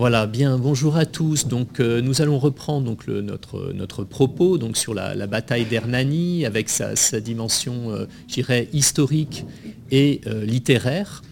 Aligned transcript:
Voilà, 0.00 0.26
bien, 0.26 0.56
bonjour 0.56 0.96
à 0.96 1.04
tous. 1.04 1.46
Donc, 1.46 1.78
euh, 1.78 2.00
nous 2.00 2.22
allons 2.22 2.38
reprendre 2.38 2.96
notre, 3.06 4.04
propos 4.04 4.56
donc, 4.56 4.78
sur 4.78 4.94
la, 4.94 5.26
bataille 5.26 5.66
d'Hernani 5.66 6.46
avec 6.46 6.70
sa, 6.70 6.94
dimension, 7.20 7.90
euh, 7.90 8.64
historique 8.72 9.44
et 9.90 10.22
euh, 10.26 10.46
littéraire. 10.46 11.22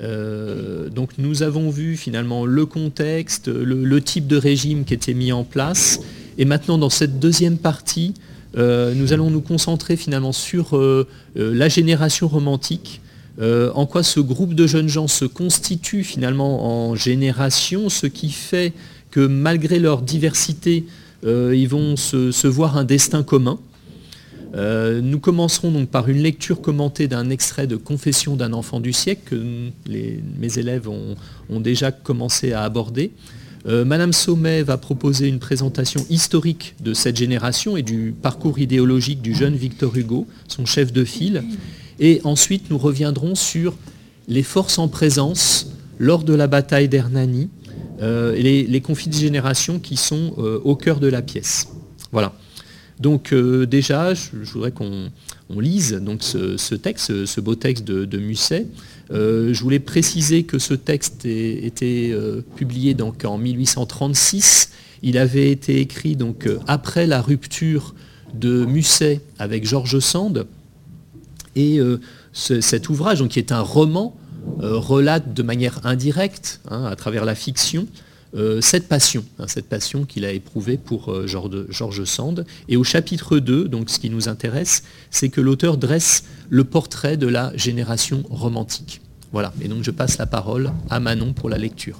donc, 0.00 1.18
nous 1.18 1.42
avons 1.42 1.68
vu 1.68 1.98
finalement 1.98 2.46
le 2.46 2.64
contexte, 2.64 3.48
le, 3.48 4.00
type 4.00 4.26
de 4.26 4.38
régime 4.38 4.86
qui 4.86 4.94
était 4.94 5.12
mis 5.12 5.30
en 5.30 5.44
place. 5.44 6.00
Et 6.38 6.46
maintenant, 6.46 6.78
dans 6.78 6.88
cette 6.88 7.20
deuxième 7.20 7.58
partie, 7.58 8.14
nous 8.56 9.12
allons 9.12 9.28
nous 9.28 9.42
concentrer 9.42 9.98
finalement 9.98 10.32
sur 10.32 10.80
la 11.34 11.68
génération 11.68 12.26
romantique 12.26 13.02
euh, 13.40 13.70
en 13.74 13.86
quoi 13.86 14.02
ce 14.02 14.18
groupe 14.18 14.54
de 14.54 14.66
jeunes 14.66 14.88
gens 14.88 15.06
se 15.06 15.24
constitue 15.24 16.02
finalement 16.02 16.88
en 16.88 16.94
génération, 16.96 17.88
ce 17.88 18.06
qui 18.06 18.30
fait 18.30 18.72
que 19.10 19.20
malgré 19.20 19.78
leur 19.78 20.02
diversité, 20.02 20.86
euh, 21.24 21.54
ils 21.54 21.68
vont 21.68 21.96
se, 21.96 22.46
voir 22.46 22.76
un 22.76 22.84
destin 22.84 23.22
commun. 23.22 23.58
Euh, 24.54 25.00
nous 25.02 25.20
commencerons 25.20 25.70
donc 25.70 25.88
par 25.88 26.08
une 26.08 26.18
lecture 26.18 26.60
commentée 26.60 27.06
d'un 27.06 27.30
extrait 27.30 27.66
de 27.66 27.76
Confession 27.76 28.34
d'un 28.34 28.52
enfant 28.54 28.80
du 28.80 28.92
siècle 28.92 29.22
que 29.26 29.36
mes 29.86 30.58
élèves 30.58 30.88
ont, 30.88 31.60
déjà 31.60 31.92
commencé 31.92 32.52
à 32.52 32.62
aborder. 32.62 33.12
Madame 33.66 34.14
Sommet 34.14 34.62
va 34.62 34.78
proposer 34.78 35.28
une 35.28 35.40
présentation 35.40 36.02
historique 36.08 36.74
de 36.80 36.94
cette 36.94 37.16
génération 37.16 37.76
et 37.76 37.82
du 37.82 38.14
parcours 38.22 38.58
idéologique 38.58 39.20
du 39.20 39.34
jeune 39.34 39.56
Victor 39.56 39.94
Hugo, 39.94 40.26
son 40.46 40.64
chef 40.64 40.90
de 40.90 41.04
file. 41.04 41.42
Et 42.00 42.20
ensuite, 42.24 42.70
nous 42.70 42.78
reviendrons 42.78 43.34
sur 43.34 43.74
les 44.28 44.42
forces 44.42 44.78
en 44.78 44.88
présence 44.88 45.72
lors 45.98 46.22
de 46.22 46.34
la 46.34 46.46
bataille 46.46 46.88
d'Hernani, 46.88 47.48
euh, 48.00 48.34
les, 48.36 48.80
conflits 48.80 49.10
de 49.10 49.14
génération 49.14 49.80
qui 49.80 49.96
sont 49.96 50.34
euh, 50.38 50.60
au 50.62 50.76
cœur 50.76 51.00
de 51.00 51.08
la 51.08 51.22
pièce. 51.22 51.68
Voilà. 52.12 52.32
Donc 53.00 53.32
euh, 53.32 53.66
déjà, 53.66 54.14
je, 54.14 54.30
voudrais 54.52 54.70
qu'on 54.70 55.10
lise 55.58 56.00
ce, 56.20 56.74
texte, 56.74 57.26
ce, 57.26 57.40
beau 57.40 57.54
texte 57.54 57.84
de, 57.84 58.18
Musset. 58.18 58.66
je 59.10 59.60
voulais 59.60 59.78
préciser 59.80 60.44
que 60.44 60.58
ce 60.58 60.74
texte 60.74 61.24
était 61.24 62.14
publié 62.56 62.96
en 63.24 63.38
1836. 63.38 64.70
Il 65.02 65.16
avait 65.16 65.50
été 65.50 65.80
écrit 65.80 66.16
après 66.66 67.06
la 67.06 67.22
rupture 67.22 67.94
de 68.34 68.64
Musset 68.64 69.20
avec 69.38 69.66
Georges 69.66 70.00
Sand. 70.00 70.46
Et 71.56 71.78
euh, 71.78 72.00
cet 72.32 72.88
ouvrage, 72.88 73.26
qui 73.28 73.38
est 73.38 73.52
un 73.52 73.60
roman, 73.60 74.16
euh, 74.62 74.76
relate 74.76 75.34
de 75.34 75.42
manière 75.42 75.80
indirecte, 75.84 76.60
hein, 76.70 76.84
à 76.84 76.96
travers 76.96 77.24
la 77.24 77.34
fiction, 77.34 77.86
euh, 78.34 78.60
cette 78.60 78.88
passion, 78.88 79.24
hein, 79.38 79.46
cette 79.46 79.68
passion 79.68 80.04
qu'il 80.04 80.24
a 80.24 80.32
éprouvée 80.32 80.76
pour 80.76 81.26
Georges 81.26 82.04
Sand. 82.04 82.44
Et 82.68 82.76
au 82.76 82.84
chapitre 82.84 83.38
2, 83.38 83.68
donc 83.68 83.90
ce 83.90 83.98
qui 83.98 84.10
nous 84.10 84.28
intéresse, 84.28 84.82
c'est 85.10 85.28
que 85.28 85.40
l'auteur 85.40 85.76
dresse 85.76 86.24
le 86.50 86.64
portrait 86.64 87.16
de 87.16 87.26
la 87.26 87.52
génération 87.56 88.22
romantique. 88.30 89.00
Voilà, 89.32 89.52
et 89.60 89.68
donc 89.68 89.82
je 89.82 89.90
passe 89.90 90.18
la 90.18 90.26
parole 90.26 90.72
à 90.88 91.00
Manon 91.00 91.32
pour 91.32 91.48
la 91.48 91.58
lecture. 91.58 91.98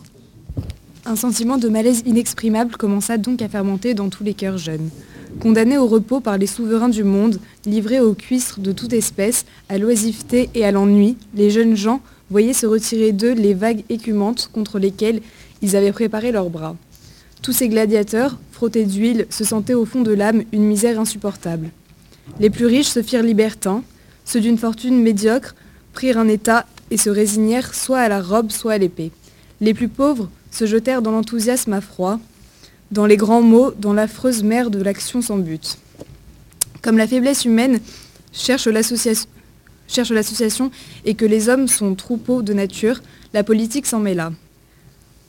Un 1.05 1.17
sentiment 1.17 1.57
de 1.57 1.69
malaise 1.69 2.03
inexprimable 2.05 2.77
commença 2.77 3.17
donc 3.17 3.41
à 3.41 3.49
fermenter 3.49 3.95
dans 3.95 4.11
tous 4.11 4.25
les 4.25 4.35
cœurs 4.35 4.59
jeunes. 4.59 4.91
Condamnés 5.41 5.79
au 5.79 5.87
repos 5.87 6.21
par 6.21 6.39
les 6.39 6.47
souverains 6.47 6.89
du 6.89 7.05
monde, 7.05 7.39
livrés 7.65 8.01
aux 8.01 8.15
cuistres 8.15 8.61
de 8.61 8.73
toute 8.73 8.93
espèce, 8.93 9.45
à 9.69 9.79
l'oisiveté 9.79 10.51
et 10.55 10.65
à 10.65 10.73
l'ennui, 10.73 11.17
les 11.35 11.51
jeunes 11.51 11.77
gens 11.77 12.01
voyaient 12.31 12.53
se 12.53 12.67
retirer 12.67 13.13
d'eux 13.13 13.33
les 13.33 13.55
vagues 13.55 13.85
écumantes 13.89 14.51
contre 14.53 14.79
lesquelles 14.79 15.21
ils 15.63 15.77
avaient 15.77 15.93
préparé 15.93 16.33
leurs 16.33 16.51
bras. 16.51 16.77
Tous 17.43 17.53
ces 17.53 17.69
gladiateurs, 17.69 18.39
frottés 18.53 18.85
d'huile, 18.85 19.27
se 19.31 19.45
sentaient 19.45 19.75
au 19.75 19.85
fond 19.85 20.03
de 20.03 20.13
l'âme 20.13 20.43
une 20.53 20.65
misère 20.65 20.99
insupportable. 20.99 21.71
Les 22.41 22.51
plus 22.51 22.67
riches 22.67 22.89
se 22.89 23.03
firent 23.03 23.23
libertins, 23.23 23.83
ceux 24.25 24.41
d'une 24.41 24.59
fortune 24.59 25.01
médiocre 25.01 25.55
prirent 25.93 26.19
un 26.19 26.29
état 26.29 26.67
et 26.91 26.97
se 26.97 27.11
résignèrent 27.11 27.75
soit 27.75 28.01
à 28.01 28.09
la 28.09 28.21
robe, 28.21 28.51
soit 28.51 28.73
à 28.73 28.79
l'épée. 28.79 29.13
Les 29.61 29.75
plus 29.75 29.89
pauvres 29.89 30.29
se 30.51 30.67
jetèrent 30.67 31.03
dans 31.03 31.13
l'enthousiasme 31.13 31.73
à 31.73 31.81
froid, 31.81 32.19
dans 32.91 33.07
les 33.07 33.17
grands 33.17 33.43
mots, 33.43 33.73
dans 33.73 33.93
l'affreuse 33.93 34.43
mer 34.43 34.71
de 34.71 34.83
l'action 34.83 35.23
sans 35.23 35.39
but. 35.39 35.79
Comme 36.83 36.97
la 36.97 37.07
faiblesse 37.07 37.45
humaine 37.45 37.81
cherche 38.33 38.67
l'association 38.67 40.71
et 41.05 41.15
que 41.15 41.25
les 41.25 41.49
hommes 41.49 41.69
sont 41.69 41.95
troupeaux 41.95 42.43
de 42.43 42.53
nature, 42.53 43.01
la 43.35 43.45
politique 43.45 43.87
s'en 43.87 44.01
mêla. 44.01 44.33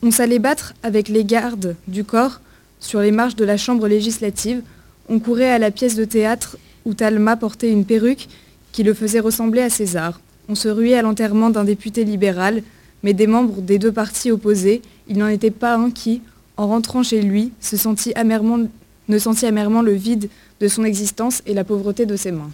On 0.02 0.12
s'allait 0.12 0.40
battre 0.40 0.74
avec 0.84 1.10
les 1.10 1.26
gardes 1.26 1.76
du 1.88 2.04
corps 2.04 2.40
sur 2.80 3.02
les 3.02 3.12
marches 3.12 3.36
de 3.36 3.44
la 3.44 3.58
chambre 3.58 3.88
législative, 3.88 4.62
on 5.10 5.20
courait 5.20 5.50
à 5.50 5.60
la 5.60 5.72
pièce 5.72 5.96
de 5.96 6.06
théâtre 6.06 6.58
où 6.86 6.94
Talma 6.94 7.36
portait 7.36 7.72
une 7.72 7.86
perruque 7.86 8.30
qui 8.72 8.84
le 8.84 8.94
faisait 8.94 9.20
ressembler 9.20 9.62
à 9.62 9.70
César. 9.70 10.22
On 10.48 10.56
se 10.56 10.70
ruait 10.70 10.96
à 10.96 11.02
l'enterrement 11.02 11.50
d'un 11.50 11.66
député 11.66 12.06
libéral, 12.06 12.64
mais 13.04 13.14
des 13.14 13.28
membres 13.28 13.62
des 13.62 13.80
deux 13.80 13.92
partis 13.92 14.32
opposés, 14.32 14.82
il 15.08 15.18
n'en 15.18 15.28
était 15.28 15.52
pas 15.52 15.76
un 15.76 15.92
qui, 15.92 16.22
en 16.60 16.68
rentrant 16.68 17.04
chez 17.04 17.22
lui, 17.22 17.54
se 17.62 17.78
sentit 17.78 18.12
amèrement, 18.16 18.60
ne 19.08 19.18
sentit 19.18 19.46
amèrement 19.46 19.82
le 19.82 19.94
vide 19.94 20.30
de 20.60 20.68
son 20.68 20.84
existence 20.84 21.42
et 21.46 21.54
la 21.54 21.64
pauvreté 21.64 22.06
de 22.06 22.18
ses 22.18 22.34
mains. 22.34 22.52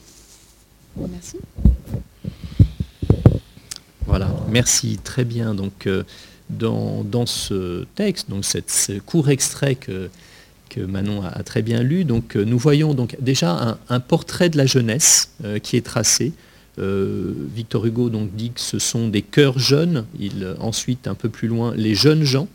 Merci. 0.95 1.38
Voilà, 4.05 4.29
merci, 4.51 4.99
très 5.03 5.25
bien. 5.25 5.55
Donc, 5.55 5.88
euh, 5.88 6.03
dans, 6.51 7.25
ce 7.25 7.85
texte, 7.95 8.29
donc 8.29 8.45
cette, 8.45 8.69
ce 8.69 8.99
court 8.99 9.31
extrait 9.31 9.73
que, 9.73 10.11
que 10.69 10.81
Manon 10.81 11.23
a, 11.23 11.41
très 11.41 11.63
bien 11.63 11.81
lu, 11.81 12.05
donc, 12.05 12.35
euh, 12.35 12.45
nous 12.45 12.59
voyons 12.59 12.94
donc 12.94 13.17
déjà 13.19 13.79
un, 13.89 13.99
portrait 13.99 14.49
de 14.49 14.57
la 14.57 14.67
jeunesse 14.67 15.31
euh, 15.44 15.57
qui 15.57 15.77
est 15.77 15.85
tracé. 15.85 16.31
Victor 16.77 17.85
Hugo 17.85 18.09
donc, 18.09 18.35
dit 18.35 18.51
que 18.51 18.59
ce 18.59 18.79
sont 18.79 19.07
des 19.07 19.21
cœurs 19.21 19.57
jeunes, 19.57 20.05
il, 20.19 20.55
ensuite 20.59 21.07
un 21.07 21.15
peu 21.15 21.29
plus 21.29 21.47
loin, 21.47 21.73
les 21.75 21.95
jeunes 21.95 22.23
gens, 22.23 22.49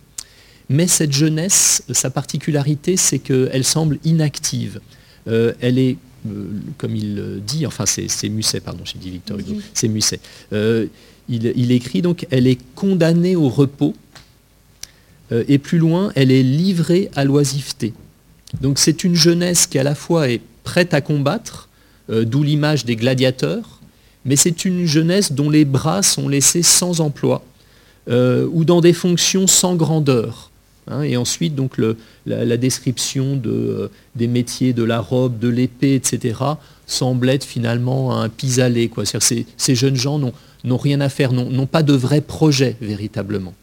mais 0.70 0.86
cette 0.86 1.12
jeunesse, 1.12 1.82
sa 1.90 2.10
particularité, 2.10 2.96
c'est 2.96 3.18
qu'elle 3.18 3.64
semble 3.64 3.98
inactive. 4.04 4.80
Euh, 5.26 5.52
elle 5.60 5.78
est, 5.78 5.96
euh, 6.28 6.44
comme 6.78 6.94
il 6.94 7.42
dit, 7.44 7.66
enfin 7.66 7.86
c'est 7.86 8.28
Musset, 8.28 8.60
pardon, 8.60 8.84
j'ai 8.84 8.98
dit 8.98 9.10
Victor 9.10 9.40
Hugo, 9.40 9.56
c'est 9.74 9.88
Musset. 9.88 10.20
Euh, 10.52 10.86
il, 11.28 11.72
écrit 11.72 12.02
donc, 12.02 12.26
elle 12.30 12.46
est 12.46 12.58
condamnée 12.74 13.36
au 13.36 13.48
repos, 13.48 13.94
et 15.46 15.58
plus 15.58 15.78
loin, 15.78 16.10
elle 16.16 16.32
est 16.32 16.42
livrée 16.42 17.08
à 17.14 17.24
l'oisiveté. 17.24 17.92
Donc 18.60 18.80
c'est 18.80 19.04
une 19.04 19.14
jeunesse 19.14 19.68
qui 19.68 19.78
à 19.78 19.84
la 19.84 19.94
fois 19.94 20.28
est 20.28 20.40
prête 20.64 20.92
à 20.92 21.00
combattre, 21.00 21.68
d'où 22.08 22.42
l'image 22.42 22.84
des 22.84 22.96
gladiateurs, 22.96 23.80
mais 24.24 24.34
c'est 24.34 24.64
une 24.64 24.86
jeunesse 24.86 25.30
dont 25.30 25.48
les 25.48 25.64
bras 25.64 26.02
sont 26.02 26.28
laissés 26.28 26.64
sans 26.64 27.00
emploi, 27.00 27.44
ou 28.08 28.64
dans 28.64 28.80
des 28.80 28.92
fonctions 28.92 29.46
sans 29.46 29.76
grandeur. 29.76 30.50
Hein, 30.86 31.02
et 31.02 31.16
ensuite, 31.16 31.54
donc, 31.54 31.80
la, 32.26 32.56
description 32.56 33.36
de, 33.36 33.50
euh, 33.50 33.88
des 34.16 34.26
métiers 34.26 34.72
de 34.72 34.82
la 34.82 35.00
robe, 35.00 35.38
de 35.38 35.48
l'épée, 35.48 35.94
etc., 35.94 36.38
semble 36.86 37.28
être 37.28 37.44
finalement 37.44 38.18
un 38.18 38.28
pis-aller. 38.28 38.90
Ces, 39.04 39.46
ces 39.56 39.74
jeunes 39.74 39.96
gens 39.96 40.18
n'ont 40.18 40.76
rien 40.76 41.00
à 41.00 41.08
faire, 41.08 41.32
n'ont 41.32 41.66
pas 41.66 41.82
de 41.82 41.92
vrai 41.92 42.20
projet 42.20 42.76
véritablement. 42.80 43.54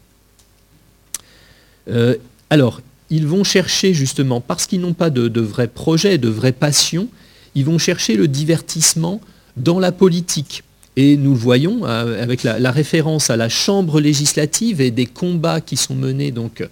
Euh, 1.90 2.16
alors, 2.50 2.80
ils 3.10 3.26
vont 3.26 3.44
chercher 3.44 3.94
justement, 3.94 4.40
parce 4.40 4.66
qu'ils 4.66 4.80
n'ont 4.80 4.94
pas 4.94 5.10
de, 5.10 5.40
vrai 5.40 5.68
projet, 5.68 6.18
de 6.18 6.28
vraie 6.28 6.52
passion, 6.52 7.08
ils 7.54 7.64
vont 7.64 7.78
chercher 7.78 8.16
le 8.16 8.28
divertissement 8.28 9.20
dans 9.56 9.78
la 9.78 9.92
politique. 9.92 10.62
Et 10.96 11.16
nous 11.16 11.32
le 11.32 11.38
voyons 11.38 11.86
euh, 11.86 12.22
avec 12.22 12.42
la, 12.42 12.58
la, 12.58 12.70
référence 12.70 13.30
à 13.30 13.36
la 13.36 13.48
Chambre 13.48 14.00
législative 14.00 14.80
et 14.80 14.90
des 14.90 15.06
combats 15.06 15.60
qui 15.60 15.76
sont 15.76 15.94
menés 15.94 16.32
donc 16.32 16.62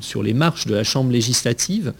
sur 0.00 0.22
les 0.22 0.34
marches 0.34 0.66
de 0.66 0.74
la 0.74 0.84
Chambre 0.84 1.10
législative. 1.10 1.92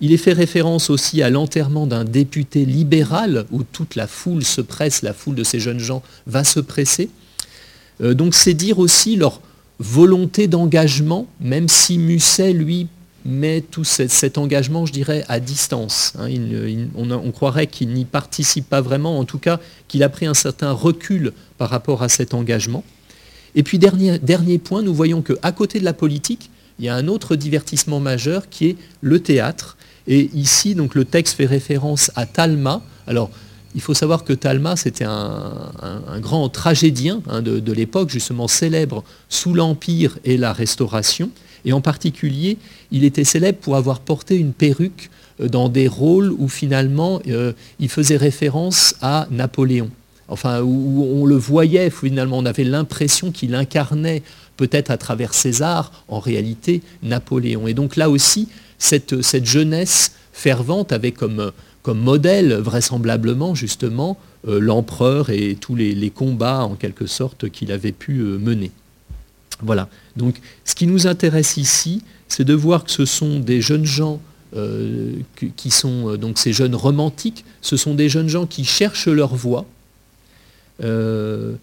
Il 0.00 0.12
est 0.12 0.18
fait 0.18 0.32
référence 0.32 0.90
aussi 0.90 1.22
à 1.22 1.30
l'enterrement 1.30 1.86
d'un 1.86 2.04
député 2.04 2.64
libéral 2.64 3.46
où 3.50 3.62
toute 3.62 3.94
la 3.94 4.06
foule 4.06 4.44
se 4.44 4.60
presse, 4.60 5.02
la 5.02 5.14
foule 5.14 5.34
de 5.34 5.44
ces 5.44 5.58
jeunes 5.58 5.78
gens 5.78 6.02
va 6.26 6.44
se 6.44 6.60
presser. 6.60 7.08
Euh, 8.02 8.12
donc 8.12 8.34
c'est 8.34 8.54
dire 8.54 8.78
aussi 8.78 9.16
leur 9.16 9.40
volonté 9.78 10.48
d'engagement, 10.48 11.26
même 11.40 11.68
si 11.68 11.98
Musset, 11.98 12.52
lui, 12.52 12.88
met 13.24 13.60
tout 13.60 13.84
cet, 13.84 14.38
engagement, 14.38 14.86
je 14.86 14.92
dirais, 14.92 15.24
à 15.28 15.40
distance. 15.40 16.12
Hein. 16.18 16.28
on, 16.94 17.32
croirait 17.32 17.66
qu'il 17.66 17.88
n'y 17.88 18.04
participe 18.04 18.68
pas 18.68 18.80
vraiment, 18.80 19.18
en 19.18 19.24
tout 19.24 19.38
cas 19.38 19.58
qu'il 19.88 20.02
a 20.04 20.08
pris 20.08 20.26
un 20.26 20.34
certain 20.34 20.70
recul 20.70 21.32
par 21.58 21.68
rapport 21.68 22.02
à 22.02 22.08
cet 22.08 22.34
engagement. 22.34 22.84
Et 23.56 23.62
puis 23.62 23.78
dernier, 23.78 24.18
dernier 24.20 24.58
point, 24.58 24.82
nous 24.82 24.94
voyons 24.94 25.22
qu'à 25.22 25.50
côté 25.50 25.80
de 25.80 25.84
la 25.84 25.92
politique, 25.92 26.50
il 26.78 26.84
y 26.84 26.88
a 26.88 26.94
un 26.94 27.08
autre 27.08 27.36
divertissement 27.36 28.00
majeur 28.00 28.48
qui 28.48 28.66
est 28.66 28.76
le 29.00 29.20
théâtre. 29.20 29.76
Et 30.06 30.30
ici, 30.34 30.74
donc, 30.74 30.94
le 30.94 31.04
texte 31.04 31.36
fait 31.36 31.46
référence 31.46 32.10
à 32.14 32.26
Talma. 32.26 32.82
Alors, 33.06 33.30
il 33.74 33.82
faut 33.82 33.94
savoir 33.94 34.24
que 34.24 34.32
Talma, 34.32 34.74
c'était 34.76 35.04
un, 35.04 35.70
grand 36.20 36.48
tragédien 36.48 37.20
hein, 37.28 37.42
de, 37.42 37.72
l'époque, 37.72 38.10
justement 38.10 38.48
célèbre 38.48 39.04
sous 39.28 39.52
l'Empire 39.52 40.18
et 40.24 40.36
la 40.36 40.52
Restauration. 40.52 41.30
Et 41.64 41.72
en 41.72 41.80
particulier, 41.80 42.58
il 42.90 43.04
était 43.04 43.24
célèbre 43.24 43.58
pour 43.58 43.76
avoir 43.76 44.00
porté 44.00 44.36
une 44.36 44.52
perruque 44.52 45.10
euh, 45.40 45.48
dans 45.48 45.68
des 45.68 45.88
rôles 45.88 46.32
où 46.38 46.48
finalement 46.48 47.20
euh, 47.26 47.52
il 47.80 47.88
faisait 47.88 48.16
référence 48.16 48.94
à 49.02 49.26
Napoléon. 49.30 49.90
Enfin, 50.28 50.62
où 50.62 51.04
on 51.04 51.26
le 51.26 51.36
voyait, 51.36 51.90
finalement, 51.90 52.38
on 52.38 52.46
avait 52.46 52.64
l'impression 52.64 53.30
qu'il 53.30 53.54
incarnait 53.54 54.22
peut-être 54.56 54.90
à 54.90 54.96
travers 54.96 55.34
César, 55.34 55.92
en 56.08 56.20
réalité, 56.20 56.82
Napoléon. 57.02 57.66
Et 57.66 57.74
donc 57.74 57.96
là 57.96 58.10
aussi, 58.10 58.48
cette, 58.78 59.44
jeunesse 59.44 60.12
fervente 60.32 60.92
avait 60.92 61.12
comme, 61.12 61.52
modèle, 61.88 62.54
vraisemblablement, 62.54 63.54
justement, 63.54 64.18
euh, 64.48 64.58
l'empereur 64.58 65.30
et 65.30 65.56
tous 65.60 65.76
les, 65.76 66.10
combats, 66.10 66.64
en 66.64 66.74
quelque 66.74 67.06
sorte, 67.06 67.48
qu'il 67.48 67.70
avait 67.70 67.92
pu 67.92 68.14
mener. 68.14 68.72
Voilà. 69.62 69.88
Donc, 70.16 70.40
ce 70.64 70.74
qui 70.74 70.86
nous 70.86 71.06
intéresse 71.06 71.56
ici, 71.56 72.02
c'est 72.28 72.44
de 72.44 72.54
voir 72.54 72.84
que 72.84 72.90
ce 72.90 73.04
sont 73.04 73.40
des 73.40 73.60
jeunes 73.60 73.86
gens 73.86 74.20
euh, 74.56 75.12
qui 75.56 75.70
sont 75.70 76.12
euh, 76.12 76.16
donc 76.16 76.38
ces 76.38 76.52
jeunes 76.52 76.74
romantiques, 76.74 77.44
ce 77.60 77.76
sont 77.76 77.94
des 77.94 78.08
jeunes 78.08 78.28
gens 78.28 78.46
qui 78.46 78.64
cherchent 78.64 79.08
leur 79.08 79.34
voie, 79.34 79.66
euh, 80.82 81.56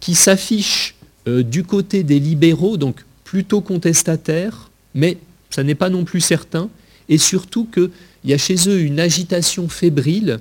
qui 0.00 0.14
s'affichent 0.14 0.96
du 1.26 1.64
côté 1.64 2.02
des 2.02 2.18
libéraux, 2.18 2.76
donc 2.76 3.04
plutôt 3.24 3.60
contestataires, 3.60 4.70
mais 4.94 5.18
ça 5.50 5.62
n'est 5.62 5.74
pas 5.74 5.90
non 5.90 6.04
plus 6.04 6.20
certain, 6.20 6.68
et 7.08 7.18
surtout 7.18 7.66
qu'il 7.66 7.90
y 8.24 8.32
a 8.32 8.38
chez 8.38 8.68
eux 8.68 8.80
une 8.80 8.98
agitation 8.98 9.68
fébrile, 9.68 10.38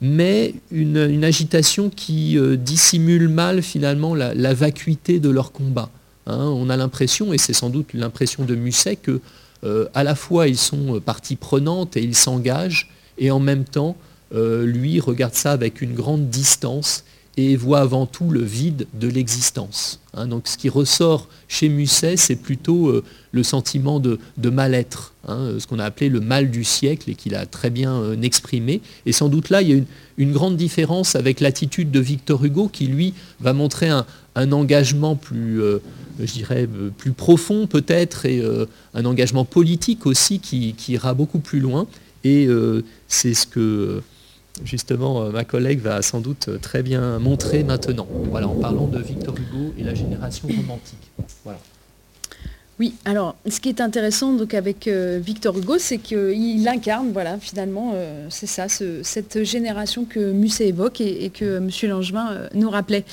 mais 0.00 0.54
une, 0.70 1.24
agitation 1.24 1.88
qui 1.88 2.36
dissimule 2.58 3.28
mal 3.28 3.62
finalement 3.62 4.14
la, 4.14 4.54
vacuité 4.54 5.20
de 5.20 5.30
leur 5.30 5.52
combat. 5.52 5.90
Hein. 6.26 6.38
on 6.38 6.68
a 6.70 6.76
l'impression, 6.76 7.32
et 7.32 7.38
c'est 7.38 7.52
sans 7.52 7.70
doute 7.70 7.94
l'impression 7.94 8.44
de 8.44 8.54
Musset, 8.54 8.96
que 8.96 9.20
euh, 9.64 9.86
à 9.94 10.04
la 10.04 10.14
fois 10.14 10.48
ils 10.48 10.58
sont 10.58 10.96
euh, 10.96 11.00
partie 11.00 11.36
prenante 11.36 11.96
et 11.96 12.02
ils 12.02 12.14
s'engagent, 12.14 12.88
et 13.18 13.30
en 13.30 13.40
même 13.40 13.64
temps, 13.64 13.96
euh, 14.34 14.66
lui 14.66 15.00
regarde 15.00 15.34
ça 15.34 15.52
avec 15.52 15.80
une 15.80 15.94
grande 15.94 16.28
distance 16.28 17.04
et 17.36 17.56
voit 17.56 17.80
avant 17.80 18.06
tout 18.06 18.30
le 18.30 18.42
vide 18.42 18.86
de 18.94 19.08
l'existence. 19.08 20.00
Hein. 20.14 20.26
donc 20.26 20.48
ce 20.48 20.56
qui 20.56 20.68
ressort 20.68 21.28
chez 21.48 21.68
Musset, 21.68 22.16
c'est 22.16 22.36
plutôt 22.36 23.02
le 23.32 23.42
sentiment 23.42 24.00
de, 24.00 24.18
mal-être, 24.42 25.12
hein, 25.28 25.50
ce 25.58 25.66
qu'on 25.66 25.78
a 25.78 25.84
appelé 25.84 26.08
le 26.08 26.20
mal 26.20 26.50
du 26.50 26.64
siècle 26.64 27.10
et 27.10 27.14
qu'il 27.14 27.34
a 27.34 27.44
très 27.44 27.70
bien 27.70 28.20
exprimé. 28.22 28.80
Et 29.04 29.12
sans 29.12 29.28
doute 29.28 29.50
là, 29.50 29.60
il 29.60 29.68
y 29.68 29.74
a 29.74 29.82
une, 30.16 30.32
grande 30.32 30.56
différence 30.56 31.14
avec 31.14 31.40
l'attitude 31.40 31.90
de 31.90 32.00
Victor 32.00 32.42
Hugo 32.44 32.68
qui, 32.68 32.86
lui, 32.86 33.12
va 33.40 33.52
montrer 33.52 33.90
un, 33.90 34.06
engagement 34.52 35.14
plus, 35.14 35.60
je 36.18 36.32
dirais, 36.32 36.68
plus 36.96 37.12
profond 37.12 37.66
peut-être, 37.66 38.26
et 38.26 38.40
euh, 38.40 38.66
un 38.94 39.04
engagement 39.04 39.44
politique 39.44 40.06
aussi 40.06 40.38
qui, 40.38 40.74
ira 40.88 41.14
beaucoup 41.14 41.38
plus 41.38 41.60
loin. 41.60 41.86
Et 42.24 42.46
euh, 42.46 42.82
c'est 43.08 43.34
ce 43.34 43.46
que 43.46 44.02
justement 44.64 45.22
euh, 45.22 45.30
ma 45.30 45.44
collègue 45.44 45.80
va 45.80 46.02
sans 46.02 46.20
doute 46.20 46.60
très 46.60 46.82
bien 46.82 47.18
montrer 47.18 47.64
maintenant, 47.64 48.06
voilà, 48.30 48.48
en 48.48 48.54
parlant 48.54 48.86
de 48.86 48.98
Victor 48.98 49.34
Hugo 49.34 49.74
et 49.78 49.84
la 49.84 49.94
génération 49.94 50.48
romantique. 50.48 51.10
Voilà. 51.44 51.58
Oui, 52.78 52.94
alors 53.06 53.36
ce 53.48 53.58
qui 53.58 53.70
est 53.70 53.80
intéressant 53.80 54.34
donc 54.34 54.52
avec 54.52 54.86
Victor 54.86 55.56
Hugo, 55.56 55.78
c'est 55.78 55.96
qu'il 55.96 56.68
incarne, 56.68 57.10
voilà, 57.10 57.38
finalement, 57.38 57.94
c'est 58.28 58.46
ça, 58.46 58.66
cette 58.68 59.44
génération 59.44 60.04
que 60.04 60.32
Musset 60.32 60.68
évoque 60.68 61.00
et, 61.00 61.30
que 61.30 61.56
M. 61.56 61.70
Langevin 61.84 62.50
nous 62.52 62.68
rappelait. 62.68 63.06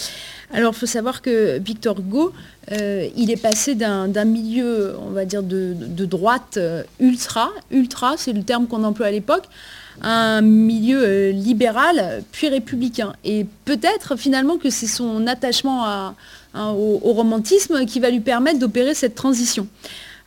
Alors 0.51 0.73
il 0.75 0.79
faut 0.79 0.85
savoir 0.85 1.21
que 1.21 1.59
Victor 1.59 1.97
Hugo, 1.97 2.33
euh, 2.71 3.07
il 3.17 3.31
est 3.31 3.41
passé 3.41 3.75
d'un 3.75 4.25
milieu, 4.25 4.95
on 4.99 5.09
va 5.09 5.25
dire, 5.25 5.43
de, 5.43 6.05
droite 6.05 6.57
euh, 6.57 6.83
ultra, 6.99 7.49
ultra, 7.71 8.15
c'est 8.17 8.33
le 8.33 8.43
terme 8.43 8.67
qu'on 8.67 8.83
emploie 8.83 9.07
à 9.07 9.11
l'époque, 9.11 9.45
un 10.03 10.41
milieu 10.41 11.01
euh, 11.01 11.31
libéral, 11.31 12.23
puis 12.31 12.49
républicain. 12.49 13.13
Et 13.23 13.45
peut-être 13.65 14.15
finalement 14.15 14.57
que 14.57 14.69
c'est 14.69 14.87
son 14.87 15.25
attachement 15.27 16.13
au, 16.55 17.13
romantisme 17.13 17.85
qui 17.85 17.99
va 17.99 18.09
lui 18.09 18.19
permettre 18.19 18.59
d'opérer 18.59 18.93
cette 18.93 19.15
transition. 19.15 19.67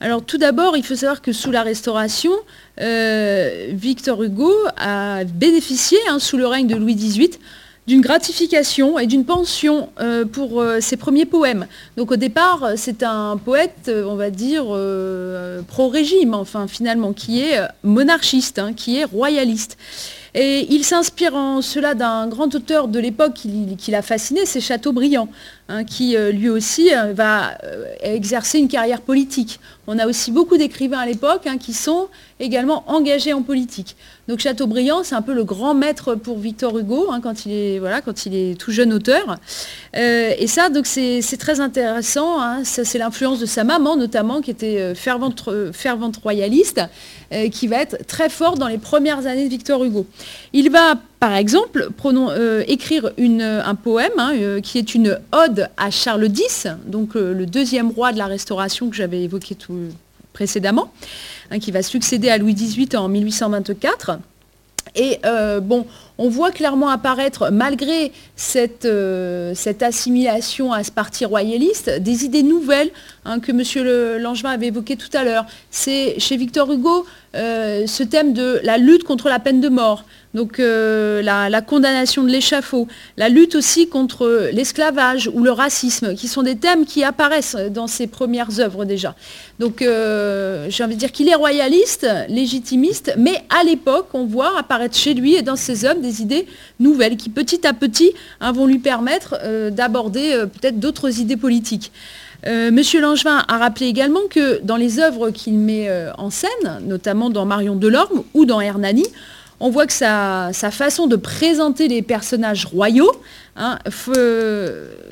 Alors 0.00 0.23
tout 0.23 0.38
d'abord, 0.38 0.76
il 0.76 0.84
faut 0.84 0.96
savoir 0.96 1.23
que 1.23 1.32
sous 1.32 1.50
la 1.50 1.62
Restauration, 1.62 2.32
Victor 2.78 4.23
Hugo 4.23 4.52
a 4.76 5.25
bénéficié, 5.25 5.99
hein, 6.08 6.19
sous 6.19 6.37
le 6.37 6.46
règne 6.46 6.67
de 6.67 6.76
Louis 6.76 6.96
XVIII, 6.96 7.38
d'une 7.86 8.00
gratification 8.00 8.98
et 8.98 9.06
d'une 9.06 9.24
pension 9.24 9.90
euh, 10.00 10.24
pour 10.24 10.60
euh, 10.60 10.80
ses 10.80 10.96
premiers 10.96 11.24
poèmes. 11.24 11.66
Donc 11.96 12.10
au 12.10 12.16
départ, 12.16 12.70
c'est 12.76 13.02
un 13.02 13.36
poète, 13.36 13.88
euh, 13.88 14.04
on 14.04 14.16
va 14.16 14.30
dire, 14.30 14.64
pro-régime, 15.68 16.34
enfin 16.34 16.66
finalement, 16.66 17.12
qui 17.12 17.42
est 17.42 17.60
monarchiste, 17.82 18.58
hein, 18.58 18.72
qui 18.72 18.98
est 18.98 19.04
royaliste. 19.04 19.78
Et 20.38 20.66
il 20.70 20.84
s'inspire 20.84 21.34
en 21.34 21.62
cela 21.62 21.94
d'un 21.94 22.28
grand 22.28 22.54
auteur 22.54 22.88
de 22.88 22.98
l'époque 23.00 23.32
qui, 23.34 23.90
l'a 23.90 24.02
fasciné, 24.02 24.44
c'est 24.44 24.60
Chateaubriand, 24.60 25.28
hein, 25.68 25.82
qui 25.84 26.14
lui 26.32 26.50
aussi 26.50 26.90
va 27.14 27.56
exercer 28.02 28.58
une 28.58 28.68
carrière 28.68 29.00
politique. 29.00 29.58
On 29.86 29.98
a 29.98 30.06
aussi 30.06 30.32
beaucoup 30.32 30.56
d'écrivains 30.56 30.98
à 30.98 31.06
l'époque 31.06 31.46
hein, 31.46 31.58
qui 31.58 31.72
sont 31.72 32.08
également 32.40 32.84
engagés 32.86 33.32
en 33.32 33.42
politique. 33.42 33.96
Donc 34.28 34.40
Chateaubriand, 34.40 35.04
c'est 35.04 35.14
un 35.14 35.22
peu 35.22 35.32
le 35.32 35.44
grand 35.44 35.74
maître 35.74 36.16
pour 36.16 36.38
Victor 36.38 36.76
Hugo 36.76 37.08
hein, 37.12 37.20
quand, 37.22 37.46
il 37.46 37.52
est, 37.52 38.58
tout 38.58 38.72
jeune 38.72 38.92
auteur. 38.92 39.36
Euh, 39.96 40.32
et 40.36 40.48
ça, 40.48 40.68
c'est 40.84 41.36
très 41.38 41.60
intéressant. 41.60 42.64
C'est 42.64 42.98
l'influence 42.98 43.38
de 43.38 43.46
sa 43.46 43.62
maman 43.62 43.96
notamment, 43.96 44.40
qui 44.40 44.50
était 44.50 44.80
euh, 44.80 44.94
euh, 45.48 45.72
fervente 45.72 46.16
royaliste, 46.16 46.80
qui 47.50 47.67
va 47.67 47.78
être 47.78 48.06
très 48.06 48.28
forte 48.28 48.58
dans 48.58 48.69
les 48.69 48.78
premières 48.78 49.26
années 49.26 49.44
de 49.44 49.50
Victor 49.50 49.82
Hugo. 49.82 50.06
Il 50.52 50.70
va, 50.70 50.94
par 51.19 51.34
exemple, 51.34 51.88
écrire 52.69 53.11
une, 53.17 53.43
un 53.43 53.75
poème 53.75 54.12
hein, 54.19 54.61
qui 54.62 54.78
est 54.78 54.94
une 54.94 55.19
ode 55.32 55.69
à 55.76 55.90
Charles 55.90 56.28
X, 56.28 56.69
donc 56.87 57.14
le 57.14 57.46
deuxième 57.46 57.90
roi 57.90 58.12
de 58.12 58.19
la 58.19 58.26
Restauration 58.26 58.88
que 58.88 58.96
j'avais 58.96 59.23
évoqué 59.23 59.55
tout 59.55 59.88
précédemment. 60.32 60.93
Hein, 61.50 61.61
qui 61.61 61.70
va 61.70 61.82
succéder 61.82 62.28
à 62.28 62.38
Louis 62.38 62.55
XVIII 62.55 62.96
en 62.96 63.08
1824. 63.08 64.19
Et 64.96 65.20
euh, 65.25 65.60
bon, 65.60 65.86
on 66.19 66.29
voit 66.29 66.50
clairement 66.50 66.89
apparaître, 66.89 67.50
malgré 67.53 68.10
cette, 68.34 68.84
euh, 68.84 69.53
cette, 69.55 69.82
assimilation 69.82 70.72
à 70.72 70.82
ce 70.82 70.91
parti 70.91 71.24
royaliste, 71.24 71.91
des 72.00 72.24
idées 72.24 72.43
nouvelles 72.43 72.91
hein, 73.24 73.39
que 73.39 73.53
M. 73.53 74.20
Langevin 74.20 74.50
avait 74.50 74.69
évoquées 74.69 74.96
tout 74.96 75.15
à 75.15 75.22
l'heure. 75.22 75.46
C'est 75.70 76.19
chez 76.19 76.36
Victor 76.36 76.72
Hugo 76.72 77.06
euh, 77.36 77.86
ce 77.86 78.02
thème 78.02 78.32
de 78.32 78.60
la 78.62 78.78
lutte 78.78 79.05
contre 79.05 79.28
la 79.28 79.38
peine 79.38 79.60
de 79.60 79.69
mort, 79.69 80.05
donc 80.34 80.58
euh, 80.58 81.22
la, 81.22 81.60
condamnation 81.60 82.22
de 82.24 82.28
l'échafaud, 82.28 82.88
la 83.16 83.28
lutte 83.28 83.55
aussi 83.55 83.88
contre 83.88 84.50
l'esclavage 84.52 85.31
ou 85.32 85.43
le 85.43 85.50
racisme, 85.50 86.14
qui 86.14 86.28
sont 86.28 86.43
des 86.43 86.56
thèmes 86.56 86.84
qui 86.84 87.05
apparaissent 87.05 87.56
dans 87.70 87.86
ses 87.86 88.06
premières 88.06 88.60
œuvres 88.60 88.84
déjà. 88.84 89.14
Donc 89.58 89.82
euh, 89.82 90.66
j'ai 90.69 90.84
envie 90.84 90.94
de 90.94 91.00
dire 91.00 91.12
qu'il 91.12 91.28
est 91.28 91.34
royaliste, 91.34 92.06
légitimiste, 92.28 93.14
mais 93.16 93.44
à 93.48 93.64
l'époque, 93.64 94.08
on 94.14 94.24
voit 94.24 94.58
apparaître 94.58 94.96
chez 94.96 95.14
lui 95.14 95.34
et 95.34 95.43
dans 95.43 95.56
ses 95.56 95.84
œuvres 95.84 96.00
des 96.00 96.22
idées 96.22 96.46
nouvelles 96.81 97.16
qui 97.16 97.28
petit 97.28 97.66
à 97.66 97.72
petit 97.72 98.12
hein, 98.40 98.52
vont 98.52 98.66
lui 98.66 98.78
permettre 98.78 99.38
d'aborder 99.70 100.44
peut-être 100.52 100.81
d'autres 100.81 101.20
idées 101.20 101.36
politiques. 101.36 101.93
Euh, 102.46 102.70
Monsieur 102.70 103.00
Langevin 103.00 103.44
a 103.48 103.58
rappelé 103.58 103.86
également 103.86 104.20
que 104.28 104.60
dans 104.62 104.76
les 104.76 104.98
œuvres 104.98 105.31
qu'il 105.31 105.55
met 105.55 105.88
euh, 105.88 106.12
en 106.19 106.31
scène, 106.31 106.81
notamment 106.82 107.31
dans 107.31 107.44
Marion 107.44 107.76
Delorme 107.76 108.24
ou 108.34 108.44
dans 108.44 108.60
Hernani, 108.60 109.05
on 109.58 109.70
voit 109.70 109.86
que 109.86 109.93
sa, 109.93 110.52
façon 110.52 111.06
de 111.06 111.16
présenter 111.16 111.88
les 111.88 112.02
personnages 112.02 112.66
royaux, 112.66 113.10
hein, 113.56 113.78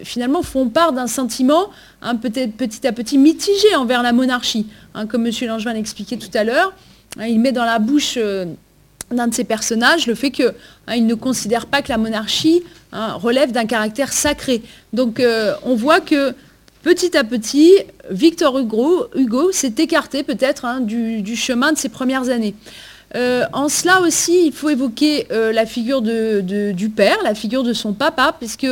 finalement, 0.02 0.42
font 0.42 0.68
part 0.68 0.92
d'un 0.92 1.06
sentiment 1.06 1.70
hein, 2.02 2.16
peut-être 2.16 2.52
petit 2.52 2.86
à 2.86 2.92
petit 2.92 3.16
mitigé 3.16 3.74
envers 3.74 4.02
la 4.02 4.12
monarchie. 4.12 4.66
Hein, 4.94 5.06
comme 5.06 5.26
M. 5.26 5.32
Langevin 5.46 5.72
l'expliquait 5.72 6.18
tout 6.18 6.28
à 6.34 6.44
l'heure, 6.44 6.74
il 7.26 7.40
met 7.40 7.52
dans 7.52 7.64
la 7.64 7.78
bouche 7.78 8.18
euh, 8.18 8.44
d'un 9.10 9.28
de 9.28 9.34
ses 9.34 9.44
personnages 9.44 10.06
le 10.06 10.14
fait 10.14 10.30
qu'il 10.30 10.52
ne 11.06 11.14
considère 11.14 11.64
pas 11.64 11.80
que 11.80 11.88
la 11.88 11.98
monarchie 11.98 12.62
relève 12.92 13.50
d'un 13.50 13.64
caractère 13.64 14.12
sacré. 14.12 14.62
Donc 14.92 15.22
on 15.64 15.74
voit 15.74 16.00
que 16.00 16.34
petit 16.84 17.16
à 17.16 17.24
petit, 17.24 17.72
Victor 18.10 18.58
Hugo, 18.58 19.50
s'est 19.52 19.74
écarté 19.78 20.22
peut-être 20.22 20.66
hein, 20.66 20.80
du, 20.80 21.34
chemin 21.34 21.72
de 21.72 21.78
ses 21.78 21.88
premières 21.88 22.28
années. 22.28 22.54
en 23.14 23.68
cela 23.68 24.00
aussi, 24.02 24.46
il 24.46 24.52
faut 24.52 24.68
évoquer 24.68 25.26
la 25.30 25.66
figure 25.66 26.02
du 26.02 26.90
père, 26.90 27.16
la 27.24 27.34
figure 27.34 27.62
de 27.64 27.72
son 27.72 27.94
papa, 27.94 28.36
puisque 28.38 28.66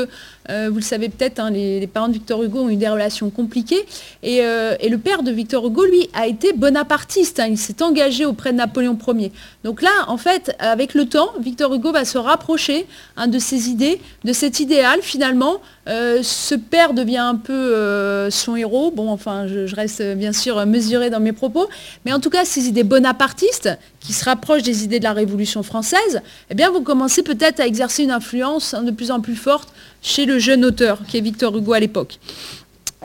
euh, 0.50 0.68
vous 0.70 0.76
le 0.76 0.82
savez 0.82 1.08
peut-être, 1.08 1.38
hein, 1.38 1.50
les, 1.50 1.86
parents 1.86 2.08
de 2.08 2.14
Victor 2.14 2.42
Hugo 2.42 2.60
ont 2.60 2.68
eu 2.68 2.76
des 2.76 2.88
relations 2.88 3.30
compliquées. 3.30 3.84
Euh, 4.24 4.76
et, 4.80 4.88
le 4.88 4.98
père 4.98 5.22
de 5.22 5.30
Victor 5.30 5.66
Hugo, 5.66 5.84
lui, 5.84 6.08
a 6.14 6.26
été 6.26 6.52
bonapartiste. 6.52 7.40
Hein. 7.40 7.46
il 7.48 7.58
s'est 7.58 7.82
engagé 7.82 8.24
auprès 8.24 8.52
de 8.52 8.58
Napoléon 8.58 8.98
Ier. 9.14 9.32
Donc 9.64 9.82
là, 9.82 9.90
en 10.08 10.16
fait, 10.16 10.54
avec 10.58 10.94
le 10.94 11.06
temps, 11.06 11.30
Victor 11.40 11.72
Hugo 11.72 11.92
va 11.92 12.04
se 12.04 12.18
rapprocher 12.18 12.86
hein, 13.16 13.28
de 13.28 13.38
ses 13.38 13.68
idées, 13.68 14.00
de 14.24 14.32
cet 14.32 14.60
idéal 14.60 15.00
finalement. 15.02 15.60
Euh, 15.88 16.20
ce 16.22 16.54
père 16.54 16.92
devient 16.92 17.18
un 17.18 17.34
peu 17.34 18.30
son 18.30 18.56
héros. 18.56 18.90
Bon, 18.90 19.10
enfin, 19.10 19.46
je, 19.46 19.74
reste 19.74 20.02
bien 20.14 20.32
sûr 20.32 20.64
mesuré 20.66 21.10
dans 21.10 21.20
mes 21.20 21.32
propos. 21.32 21.68
Mais 22.04 22.12
en 22.12 22.20
tout 22.20 22.30
cas, 22.30 22.44
ces 22.44 22.66
idées 22.66 22.84
bonapartistes, 22.84 23.70
qui 24.00 24.12
se 24.12 24.24
rapprochent 24.24 24.62
des 24.62 24.84
idées 24.84 24.98
de 24.98 25.04
la 25.04 25.12
Révolution 25.12 25.62
française, 25.62 26.22
eh 26.50 26.54
bien, 26.54 26.70
vont 26.70 26.82
commencer 26.82 27.22
peut-être 27.22 27.60
à 27.60 27.66
exercer 27.66 28.02
une 28.02 28.10
influence 28.10 28.74
de 28.74 28.90
plus 28.90 29.10
en 29.10 29.20
plus 29.20 29.36
forte 29.36 29.72
chez 30.02 30.26
le 30.26 30.31
jeune 30.38 30.64
auteur, 30.64 31.00
qui 31.06 31.18
est 31.18 31.20
Victor 31.20 31.56
Hugo 31.56 31.72
à 31.72 31.80
l'époque. 31.80 32.18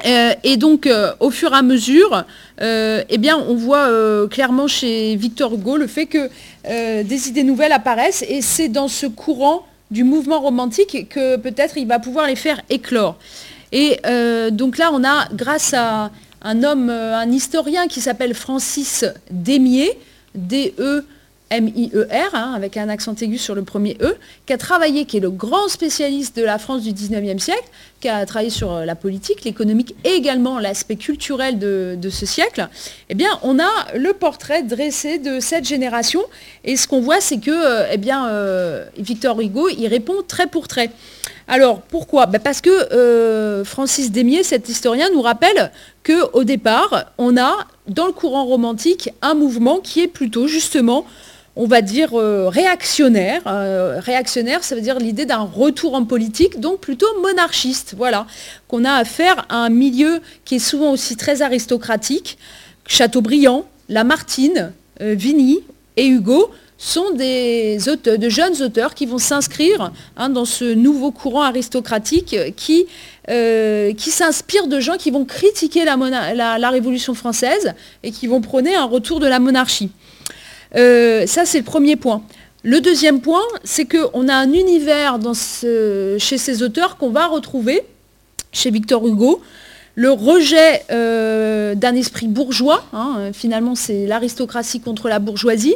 Euh, 0.05 0.33
et 0.43 0.57
donc, 0.57 0.85
euh, 0.85 1.13
au 1.19 1.31
fur 1.31 1.53
et 1.53 1.55
à 1.55 1.61
mesure, 1.61 2.23
euh, 2.61 3.03
eh 3.09 3.17
bien, 3.17 3.37
on 3.37 3.55
voit 3.55 3.89
clairement 4.29 4.67
chez 4.67 5.15
Victor 5.15 5.53
Hugo 5.53 5.77
le 5.77 5.87
fait 5.87 6.05
que 6.05 6.29
des 7.03 7.29
idées 7.29 7.43
nouvelles 7.43 7.71
apparaissent, 7.71 8.25
et 8.27 8.41
c'est 8.41 8.69
dans 8.69 8.87
ce 8.87 9.05
courant 9.05 9.65
du 9.89 10.03
mouvement 10.03 10.41
romantique 10.41 11.07
que 11.09 11.37
peut-être 11.37 11.77
il 11.77 11.87
va 11.87 11.99
pouvoir 11.99 12.27
les 12.27 12.35
faire 12.35 12.61
éclore. 12.69 13.17
Et 13.71 13.99
donc 14.51 14.77
là, 14.77 14.91
on 14.93 15.03
a, 15.03 15.27
grâce 15.33 15.73
à 15.73 16.11
un 16.41 16.63
homme, 16.63 16.89
un 16.89 17.31
historien 17.31 17.87
qui 17.87 18.01
s'appelle 18.01 18.33
Francis 18.33 19.05
Démier, 19.31 19.97
D-E 20.35 21.05
M-I-E-R, 21.49 22.35
hein, 22.35 22.53
avec 22.55 22.77
un 22.77 22.89
accent 22.89 23.15
aigu 23.15 23.37
sur 23.37 23.55
le 23.55 23.63
premier 23.63 23.97
E, 24.01 24.17
qui 24.45 24.53
a 24.53 24.57
travaillé, 24.57 25.05
qui 25.05 25.17
est 25.17 25.21
le 25.21 25.29
grand 25.29 25.67
spécialiste 25.69 26.35
de 26.35 26.43
la 26.43 26.57
France 26.57 26.83
du 26.83 26.91
19e 26.91 27.39
siècle, 27.39 27.63
qui 27.99 28.09
a 28.09 28.25
travaillé 28.25 28.49
sur 28.49 28.71
euh, 28.71 28.85
la 28.85 28.95
politique, 28.95 29.43
l'économique 29.43 29.95
et 30.03 30.09
également 30.09 30.59
l'aspect 30.59 30.97
culturel 30.97 31.57
de, 31.57 32.09
ce 32.09 32.25
siècle, 32.25 32.67
eh 33.09 33.15
bien, 33.15 33.29
on 33.43 33.59
a 33.59 33.69
le 33.95 34.13
portrait 34.13 34.63
dressé 34.63 35.19
de 35.19 35.39
cette 35.39 35.65
génération. 35.65 36.21
Et 36.63 36.77
ce 36.77 36.87
qu'on 36.87 37.01
voit, 37.01 37.21
c'est 37.21 37.37
que 37.37 37.51
euh, 37.51 37.87
eh 37.91 37.97
bien, 37.97 38.27
euh, 38.27 38.85
Victor 38.97 39.39
Hugo, 39.39 39.69
il 39.69 39.87
répond 39.87 40.15
trait 40.27 40.47
pour 40.47 40.67
trait. 40.67 40.91
Alors, 41.47 41.81
pourquoi? 41.81 42.25
Ben, 42.25 42.39
Parce 42.39 42.61
que 42.61 43.63
Francis 43.63 44.11
Démier, 44.11 44.43
cet 44.43 44.67
historien, 44.67 45.07
nous 45.13 45.21
rappelle 45.21 45.71
qu'au 46.05 46.43
départ, 46.43 47.05
on 47.17 47.37
a, 47.37 47.55
dans 47.87 48.05
le 48.05 48.11
courant 48.11 48.45
romantique, 48.45 49.11
un 49.21 49.33
mouvement 49.33 49.79
qui 49.79 50.01
est 50.01 50.07
plutôt 50.07 50.47
justement 50.47 51.05
on 51.57 51.65
va 51.65 51.81
dire, 51.81 52.13
euh, 52.13 52.49
réactionnaire. 52.49 53.41
Euh, 53.47 53.99
réactionnaire, 53.99 54.63
ça 54.63 54.75
veut 54.75 54.81
dire 54.81 54.99
l'idée 54.99 55.25
d'un 55.25 55.39
retour 55.41 55.95
en 55.95 56.05
politique, 56.05 56.59
donc 56.59 56.79
plutôt 56.79 57.07
monarchiste. 57.21 57.95
Voilà, 57.97 58.27
qu'on 58.67 58.85
a 58.85 58.93
affaire 58.93 59.45
à 59.49 59.57
un 59.57 59.69
milieu 59.69 60.21
qui 60.45 60.55
est 60.55 60.59
souvent 60.59 60.91
aussi 60.91 61.17
très 61.17 61.41
aristocratique. 61.41 62.37
Chateaubriand, 62.85 63.65
Lamartine, 63.89 64.71
euh, 65.01 65.15
Vigny 65.17 65.59
et 65.97 66.07
Hugo 66.07 66.51
sont 66.77 67.09
des 67.15 67.79
de 68.03 68.29
jeunes 68.29 68.61
auteurs 68.61 68.93
qui 68.93 69.07
vont 69.07 69.17
s'inscrire 69.17 69.91
hein, 70.15 70.29
dans 70.29 70.45
ce 70.45 70.75
nouveau 70.75 71.09
courant 71.09 71.41
aristocratique 71.41 72.35
qui, 72.55 72.85
qui 73.25 74.11
s'inspire 74.11 74.67
de 74.67 74.79
gens 74.79 74.95
qui 74.97 75.09
vont 75.09 75.25
critiquer 75.25 75.85
la 75.85 76.69
Révolution 76.69 77.15
française 77.15 77.73
et 78.03 78.11
qui 78.11 78.27
vont 78.27 78.41
prôner 78.41 78.75
un 78.75 78.85
retour 78.85 79.19
de 79.19 79.25
la 79.25 79.39
monarchie. 79.39 79.89
Euh, 80.75 81.25
ça, 81.25 81.45
c'est 81.45 81.59
le 81.59 81.63
premier 81.63 81.95
point. 81.95 82.21
Le 82.63 82.81
deuxième 82.81 83.21
point, 83.21 83.43
c'est 83.63 83.85
qu'on 83.85 84.27
a 84.27 84.33
un 84.33 84.51
univers 84.51 85.19
chez 86.17 86.37
ces 86.37 86.63
auteurs 86.63 86.97
qu'on 86.97 87.11
va 87.11 87.27
retrouver 87.27 87.83
chez 88.51 88.71
Victor 88.71 89.07
Hugo. 89.07 89.41
Le 89.95 90.11
rejet 90.11 90.83
euh, 90.91 91.73
d'un 91.73 91.95
esprit 91.95 92.27
bourgeois, 92.27 92.83
hein, 92.93 93.31
finalement 93.33 93.73
c'est 93.73 94.05
l'aristocratie 94.05 94.79
contre 94.79 95.09
la 95.09 95.17
bourgeoisie, 95.17 95.75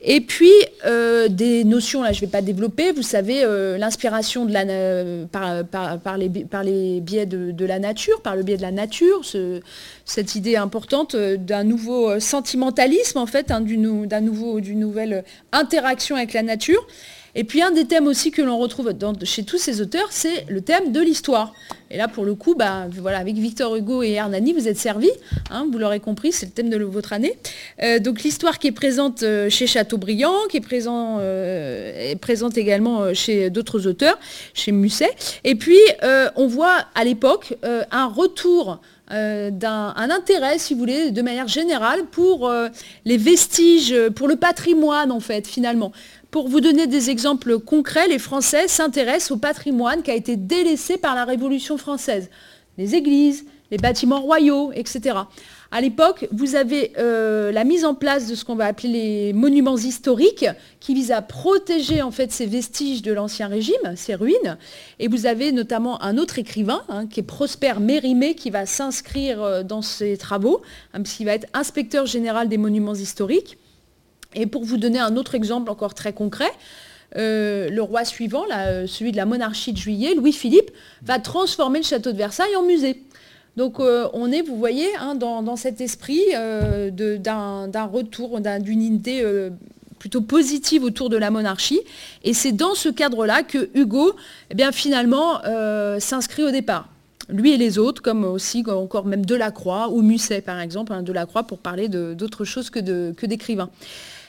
et 0.00 0.20
puis, 0.20 0.52
euh, 0.86 1.26
des 1.26 1.64
notions, 1.64 2.02
là 2.02 2.12
je 2.12 2.18
ne 2.18 2.26
vais 2.26 2.30
pas 2.30 2.40
développer, 2.40 2.92
vous 2.92 3.02
savez, 3.02 3.42
euh, 3.42 3.76
l'inspiration 3.78 4.46
par, 4.46 6.16
les, 6.16 7.00
biais 7.00 7.26
de, 7.26 7.64
la 7.64 7.78
nature, 7.80 8.22
par 8.22 8.36
le 8.36 8.44
biais 8.44 8.56
de 8.56 8.62
la 8.62 8.70
nature, 8.70 9.22
cette 10.04 10.36
idée 10.36 10.54
importante 10.54 11.16
euh, 11.16 11.36
d'un 11.36 11.64
nouveau 11.64 12.20
sentimentalisme, 12.20 13.18
en 13.18 13.26
fait, 13.26 13.50
hein, 13.50 13.60
d'une 13.60 14.08
nouvelle 14.78 15.24
interaction 15.52 16.14
avec 16.14 16.32
la 16.32 16.42
nature. 16.42 16.86
Et 17.38 17.44
puis 17.44 17.62
un 17.62 17.70
des 17.70 17.84
thèmes 17.84 18.08
aussi 18.08 18.32
que 18.32 18.42
l'on 18.42 18.58
retrouve 18.58 18.92
chez 19.22 19.44
tous 19.44 19.58
ces 19.58 19.80
auteurs, 19.80 20.08
c'est 20.10 20.44
le 20.48 20.60
thème 20.60 20.90
de 20.90 21.00
l'histoire. 21.00 21.54
Et 21.88 21.96
là, 21.96 22.08
pour 22.08 22.24
le 22.24 22.34
coup, 22.34 22.56
bah, 22.56 22.88
voilà, 23.00 23.18
avec 23.18 23.36
Victor 23.36 23.76
Hugo 23.76 24.02
et 24.02 24.10
Hernani, 24.10 24.52
vous 24.52 24.66
êtes 24.66 24.76
servis. 24.76 25.12
Hein, 25.50 25.68
vous 25.70 25.78
l'aurez 25.78 26.00
compris, 26.00 26.32
c'est 26.32 26.46
le 26.46 26.52
thème 26.52 26.68
de 26.68 26.82
votre 26.82 27.12
année. 27.12 27.38
Euh, 27.84 28.00
donc 28.00 28.24
l'histoire 28.24 28.58
qui 28.58 28.66
est 28.66 28.72
présente 28.72 29.22
euh, 29.22 29.48
chez 29.50 29.68
Chateaubriand, 29.68 30.34
qui 30.50 30.56
est, 30.56 30.64
euh, 30.88 32.10
est 32.10 32.16
présente 32.16 32.58
également 32.58 33.14
chez 33.14 33.50
d'autres 33.50 33.86
auteurs, 33.86 34.18
chez 34.52 34.72
Musset. 34.72 35.14
Et 35.44 35.54
puis, 35.54 35.78
on 36.34 36.48
voit 36.48 36.86
à 36.96 37.04
l'époque 37.04 37.56
un 37.62 38.06
retour 38.06 38.80
d'un 39.10 39.94
intérêt, 39.96 40.58
si 40.58 40.74
vous 40.74 40.80
voulez, 40.80 41.10
de 41.12 41.22
manière 41.22 41.48
générale, 41.48 42.04
pour 42.10 42.52
les 43.04 43.16
vestiges, 43.16 43.94
pour 44.14 44.28
le 44.28 44.36
patrimoine, 44.36 45.12
en 45.12 45.20
fait, 45.20 45.46
finalement. 45.46 45.92
Pour 46.30 46.48
vous 46.48 46.60
donner 46.60 46.86
des 46.86 47.08
exemples 47.08 47.58
concrets, 47.58 48.06
les 48.06 48.18
Français 48.18 48.68
s'intéressent 48.68 49.30
au 49.30 49.38
patrimoine 49.38 50.02
qui 50.02 50.10
a 50.10 50.14
été 50.14 50.36
délaissé 50.36 50.98
par 50.98 51.14
la 51.14 51.24
Révolution 51.24 51.78
française. 51.78 52.28
Les 52.76 52.94
églises, 52.94 53.46
les 53.70 53.78
bâtiments 53.78 54.20
royaux, 54.20 54.70
etc. 54.74 55.16
À 55.70 55.80
l'époque, 55.80 56.28
vous 56.30 56.54
avez 56.54 56.92
euh, 56.98 57.50
la 57.50 57.64
mise 57.64 57.86
en 57.86 57.94
place 57.94 58.28
de 58.28 58.34
ce 58.34 58.44
qu'on 58.44 58.56
va 58.56 58.66
appeler 58.66 58.92
les 58.92 59.32
monuments 59.32 59.78
historiques, 59.78 60.46
qui 60.80 60.92
visent 60.92 61.12
à 61.12 61.22
protéger 61.22 62.02
en 62.02 62.10
fait 62.10 62.30
ces 62.30 62.46
vestiges 62.46 63.00
de 63.00 63.12
l'Ancien 63.12 63.48
Régime, 63.48 63.94
ces 63.96 64.14
ruines. 64.14 64.58
Et 64.98 65.08
vous 65.08 65.24
avez 65.24 65.50
notamment 65.50 66.02
un 66.02 66.18
autre 66.18 66.38
écrivain, 66.38 66.82
hein, 66.90 67.06
qui 67.06 67.20
est 67.20 67.22
Prosper 67.22 67.80
Mérimée, 67.80 68.34
qui 68.34 68.50
va 68.50 68.66
s'inscrire 68.66 69.42
euh, 69.42 69.62
dans 69.62 69.80
ces 69.80 70.18
travaux, 70.18 70.60
puisqu'il 70.92 71.24
va 71.24 71.32
être 71.32 71.48
inspecteur 71.54 72.04
général 72.04 72.50
des 72.50 72.58
monuments 72.58 72.94
historiques. 72.94 73.56
Et 74.34 74.46
pour 74.46 74.64
vous 74.64 74.76
donner 74.76 74.98
un 74.98 75.16
autre 75.16 75.34
exemple 75.34 75.70
encore 75.70 75.94
très 75.94 76.12
concret, 76.12 76.50
euh, 77.16 77.70
le 77.70 77.82
roi 77.82 78.04
suivant, 78.04 78.44
euh, 78.54 78.86
celui 78.86 79.12
de 79.12 79.16
la 79.16 79.24
monarchie 79.24 79.72
de 79.72 79.78
Juillet, 79.78 80.14
Louis-Philippe, 80.14 80.70
va 81.02 81.18
transformer 81.18 81.78
le 81.78 81.84
château 81.84 82.12
de 82.12 82.18
Versailles 82.18 82.56
en 82.56 82.62
musée. 82.62 83.02
Donc 83.56 83.80
euh, 83.80 84.08
on 84.12 84.30
est, 84.30 84.42
vous 84.42 84.56
voyez, 84.56 84.88
hein, 85.00 85.14
dans, 85.14 85.56
cet 85.56 85.80
esprit 85.80 86.22
d'un 86.32 87.84
retour, 87.90 88.40
d'une 88.40 88.82
idée 88.82 89.50
plutôt 89.98 90.20
positive 90.20 90.84
autour 90.84 91.08
de 91.08 91.16
la 91.16 91.30
monarchie. 91.30 91.80
Et 92.22 92.34
c'est 92.34 92.52
dans 92.52 92.74
ce 92.74 92.88
cadre-là 92.88 93.42
que 93.42 93.70
Hugo, 93.74 94.14
eh 94.50 94.54
bien, 94.54 94.70
finalement, 94.70 95.40
s'inscrit 95.98 96.44
au 96.44 96.50
départ. 96.50 96.88
Lui 97.30 97.52
et 97.52 97.56
les 97.56 97.78
autres, 97.78 98.00
comme 98.00 98.24
aussi 98.24 98.64
encore 98.66 99.04
même 99.04 99.26
Delacroix 99.26 99.88
ou 99.90 100.02
Musset, 100.02 100.40
par 100.40 100.60
exemple, 100.60 100.92
hein, 100.92 101.02
Delacroix 101.02 101.42
pour 101.42 101.58
parler 101.58 101.88
d'autre 101.88 102.44
chose 102.44 102.70
que 102.70 103.26
d'écrivains. 103.26 103.70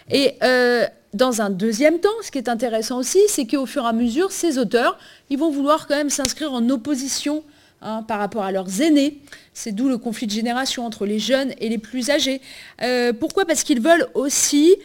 Et 0.09 0.35
euh, 0.43 0.85
dans 1.13 1.41
un 1.41 1.49
deuxième 1.49 1.99
temps, 1.99 2.09
ce 2.21 2.31
qui 2.31 2.37
est 2.37 2.49
intéressant 2.49 2.97
aussi, 2.97 3.19
c'est 3.27 3.45
qu'au 3.45 3.65
fur 3.65 3.83
et 3.83 3.87
à 3.87 3.93
mesure, 3.93 4.31
ces 4.31 4.57
auteurs, 4.57 4.97
ils 5.29 5.37
vont 5.37 5.51
vouloir 5.51 5.87
quand 5.87 5.95
même 5.95 6.09
s'inscrire 6.09 6.53
en 6.53 6.67
opposition 6.69 7.43
hein, 7.81 8.03
par 8.03 8.19
rapport 8.19 8.43
à 8.43 8.51
leurs 8.51 8.81
aînés. 8.81 9.19
C'est 9.53 9.71
d'où 9.71 9.89
le 9.89 9.97
conflit 9.97 10.27
de 10.27 10.31
génération 10.31 10.85
entre 10.85 11.05
les 11.05 11.19
jeunes 11.19 11.53
et 11.59 11.69
les 11.69 11.77
plus 11.77 12.09
âgés. 12.09 12.41
Euh, 12.81 13.13
pourquoi? 13.13 13.45
Parce 13.45 13.63
qu'ils 13.63 13.81
veulent 13.81 14.07
aussi 14.13 14.75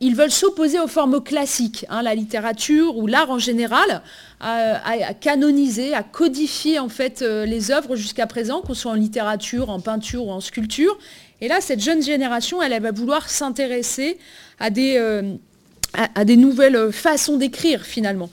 ils 0.00 0.14
veulent 0.14 0.30
s'opposer 0.30 0.78
aux 0.80 0.86
formes 0.86 1.22
classiques, 1.22 1.86
hein, 1.88 2.02
la 2.02 2.14
littérature 2.14 2.96
ou 2.98 3.06
l'art 3.06 3.30
en 3.30 3.38
général, 3.38 4.02
à, 4.44 5.14
canoniser, 5.14 5.94
à 5.94 6.02
codifier 6.02 6.78
en 6.78 6.88
fait 6.88 7.22
euh, 7.22 7.46
les 7.46 7.70
œuvres 7.70 7.96
jusqu'à 7.96 8.26
présent, 8.26 8.60
qu'on 8.60 8.74
soit 8.74 8.92
en 8.92 8.96
littérature, 8.96 9.70
en 9.70 9.80
peinture 9.80 10.26
ou 10.26 10.30
en 10.30 10.40
sculpture. 10.40 10.98
Et 11.40 11.48
là, 11.48 11.60
cette 11.60 11.80
jeune 11.80 12.02
génération, 12.02 12.62
elle, 12.62 12.80
va 12.80 12.92
vouloir 12.92 13.28
s'intéresser 13.28 14.18
à, 14.60 14.70
des, 14.70 14.96
euh, 14.98 15.34
à, 15.94 16.24
des 16.24 16.36
nouvelles 16.36 16.92
façons 16.92 17.36
d'écrire 17.36 17.82
finalement 17.82 18.30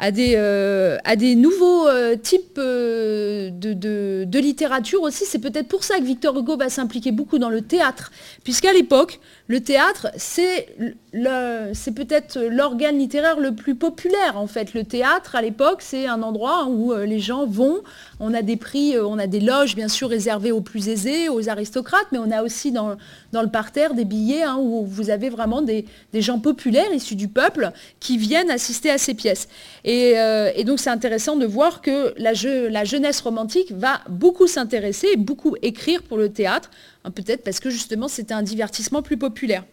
à 0.00 0.12
des, 0.12 0.34
euh, 0.36 0.96
nouveaux 1.34 1.88
types 2.22 2.54
de, 2.56 4.38
littérature 4.38 5.02
aussi. 5.02 5.24
C'est 5.26 5.40
peut-être 5.40 5.66
pour 5.66 5.82
ça 5.82 5.98
que 5.98 6.04
Victor 6.04 6.38
Hugo 6.38 6.56
va 6.56 6.68
s'impliquer 6.68 7.10
beaucoup 7.10 7.38
dans 7.38 7.50
le 7.50 7.62
théâtre, 7.62 8.12
puisqu'à 8.44 8.72
l'époque, 8.72 9.18
le 9.48 9.60
théâtre, 9.60 10.08
c'est 10.18 10.66
peut-être 11.12 12.38
l'organe 12.38 12.98
littéraire 12.98 13.40
le 13.40 13.54
plus 13.54 13.74
populaire 13.74 14.36
en 14.36 14.46
fait. 14.46 14.74
Le 14.74 14.84
théâtre 14.84 15.36
à 15.36 15.40
l'époque, 15.40 15.78
c'est 15.80 16.06
un 16.06 16.22
endroit 16.22 16.66
où 16.66 16.92
euh, 16.92 17.06
les 17.06 17.18
gens 17.18 17.46
vont. 17.46 17.78
On 18.20 18.34
a 18.34 18.42
des 18.42 18.58
prix, 18.58 18.94
euh, 18.94 19.06
on 19.06 19.18
a 19.18 19.26
des 19.26 19.40
loges 19.40 19.74
bien 19.74 19.88
sûr 19.88 20.10
réservées 20.10 20.52
aux 20.52 20.60
plus 20.60 20.90
aisés, 20.90 21.30
aux 21.30 21.48
aristocrates, 21.48 22.08
mais 22.12 22.18
on 22.18 22.30
a 22.30 22.42
aussi 22.42 22.72
dans, 22.72 22.96
le 23.32 23.48
parterre 23.48 23.94
des 23.94 24.04
billets 24.04 24.42
hein, 24.42 24.58
où 24.60 24.84
vous 24.84 25.08
avez 25.08 25.30
vraiment 25.30 25.62
des, 25.62 25.86
gens 26.12 26.40
populaires 26.40 26.92
issus 26.92 27.16
du 27.16 27.28
peuple 27.28 27.72
qui 28.00 28.18
viennent 28.18 28.50
assister 28.50 28.90
à 28.90 28.98
ces 28.98 29.14
pièces. 29.14 29.48
Et, 29.82 30.18
euh, 30.18 30.62
donc 30.64 30.78
c'est 30.78 30.90
intéressant 30.90 31.36
de 31.36 31.46
voir 31.46 31.80
que 31.80 32.12
la, 32.18 32.32
la 32.68 32.84
jeunesse 32.84 33.22
romantique 33.22 33.72
va 33.72 34.02
beaucoup 34.10 34.46
s'intéresser, 34.46 35.16
beaucoup 35.16 35.56
écrire 35.62 36.02
pour 36.02 36.18
le 36.18 36.28
théâtre 36.28 36.68
Hein, 37.04 37.10
peut-être 37.10 37.42
parce 37.44 37.60
que 37.60 37.70
justement 37.70 38.08
c'était 38.08 38.34
un 38.34 38.42
divertissement 38.42 39.02
plus 39.02 39.16
populaire. 39.16 39.64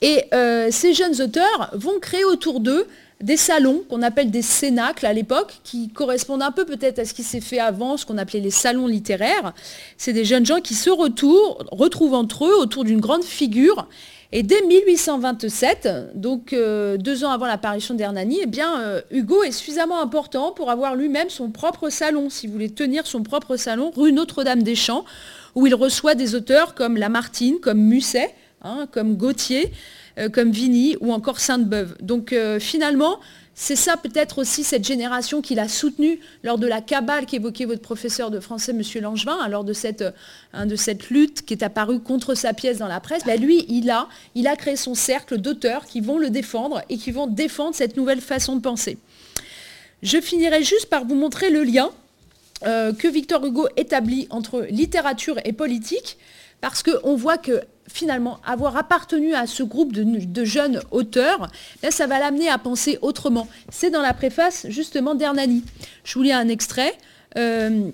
Et 0.00 0.24
euh, 0.32 0.68
ces 0.70 0.94
jeunes 0.94 1.20
auteurs 1.20 1.70
vont 1.72 1.98
créer 2.00 2.24
autour 2.24 2.60
d'eux 2.60 2.86
des 3.20 3.36
salons 3.36 3.82
qu'on 3.88 4.02
appelle 4.02 4.30
des 4.30 4.42
cénacles 4.42 5.04
à 5.04 5.12
l'époque, 5.12 5.60
qui 5.64 5.88
correspondent 5.88 6.42
un 6.42 6.52
peu 6.52 6.64
peut-être 6.64 7.00
à 7.00 7.04
ce 7.04 7.14
qui 7.14 7.24
s'est 7.24 7.40
fait 7.40 7.58
avant, 7.58 7.96
ce 7.96 8.06
qu'on 8.06 8.16
appelait 8.16 8.40
les 8.40 8.50
salons 8.52 8.86
littéraires. 8.86 9.54
C'est 9.96 10.12
des 10.12 10.24
jeunes 10.24 10.46
gens 10.46 10.60
qui 10.60 10.74
se 10.74 10.90
retrouvent 10.90 12.14
entre 12.14 12.44
eux 12.46 12.56
autour 12.56 12.84
d'une 12.84 13.00
grande 13.00 13.24
figure. 13.24 13.88
Et 14.30 14.42
dès 14.42 14.60
1827, 14.60 16.12
donc 16.14 16.52
euh, 16.52 16.98
deux 16.98 17.24
ans 17.24 17.30
avant 17.30 17.46
l'apparition 17.46 17.94
d'Hernani, 17.94 18.40
eh 18.42 18.46
bien, 18.46 18.78
euh, 18.82 19.00
Hugo 19.10 19.42
est 19.42 19.52
suffisamment 19.52 20.02
important 20.02 20.52
pour 20.52 20.70
avoir 20.70 20.94
lui-même 20.94 21.30
son 21.30 21.50
propre 21.50 21.88
salon, 21.88 22.28
si 22.28 22.46
vous 22.46 22.52
voulez 22.52 22.68
tenir 22.68 23.06
son 23.06 23.22
propre 23.22 23.56
salon, 23.56 23.90
rue 23.96 24.12
Notre-Dame-des-Champs, 24.12 25.06
où 25.58 25.66
il 25.66 25.74
reçoit 25.74 26.14
des 26.14 26.36
auteurs 26.36 26.76
comme 26.76 26.96
Lamartine, 26.96 27.58
comme 27.58 27.80
Musset, 27.80 28.32
hein, 28.62 28.86
comme 28.92 29.16
Gautier, 29.16 29.72
euh, 30.16 30.28
comme 30.28 30.52
Vigny 30.52 30.96
ou 31.00 31.12
encore 31.12 31.40
Sainte-Beuve. 31.40 31.96
Donc 32.00 32.32
euh, 32.32 32.60
finalement, 32.60 33.18
c'est 33.56 33.74
ça 33.74 33.96
peut-être 33.96 34.38
aussi 34.38 34.62
cette 34.62 34.86
génération 34.86 35.42
qu'il 35.42 35.58
a 35.58 35.66
soutenue 35.66 36.20
lors 36.44 36.58
de 36.58 36.68
la 36.68 36.80
cabale 36.80 37.26
qu'évoquait 37.26 37.64
votre 37.64 37.82
professeur 37.82 38.30
de 38.30 38.38
français, 38.38 38.70
M. 38.70 38.82
Langevin, 39.02 39.36
hein, 39.40 39.48
lors 39.48 39.64
de 39.64 39.72
cette, 39.72 40.04
hein, 40.52 40.66
de 40.66 40.76
cette 40.76 41.10
lutte 41.10 41.44
qui 41.44 41.54
est 41.54 41.64
apparue 41.64 41.98
contre 41.98 42.36
sa 42.36 42.54
pièce 42.54 42.78
dans 42.78 42.86
la 42.86 43.00
presse. 43.00 43.24
Ben, 43.24 43.40
lui, 43.40 43.66
il 43.68 43.90
a 43.90 44.56
créé 44.56 44.76
son 44.76 44.94
cercle 44.94 45.38
d'auteurs 45.38 45.86
qui 45.86 46.00
vont 46.00 46.18
le 46.18 46.30
défendre 46.30 46.82
et 46.88 46.98
qui 46.98 47.10
vont 47.10 47.26
défendre 47.26 47.74
cette 47.74 47.96
nouvelle 47.96 48.20
façon 48.20 48.54
de 48.54 48.60
penser. 48.60 48.96
Je 50.04 50.20
finirai 50.20 50.62
juste 50.62 50.86
par 50.86 51.04
vous 51.04 51.16
montrer 51.16 51.50
le 51.50 51.64
lien 51.64 51.90
euh, 52.66 52.92
que 52.92 53.08
Victor 53.08 53.44
Hugo 53.44 53.68
établit 53.76 54.26
entre 54.30 54.66
littérature 54.70 55.36
et 55.44 55.52
politique, 55.52 56.18
parce 56.60 56.82
qu'on 56.82 57.14
voit 57.14 57.38
que 57.38 57.60
finalement, 57.88 58.38
avoir 58.44 58.76
appartenu 58.76 59.34
à 59.34 59.46
ce 59.46 59.62
groupe 59.62 59.92
de, 59.92 60.44
jeunes 60.44 60.80
auteurs, 60.90 61.48
là, 61.82 61.90
ça 61.90 62.06
va 62.06 62.18
l'amener 62.18 62.48
à 62.48 62.58
penser 62.58 62.98
autrement. 63.02 63.48
C'est 63.70 63.90
dans 63.90 64.02
la 64.02 64.14
préface 64.14 64.66
justement 64.68 65.14
d'Hernani. 65.14 65.64
Je 66.04 66.14
vous 66.14 66.22
lis 66.22 66.32
un 66.32 66.48
extrait. 66.48 66.94
Euh, 67.36 67.88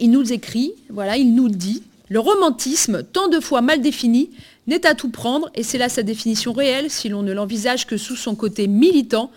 il 0.00 0.10
nous 0.10 0.32
écrit, 0.32 0.72
voilà, 0.90 1.16
il 1.16 1.34
nous 1.34 1.48
dit, 1.48 1.82
le 2.08 2.20
romantisme, 2.20 3.02
tant 3.02 3.28
de 3.28 3.40
fois 3.40 3.60
mal 3.60 3.80
défini, 3.80 4.30
n'est 4.66 4.86
à 4.86 4.94
tout 4.94 5.10
prendre, 5.10 5.50
et 5.54 5.62
c'est 5.62 5.78
là 5.78 5.88
sa 5.88 6.02
définition 6.02 6.52
réelle, 6.52 6.90
si 6.90 7.08
l'on 7.08 7.22
ne 7.22 7.32
l'envisage 7.32 7.86
que 7.86 7.96
sous 7.96 8.16
son 8.16 8.34
côté 8.34 8.66
militant, 8.66 9.30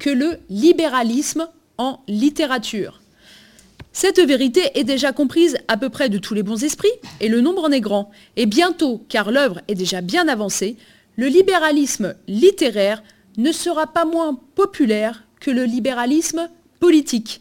que 0.00 0.10
le 0.10 0.38
libéralisme 0.50 1.48
en 1.78 2.00
littérature. 2.08 3.00
Cette 3.96 4.18
vérité 4.18 4.60
est 4.74 4.82
déjà 4.82 5.12
comprise 5.12 5.56
à 5.68 5.76
peu 5.76 5.88
près 5.88 6.08
de 6.08 6.18
tous 6.18 6.34
les 6.34 6.42
bons 6.42 6.64
esprits, 6.64 6.90
et 7.20 7.28
le 7.28 7.40
nombre 7.40 7.62
en 7.62 7.70
est 7.70 7.80
grand. 7.80 8.10
Et 8.36 8.44
bientôt, 8.44 9.04
car 9.08 9.30
l'œuvre 9.30 9.60
est 9.68 9.76
déjà 9.76 10.00
bien 10.00 10.26
avancée, 10.26 10.76
le 11.16 11.28
libéralisme 11.28 12.16
littéraire 12.26 13.04
ne 13.36 13.52
sera 13.52 13.86
pas 13.86 14.04
moins 14.04 14.36
populaire 14.56 15.22
que 15.38 15.52
le 15.52 15.62
libéralisme 15.62 16.50
politique. 16.80 17.40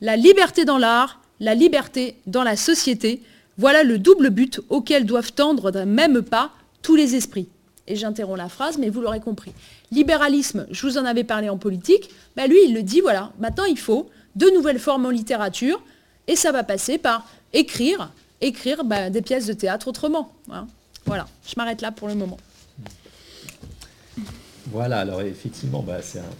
La 0.00 0.16
liberté 0.16 0.64
dans 0.64 0.78
l'art, 0.78 1.20
la 1.38 1.54
liberté 1.54 2.16
dans 2.26 2.42
la 2.42 2.56
société, 2.56 3.22
voilà 3.56 3.84
le 3.84 4.00
double 4.00 4.30
but 4.30 4.60
auquel 4.70 5.06
doivent 5.06 5.32
tendre 5.32 5.70
d'un 5.70 5.86
même 5.86 6.22
pas 6.22 6.50
tous 6.82 6.96
les 6.96 7.14
esprits. 7.14 7.46
Et 7.86 7.94
j'interromps 7.94 8.38
la 8.38 8.48
phrase, 8.48 8.78
mais 8.78 8.90
vous 8.90 9.00
l'aurez 9.00 9.20
compris. 9.20 9.52
Libéralisme, 9.92 10.66
je 10.72 10.86
vous 10.88 10.98
en 10.98 11.04
avais 11.04 11.22
parlé 11.22 11.48
en 11.48 11.56
politique, 11.56 12.10
bah 12.34 12.48
lui 12.48 12.58
il 12.66 12.74
le 12.74 12.82
dit, 12.82 13.00
voilà, 13.00 13.32
maintenant 13.38 13.64
il 13.64 13.78
faut 13.78 14.10
de 14.36 14.46
nouvelles 14.54 14.78
formes 14.78 15.06
en 15.06 15.10
littérature, 15.10 15.82
et 16.26 16.36
ça 16.36 16.52
va 16.52 16.64
passer 16.64 16.98
par 16.98 17.26
écrire, 17.52 18.10
écrire 18.40 18.84
bah, 18.84 19.10
des 19.10 19.22
pièces 19.22 19.46
de 19.46 19.52
théâtre 19.52 19.88
autrement. 19.88 20.32
Voilà, 21.06 21.26
je 21.46 21.54
m'arrête 21.56 21.82
là 21.82 21.92
pour 21.92 22.08
le 22.08 22.14
moment. 22.14 22.38
Voilà, 24.70 25.00
alors 25.00 25.20
effectivement, 25.20 25.82
bah, 25.82 25.98
c'est 26.02 26.20
un 26.20 26.32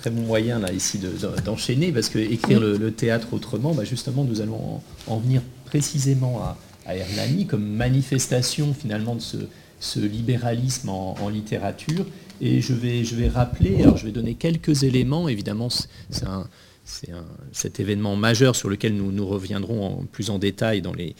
très 0.00 0.10
bon 0.10 0.22
moyen 0.22 0.64
ici 0.68 1.00
d'enchaîner, 1.44 1.92
parce 1.92 2.08
que 2.08 2.18
écrire 2.18 2.60
le, 2.60 2.90
théâtre 2.92 3.28
autrement, 3.32 3.74
bah, 3.74 3.84
justement, 3.84 4.24
nous 4.24 4.40
allons 4.40 4.80
en, 5.06 5.18
venir 5.18 5.42
précisément 5.64 6.40
à, 6.42 6.56
Hernani 6.94 7.46
comme 7.46 7.66
manifestation 7.66 8.72
finalement 8.72 9.16
de 9.16 9.48
ce, 9.80 9.98
libéralisme 9.98 10.88
en, 10.88 11.28
littérature. 11.28 12.06
Et 12.40 12.60
je 12.60 12.74
vais, 12.74 13.02
je 13.02 13.16
vais 13.16 13.28
rappeler, 13.28 13.82
alors 13.82 13.96
je 13.96 14.04
vais 14.04 14.12
donner 14.12 14.34
quelques 14.34 14.84
éléments, 14.84 15.28
évidemment, 15.28 15.68
c'est 15.70 16.26
un 16.26 16.46
c'est 16.86 17.10
cet 17.52 17.80
événement 17.80 18.14
majeur 18.16 18.54
sur 18.54 18.70
lequel 18.70 18.94
nous, 18.94 19.26
reviendrons 19.26 19.84
en, 19.84 20.04
plus 20.04 20.30
en 20.30 20.38
détail 20.38 20.80
dans 20.80 20.94
les, 20.94 21.14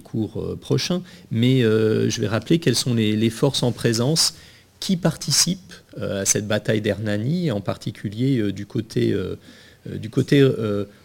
cours 0.00 0.42
euh, 0.42 0.58
prochains. 0.60 1.00
Mais 1.30 1.62
euh, 1.62 2.10
je 2.10 2.20
vais 2.20 2.26
rappeler 2.26 2.58
quelles 2.58 2.74
sont 2.74 2.92
les, 2.92 3.30
forces 3.30 3.62
en 3.62 3.72
présence 3.72 4.34
qui 4.80 4.96
participent 4.96 5.72
euh, 5.98 6.22
à 6.22 6.24
cette 6.24 6.48
bataille 6.48 6.80
d'Hernani, 6.80 7.52
en 7.52 7.60
particulier 7.60 8.52
du 8.52 8.66
côté, 8.66 9.16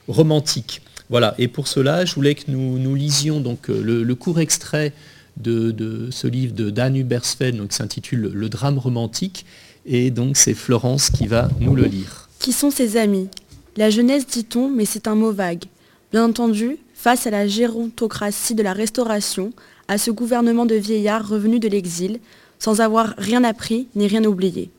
romantique. 0.07 0.81
Voilà, 1.09 1.35
et 1.37 1.47
pour 1.47 1.67
cela, 1.67 2.03
je 2.03 2.13
voulais 2.15 2.35
que 2.35 2.51
nous, 2.51 2.79
nous 2.79 2.95
lisions 2.95 3.39
donc, 3.39 3.67
le, 3.67 4.13
court 4.15 4.39
extrait 4.39 4.93
de, 5.37 6.09
ce 6.09 6.25
livre 6.25 6.55
de 6.55 6.71
Dan 6.71 6.97
Hubersfeld, 6.97 7.67
qui 7.67 7.75
s'intitule 7.75 8.31
Le 8.33 8.49
drame 8.49 8.79
romantique, 8.79 9.45
et 9.85 10.09
donc 10.09 10.37
c'est 10.37 10.55
Florence 10.55 11.11
qui 11.11 11.27
va 11.27 11.49
nous 11.59 11.75
le 11.75 11.85
lire. 11.85 12.29
Qui 12.39 12.51
sont 12.51 12.71
ses 12.71 12.97
amis? 12.97 13.29
La 13.77 13.89
jeunesse, 13.89 14.25
dit-on, 14.25 14.69
mais 14.69 14.85
c'est 14.85 15.07
un 15.07 15.15
mot 15.15 15.31
vague. 15.31 15.65
Bien 16.11 16.25
entendu, 16.25 16.77
face 16.93 17.27
à 17.27 17.29
la 17.29 17.47
gérontocratie 17.47 18.55
de 18.55 18.63
la 18.63 18.73
Restauration, 18.73 19.53
à 19.87 19.97
ce 19.97 20.11
gouvernement 20.11 20.65
de 20.65 20.75
vieillards 20.75 21.27
revenus 21.27 21.59
de 21.59 21.67
l'exil, 21.67 22.19
sans 22.59 22.81
avoir 22.81 23.13
rien 23.17 23.43
appris 23.43 23.87
ni 23.95 24.07
rien 24.07 24.25
oublié. 24.25 24.71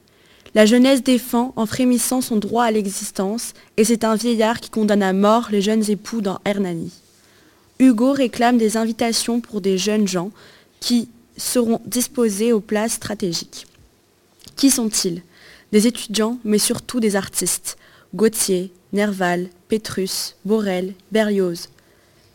La 0.55 0.67
jeunesse 0.67 1.03
défend 1.03 1.53
en 1.57 1.67
frémissant 1.67 2.21
son 2.21 2.37
droit 2.37 2.65
à 2.65 2.71
l'existence, 2.71 3.53
et 3.77 3.85
c'est 3.85 4.03
un 4.05 4.17
vieillard 4.17 4.61
qui 4.61 4.71
condamne 4.71 5.03
à 5.03 5.13
mort 5.13 5.49
les 5.53 5.63
jeunes 5.63 5.89
époux 5.89 6.21
dans 6.21 6.41
Hernani. 6.45 6.93
Hugo 7.79 8.13
réclame 8.13 8.59
des 8.59 8.77
invitations 8.77 9.41
pour 9.41 9.61
des 9.61 9.79
jeunes 9.79 10.09
gens 10.09 10.33
qui 10.81 11.09
seront 11.37 11.81
disposés 11.87 12.53
aux 12.53 12.61
places 12.61 12.95
stratégiques. 12.95 13.67
Qui 14.57 14.71
sont-ils? 14.71 15.23
Des 15.71 15.87
étudiants, 15.87 16.39
mais 16.45 16.59
surtout 16.59 16.99
des 16.99 17.15
artistes. 17.15 17.77
Gauthier, 18.15 18.73
Nerval, 18.93 19.49
Pétrus, 19.69 20.37
Borel, 20.45 20.95
Berlioz. 21.13 21.69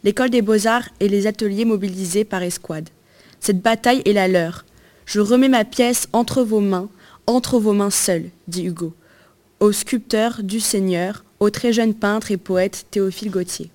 L'école 0.04 0.30
des 0.30 0.42
beaux-arts 0.42 0.89
et 1.00 1.10
les 1.10 1.28
ateliers 1.28 1.66
mobilisés 1.66 2.26
par 2.26 2.44
escouade. 2.44 2.89
Cette 3.39 3.62
bataille 3.62 4.02
est 4.06 4.13
la 4.13 4.28
leur. 4.28 4.66
Je 5.06 5.20
remets 5.20 5.50
ma 5.50 5.66
pièce 5.66 6.08
entre 6.13 6.44
vos 6.44 6.60
mains, 6.60 6.89
entre 7.28 7.60
vos 7.60 7.74
mains 7.74 7.89
seules, 7.89 8.30
dit 8.48 8.66
Hugo, 8.66 8.94
au 9.60 9.72
sculpteur 9.72 10.44
du 10.44 10.60
Seigneur, 10.60 11.24
au 11.39 11.50
très 11.50 11.74
jeune 11.74 11.94
peintre 11.94 12.32
et 12.32 12.38
poète 12.38 12.86
Théophile 12.92 13.32
Gautier. 13.32 13.70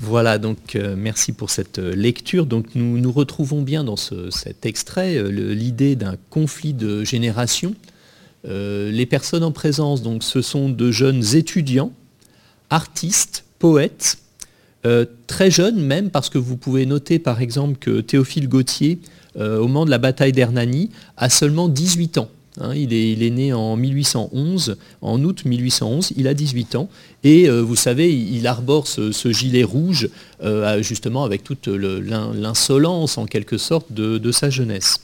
Voilà, 0.00 0.38
donc 0.38 0.76
euh, 0.76 0.94
merci 0.98 1.32
pour 1.32 1.48
cette 1.48 1.78
euh, 1.78 1.94
lecture. 1.94 2.44
Donc 2.44 2.74
nous 2.74 2.98
nous 2.98 3.12
retrouvons 3.12 3.62
bien 3.62 3.84
dans 3.84 3.96
cet 3.96 4.66
extrait 4.66 5.16
euh, 5.16 5.28
l'idée 5.28 5.96
d'un 5.96 6.16
conflit 6.28 6.74
de 6.74 7.04
génération 7.04 7.74
euh, 8.46 8.90
les 8.90 9.06
personnes 9.06 9.42
en 9.42 9.52
présence, 9.52 10.02
donc, 10.02 10.22
ce 10.22 10.42
sont 10.42 10.68
de 10.68 10.90
jeunes 10.90 11.22
étudiants, 11.34 11.92
artistes, 12.70 13.44
poètes, 13.58 14.18
euh, 14.86 15.06
très 15.26 15.50
jeunes 15.50 15.80
même, 15.80 16.10
parce 16.10 16.28
que 16.28 16.36
vous 16.36 16.56
pouvez 16.56 16.84
noter 16.84 17.18
par 17.18 17.40
exemple 17.40 17.78
que 17.78 18.00
Théophile 18.02 18.48
Gautier, 18.48 18.98
euh, 19.38 19.58
au 19.58 19.66
moment 19.66 19.86
de 19.86 19.90
la 19.90 19.98
bataille 19.98 20.32
d'Hernani, 20.32 20.90
a 21.16 21.30
seulement 21.30 21.68
18 21.68 22.18
ans. 22.18 22.28
Hein. 22.60 22.72
il, 22.74 22.92
est, 22.92 23.30
né 23.30 23.52
en 23.52 23.76
1811, 23.76 24.76
en 25.00 25.24
août 25.24 25.44
1811, 25.44 26.12
il 26.16 26.28
a 26.28 26.34
18 26.34 26.76
ans, 26.76 26.88
et 27.24 27.48
vous 27.48 27.74
savez, 27.74 28.14
il, 28.14 28.46
arbore 28.46 28.86
ce, 28.86 29.32
gilet 29.32 29.64
rouge, 29.64 30.08
justement 30.80 31.24
avec 31.24 31.42
toute 31.42 31.66
l'insolence 31.66 33.18
en 33.18 33.26
quelque 33.26 33.58
sorte 33.58 33.90
de, 33.90 34.30
sa 34.30 34.50
jeunesse. 34.50 35.00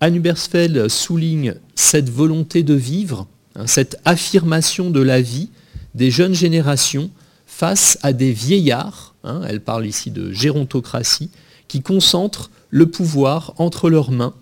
Anne 0.00 0.16
Hubersfeld 0.16 0.88
souligne 0.88 1.54
cette 1.74 2.10
volonté 2.10 2.62
de 2.62 2.74
vivre, 2.74 3.26
hein, 3.54 3.66
cette 3.66 3.98
affirmation 4.04 4.90
de 4.90 5.00
la 5.00 5.20
vie 5.20 5.50
des 5.94 6.10
jeunes 6.10 6.34
générations 6.34 7.10
face 7.46 7.98
à 8.02 8.12
des 8.12 8.32
vieillards, 8.32 9.14
hein, 9.24 9.42
elle 9.48 9.60
parle 9.60 9.86
ici 9.86 10.10
de 10.10 10.32
gérontocratie, 10.32 11.30
qui 11.68 11.80
concentrent 11.80 12.50
le 12.70 12.86
pouvoir 12.86 13.54
entre 13.56 13.88
leurs 13.88 14.10
mains. 14.10 14.34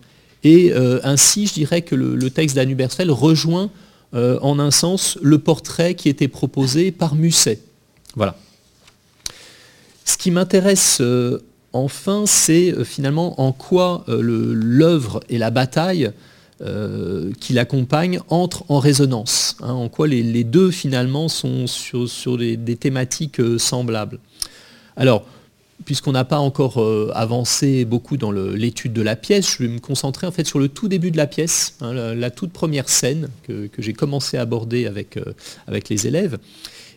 Et 0.43 0.73
euh, 0.73 1.01
ainsi, 1.05 1.47
je 1.47 1.55
dirais 1.55 1.83
que 1.83 1.95
le, 1.95 2.31
texte 2.31 2.57
d'Anne 2.57 2.75
rejoint 3.11 3.71
euh, 4.15 4.39
en 4.43 4.59
un 4.59 4.71
sens 4.71 5.19
le 5.23 5.39
portrait 5.39 5.95
qui 5.95 6.09
était 6.09 6.29
proposé 6.29 6.91
par 6.93 7.15
Musset. 7.15 7.61
Voilà. 8.15 8.37
Ce 10.05 10.19
qui 10.19 10.31
m'intéresse 10.31 10.99
euh, 11.01 11.39
enfin, 11.75 12.25
c'est 12.27 12.85
finalement 12.85 13.41
en 13.41 13.53
quoi 13.53 14.05
l'œuvre 14.09 15.21
et 15.29 15.39
la 15.39 15.51
bataille 15.51 16.11
qui 17.41 17.53
l'accompagnent 17.53 18.21
entrent 18.29 18.65
en 18.69 18.79
résonance, 18.79 19.57
hein, 19.61 19.73
en 19.73 19.89
quoi 19.89 20.07
les, 20.07 20.45
deux 20.45 20.71
finalement 20.71 21.29
sont 21.29 21.67
sur, 21.67 22.39
des, 22.39 22.77
thématiques 22.77 23.41
semblables. 23.59 24.19
Alors, 24.97 25.27
puisqu'on 25.85 26.13
n'a 26.13 26.25
pas 26.25 26.39
encore 26.39 26.81
euh, 26.81 27.11
avancé 27.15 27.85
beaucoup 27.85 28.17
dans 28.17 28.33
l'étude 28.33 28.93
de 28.93 29.03
la 29.03 29.17
pièce, 29.17 29.51
je 29.51 29.63
vais 29.63 29.69
me 29.69 29.79
concentrer 29.79 30.27
en 30.27 30.33
fait 30.33 30.47
sur 30.47 30.59
le 30.59 30.69
tout 30.69 30.89
début 30.89 31.11
de 31.11 31.17
la 31.17 31.27
pièce, 31.27 31.75
hein, 31.81 31.93
la, 31.93 32.31
toute 32.31 32.53
première 32.53 32.89
scène 32.89 33.29
que, 33.43 33.69
j'ai 33.79 33.93
commencé 33.93 34.37
à 34.37 34.43
aborder 34.43 34.87
avec, 34.87 35.17
euh, 35.17 35.35
les 35.91 36.07
élèves. 36.07 36.39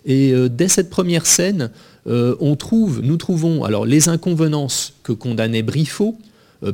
Et 0.06 0.32
euh, 0.32 0.48
dès 0.48 0.68
cette 0.68 0.90
première 0.90 1.26
scène, 1.26 1.70
on 2.08 2.56
trouve, 2.56 3.02
nous 3.02 3.18
trouvons 3.18 3.64
alors 3.64 3.86
les 3.86 4.08
inconvenances 4.08 4.94
que 5.04 5.12
condamnait 5.12 5.62
Briffaut, 5.62 6.18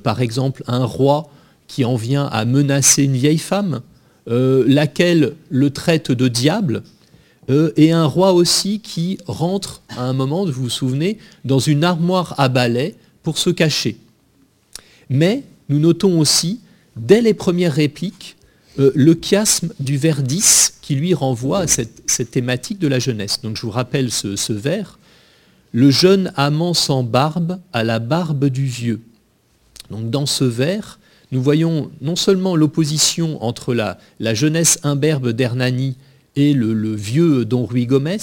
par 0.04 0.22
exemple 0.22 0.64
un 0.68 0.86
roi 0.86 1.30
qui 1.68 1.86
en 1.86 1.96
vient 1.96 2.26
à 2.28 2.46
menacer 2.46 3.04
une 3.04 3.14
vieille 3.14 3.40
femme, 3.40 3.82
laquelle 4.28 5.34
le 5.50 5.70
traite 5.72 6.12
de 6.12 6.28
diable, 6.28 6.84
euh, 7.50 7.72
et 7.76 7.92
un 7.92 8.06
roi 8.06 8.34
aussi 8.34 8.80
qui 8.80 9.18
rentre 9.28 9.82
à 9.90 10.04
un 10.04 10.14
moment, 10.14 10.46
vous 10.46 10.64
vous 10.64 10.70
souvenez, 10.70 11.18
dans 11.44 11.60
une 11.60 11.84
armoire 11.84 12.36
à 12.38 12.48
balai 12.48 12.96
pour 13.22 13.38
se 13.38 13.50
cacher. 13.50 13.98
Mais 15.10 15.44
nous 15.70 15.80
notons 15.80 16.20
aussi, 16.20 16.62
dès 16.96 17.22
les 17.22 17.34
premières 17.34 17.74
répliques, 17.74 18.38
euh, 18.80 18.92
le 18.96 19.18
chiasme 19.22 19.74
du 19.80 19.98
vers 19.98 20.24
10 20.24 20.80
qui 20.82 20.96
lui 20.96 21.14
renvoie 21.14 21.60
à 21.60 21.68
cette, 21.68 22.32
thématique 22.32 22.80
de 22.80 22.88
la 22.88 23.00
jeunesse. 23.00 23.42
Donc 23.42 23.58
je 23.58 23.62
vous 23.64 23.72
rappelle 23.72 24.12
ce, 24.12 24.36
ce 24.36 24.54
vers. 24.54 24.98
Le 25.74 25.90
jeune 25.90 26.32
amant 26.36 26.74
sans 26.74 27.04
barbe 27.04 27.60
à 27.74 27.84
la 27.84 28.00
barbe 28.00 28.46
du 28.46 28.66
vieux. 28.66 29.02
Dans 29.90 30.26
ce 30.26 30.44
vers, 30.44 31.00
nous 31.32 31.42
voyons 31.42 31.92
non 32.00 32.16
seulement 32.16 32.56
l'opposition 32.56 33.44
entre 33.44 33.74
la, 33.74 33.98
la 34.20 34.34
jeunesse 34.34 34.80
imberbe 34.84 35.30
d'Hernani 35.30 35.98
et 36.36 36.54
le, 36.54 36.96
vieux 36.96 37.46
Don 37.46 37.66
Ruy 37.66 37.86
Gomez, 37.86 38.18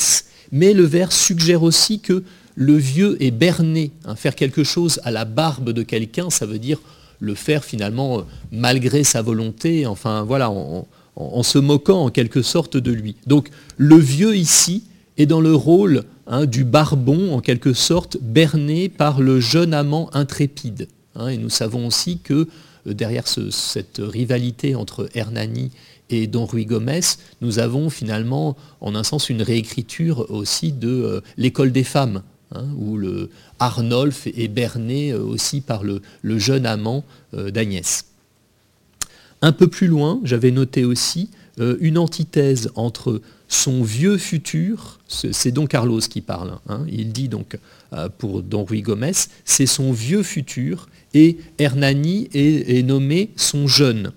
mais 0.52 0.72
le 0.72 0.84
vers 0.84 1.12
suggère 1.12 1.62
aussi 1.62 2.00
que 2.00 2.22
le 2.54 2.76
vieux 2.76 3.16
est 3.22 3.30
berné. 3.30 3.92
Hein, 4.04 4.16
faire 4.16 4.34
quelque 4.34 4.64
chose 4.64 5.00
à 5.04 5.10
la 5.10 5.24
barbe 5.24 5.70
de 5.70 5.82
quelqu'un, 5.82 6.30
ça 6.30 6.46
veut 6.46 6.58
dire 6.58 6.80
le 7.20 7.34
faire 7.34 7.64
finalement 7.64 8.18
euh, 8.18 8.22
malgré 8.50 9.04
sa 9.04 9.22
volonté, 9.22 9.86
enfin 9.86 10.22
voilà, 10.22 10.50
en, 10.50 11.42
se 11.42 11.58
moquant 11.58 12.04
en 12.04 12.10
quelque 12.10 12.42
sorte 12.42 12.76
de 12.76 12.92
lui. 12.92 13.16
Donc 13.26 13.50
le 13.76 13.96
vieux 13.96 14.36
ici 14.36 14.84
est 15.18 15.26
dans 15.26 15.40
le 15.40 15.54
rôle 15.54 16.04
hein, 16.30 16.46
du 16.46 16.64
barbon, 16.64 17.34
en 17.34 17.40
quelque 17.40 17.74
sorte, 17.74 18.16
berné 18.22 18.88
par 18.88 19.20
le 19.20 19.40
jeune 19.40 19.74
amant 19.74 20.08
intrépide. 20.14 20.88
Hein, 21.16 21.28
et 21.28 21.36
nous 21.36 21.50
savons 21.50 21.86
aussi 21.86 22.20
que 22.20 22.48
euh, 22.86 22.94
derrière 22.94 23.26
cette 23.28 24.00
rivalité 24.02 24.74
entre 24.74 25.10
Hernani 25.14 25.72
et 26.08 26.26
Don 26.26 26.46
Ruy 26.46 26.64
Gomez, 26.64 27.00
nous 27.40 27.58
avons 27.58 27.90
finalement, 27.90 28.56
en 28.80 28.94
un 28.94 29.04
sens, 29.04 29.28
une 29.28 29.42
réécriture 29.42 30.30
aussi 30.30 30.72
de 30.72 30.88
euh, 30.88 31.20
l'école 31.36 31.72
des 31.72 31.84
femmes, 31.84 32.22
hein, 32.54 32.66
où 32.78 32.96
le 32.96 33.28
est 33.60 34.48
berné 34.48 35.10
euh, 35.10 35.20
aussi 35.20 35.60
par 35.60 35.82
le, 35.82 36.00
jeune 36.38 36.64
amant 36.64 37.04
d'Agnès. 37.32 38.06
Un 39.42 39.52
peu 39.52 39.68
plus 39.68 39.88
loin, 39.88 40.20
j'avais 40.24 40.50
noté 40.50 40.84
aussi 40.84 41.30
une 41.58 41.98
antithèse 41.98 42.70
entre 42.74 43.20
son 43.52 43.82
vieux 43.82 44.16
futur, 44.16 45.00
c'est 45.08 45.50
Don 45.50 45.66
Carlos 45.66 46.00
qui 46.00 46.20
parle, 46.20 46.58
hein, 46.68 46.86
il 46.88 47.12
dit 47.12 47.28
donc 47.28 47.58
pour 48.18 48.42
Don 48.42 48.64
Ruy 48.64 48.80
Gomez, 48.80 49.12
c'est 49.44 49.66
son 49.66 49.92
vieux 49.92 50.22
futur, 50.22 50.88
et 51.14 51.38
Hernani 51.58 52.28
est, 52.32 52.86
nommé 52.86 53.30
son 53.36 53.66
jeune. 53.66 54.12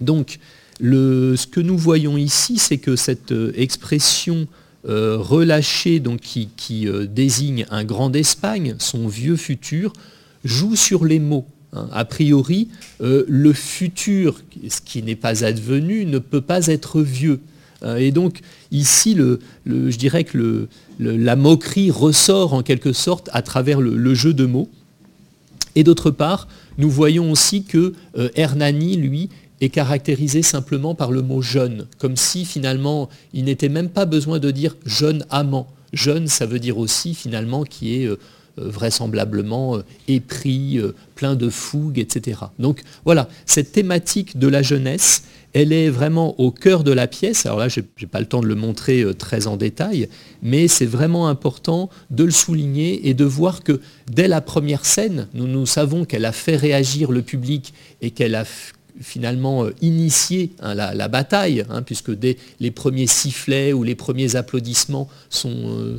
Donc, 0.00 0.38
ce 0.80 1.46
que 1.46 1.60
nous 1.60 1.78
voyons 1.78 2.16
ici, 2.16 2.58
c'est 2.58 2.78
que 2.78 2.96
cette 2.96 3.32
euh, 3.32 3.52
expression 3.54 4.48
euh, 4.86 5.16
relâchée, 5.18 6.00
donc 6.00 6.20
qui, 6.20 6.88
euh, 6.88 7.06
désigne 7.06 7.64
un 7.70 7.84
grand 7.84 8.10
d'Espagne, 8.10 8.74
son 8.78 9.06
vieux 9.06 9.36
futur, 9.36 9.92
joue 10.44 10.74
sur 10.74 11.04
les 11.04 11.20
mots. 11.20 11.46
Hein. 11.72 11.88
A 11.92 12.04
priori, 12.04 12.68
le 13.00 13.52
futur, 13.52 14.40
ce 14.68 14.80
qui 14.80 15.02
n'est 15.02 15.16
pas 15.16 15.44
advenu, 15.44 16.04
ne 16.04 16.18
peut 16.18 16.40
pas 16.40 16.66
être 16.66 17.00
vieux. 17.00 17.40
Et 17.98 18.12
donc 18.12 18.40
ici, 18.70 19.16
je 19.66 19.96
dirais 19.96 20.24
que 20.24 20.68
la 20.98 21.36
moquerie 21.36 21.90
ressort 21.90 22.54
en 22.54 22.62
quelque 22.62 22.92
sorte 22.92 23.28
à 23.32 23.42
travers 23.42 23.80
le, 23.80 24.14
jeu 24.14 24.32
de 24.32 24.46
mots. 24.46 24.68
Et 25.76 25.84
d'autre 25.84 26.10
part, 26.10 26.48
nous 26.78 26.88
voyons 26.88 27.30
aussi 27.30 27.64
que 27.64 27.92
Hernani, 28.36 28.96
lui, 28.96 29.28
est 29.60 29.68
caractérisé 29.68 30.42
simplement 30.42 30.94
par 30.94 31.10
le 31.10 31.22
mot 31.22 31.42
jeune, 31.42 31.86
comme 31.98 32.16
si 32.16 32.44
finalement 32.44 33.08
il 33.32 33.44
n'était 33.44 33.68
même 33.68 33.88
pas 33.88 34.04
besoin 34.04 34.38
de 34.38 34.50
dire 34.50 34.76
jeune 34.84 35.24
amant. 35.30 35.68
Jeune, 35.92 36.26
ça 36.26 36.46
veut 36.46 36.58
dire 36.58 36.78
aussi 36.78 37.14
finalement 37.14 37.62
qui 37.64 37.96
est 37.96 38.06
euh, 38.06 38.18
euh, 38.58 38.68
vraisemblablement 38.68 39.76
euh, 39.76 39.84
épris, 40.08 40.80
plein 41.14 41.36
de 41.36 41.48
fougue, 41.48 41.98
etc. 41.98 42.40
Donc 42.58 42.82
voilà, 43.04 43.28
cette 43.46 43.72
thématique 43.72 44.38
de 44.38 44.48
la 44.48 44.62
jeunesse, 44.62 45.24
elle 45.54 45.72
est 45.72 45.88
vraiment 45.88 46.38
au 46.40 46.50
cœur 46.50 46.84
de 46.84 46.92
la 46.92 47.06
pièce. 47.06 47.46
Alors 47.46 47.58
là, 47.58 47.68
je 47.68 47.80
n'ai 47.80 48.06
pas 48.06 48.20
le 48.20 48.26
temps 48.26 48.40
de 48.40 48.46
le 48.46 48.54
montrer 48.54 49.04
très 49.18 49.46
en 49.46 49.56
détail, 49.56 50.08
mais 50.42 50.68
c'est 50.68 50.86
vraiment 50.86 51.28
important 51.28 51.88
de 52.10 52.24
le 52.24 52.30
souligner 52.30 53.08
et 53.08 53.14
de 53.14 53.24
voir 53.24 53.62
que 53.62 53.80
dès 54.10 54.28
la 54.28 54.40
première 54.40 54.84
scène, 54.84 55.28
nous, 55.32 55.66
savons 55.66 56.04
qu'elle 56.04 56.24
a 56.24 56.32
fait 56.32 56.56
réagir 56.56 57.10
le 57.10 57.22
public 57.22 57.72
et 58.02 58.10
qu'elle 58.10 58.34
a 58.34 58.44
finalement 59.00 59.64
euh, 59.64 59.74
initié 59.80 60.52
hein, 60.60 60.74
la, 60.74 61.08
bataille, 61.08 61.64
hein, 61.68 61.82
puisque 61.82 62.12
dès 62.12 62.36
les 62.60 62.70
premiers 62.70 63.06
sifflets 63.06 63.72
ou 63.72 63.82
les 63.82 63.94
premiers 63.94 64.36
applaudissements 64.36 65.08
sont, 65.30 65.54
euh, 65.64 65.98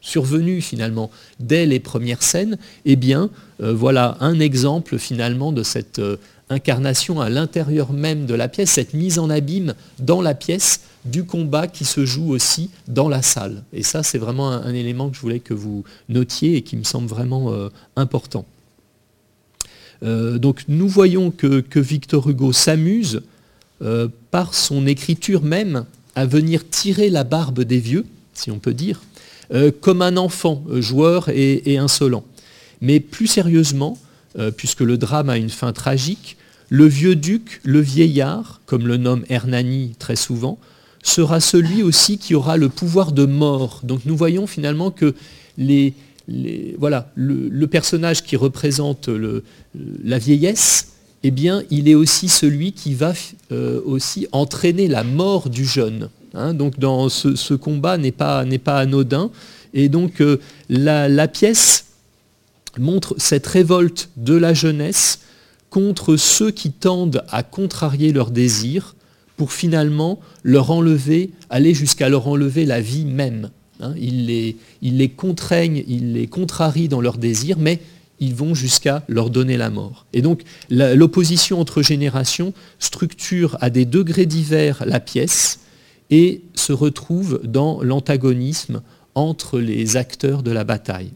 survenus 0.00 0.64
finalement 0.64 1.10
dès 1.40 1.66
les 1.66 1.80
premières 1.80 2.22
scènes, 2.22 2.58
eh 2.84 2.96
bien 2.96 3.30
euh, 3.62 3.72
voilà 3.72 4.16
un 4.20 4.40
exemple 4.40 4.98
finalement 4.98 5.52
de 5.52 5.62
cette 5.62 6.00
incarnation 6.50 7.20
à 7.20 7.28
l'intérieur 7.28 7.92
même 7.92 8.26
de 8.26 8.34
la 8.34 8.48
pièce, 8.48 8.70
cette 8.70 8.94
mise 8.94 9.18
en 9.18 9.30
abîme 9.30 9.74
dans 9.98 10.22
la 10.22 10.34
pièce 10.34 10.80
du 11.04 11.24
combat 11.24 11.66
qui 11.68 11.84
se 11.84 12.04
joue 12.04 12.30
aussi 12.30 12.70
dans 12.86 13.08
la 13.08 13.22
salle. 13.22 13.62
Et 13.72 13.82
ça, 13.82 14.02
c'est 14.02 14.18
vraiment 14.18 14.50
un, 14.50 14.74
élément 14.74 15.10
que 15.10 15.16
je 15.16 15.20
voulais 15.20 15.40
que 15.40 15.54
vous 15.54 15.84
notiez 16.08 16.56
et 16.56 16.62
qui 16.62 16.76
me 16.76 16.84
semble 16.84 17.08
vraiment 17.08 17.52
important. 17.96 18.44
Euh, 20.02 20.38
donc 20.38 20.64
nous 20.68 20.88
voyons 20.88 21.30
que, 21.30 21.64
Victor 21.78 22.28
Hugo 22.28 22.52
s'amuse 22.52 23.22
euh, 23.82 24.08
par 24.30 24.54
son 24.54 24.86
écriture 24.86 25.42
même 25.42 25.84
à 26.14 26.26
venir 26.26 26.68
tirer 26.68 27.10
la 27.10 27.24
barbe 27.24 27.60
des 27.60 27.78
vieux, 27.78 28.04
si 28.34 28.50
on 28.50 28.58
peut 28.58 28.74
dire, 28.74 29.00
euh, 29.52 29.70
comme 29.80 30.02
un 30.02 30.16
enfant 30.16 30.64
joueur 30.72 31.28
et, 31.28 31.78
insolent. 31.78 32.24
Mais 32.80 33.00
plus 33.00 33.26
sérieusement, 33.26 33.98
puisque 34.56 34.82
le 34.82 34.98
drame 34.98 35.30
a 35.30 35.36
une 35.36 35.48
fin 35.48 35.72
tragique, 35.72 36.36
le 36.68 36.86
vieux 36.86 37.16
duc, 37.16 37.60
le 37.64 37.80
vieillard, 37.80 38.60
comme 38.66 38.86
le 38.86 38.96
nomme 38.96 39.24
Hernani 39.28 39.94
très 39.98 40.16
souvent, 40.16 40.58
sera 41.02 41.40
celui 41.40 41.82
aussi 41.82 42.18
qui 42.18 42.34
aura 42.34 42.56
le 42.56 42.68
pouvoir 42.68 43.12
de 43.12 43.24
mort. 43.24 43.80
Donc 43.84 44.00
nous 44.04 44.16
voyons 44.16 44.46
finalement 44.46 44.90
que 44.90 45.14
les, 45.56 45.94
voilà, 46.78 47.10
le, 47.14 47.66
personnage 47.66 48.22
qui 48.22 48.36
représente 48.36 49.08
la 50.04 50.18
vieillesse, 50.18 50.92
eh 51.22 51.30
bien, 51.30 51.62
il 51.70 51.88
est 51.88 51.94
aussi 51.94 52.28
celui 52.28 52.72
qui 52.72 52.94
va 52.94 53.12
euh, 53.50 53.80
aussi 53.84 54.28
entraîner 54.32 54.86
la 54.86 55.02
mort 55.02 55.50
du 55.50 55.64
jeune. 55.64 56.10
Hein. 56.34 56.54
donc, 56.54 56.78
dans 56.78 57.08
ce, 57.08 57.54
combat 57.54 57.98
n'est 57.98 58.12
pas, 58.12 58.44
anodin. 58.66 59.30
Et 59.74 59.88
donc, 59.88 60.20
euh, 60.20 60.38
la, 60.68 61.28
pièce 61.28 61.86
montre 62.78 63.14
cette 63.18 63.46
révolte 63.46 64.10
de 64.16 64.34
la 64.34 64.54
jeunesse 64.54 65.20
contre 65.70 66.16
ceux 66.16 66.50
qui 66.50 66.70
tendent 66.70 67.24
à 67.30 67.42
contrarier 67.42 68.12
leurs 68.12 68.30
désirs 68.30 68.94
pour 69.36 69.52
finalement 69.52 70.18
leur 70.42 70.70
enlever, 70.70 71.30
aller 71.50 71.74
jusqu'à 71.74 72.08
leur 72.08 72.26
enlever 72.28 72.64
la 72.64 72.80
vie 72.80 73.04
même. 73.04 73.50
Hein, 73.80 73.94
ils, 73.96 74.26
les, 74.26 74.56
les, 74.82 75.08
contraignent, 75.08 75.84
ils 75.86 76.12
les 76.12 76.26
contrarient 76.26 76.88
dans 76.88 77.00
leurs 77.00 77.18
désirs, 77.18 77.58
mais 77.58 77.80
ils 78.18 78.34
vont 78.34 78.54
jusqu'à 78.54 79.04
leur 79.06 79.30
donner 79.30 79.56
la 79.56 79.70
mort. 79.70 80.06
Et 80.12 80.22
donc 80.22 80.42
l'opposition 80.70 81.60
entre 81.60 81.82
générations 81.82 82.52
structure 82.80 83.56
à 83.60 83.70
des 83.70 83.84
degrés 83.84 84.26
divers 84.26 84.82
la 84.86 84.98
pièce 84.98 85.60
et 86.10 86.42
se 86.54 86.72
retrouve 86.72 87.40
dans 87.44 87.80
l'antagonisme 87.82 88.82
entre 89.14 89.60
les 89.60 89.96
acteurs 89.96 90.42
de 90.42 90.50
la 90.50 90.64
bataille. 90.64 91.10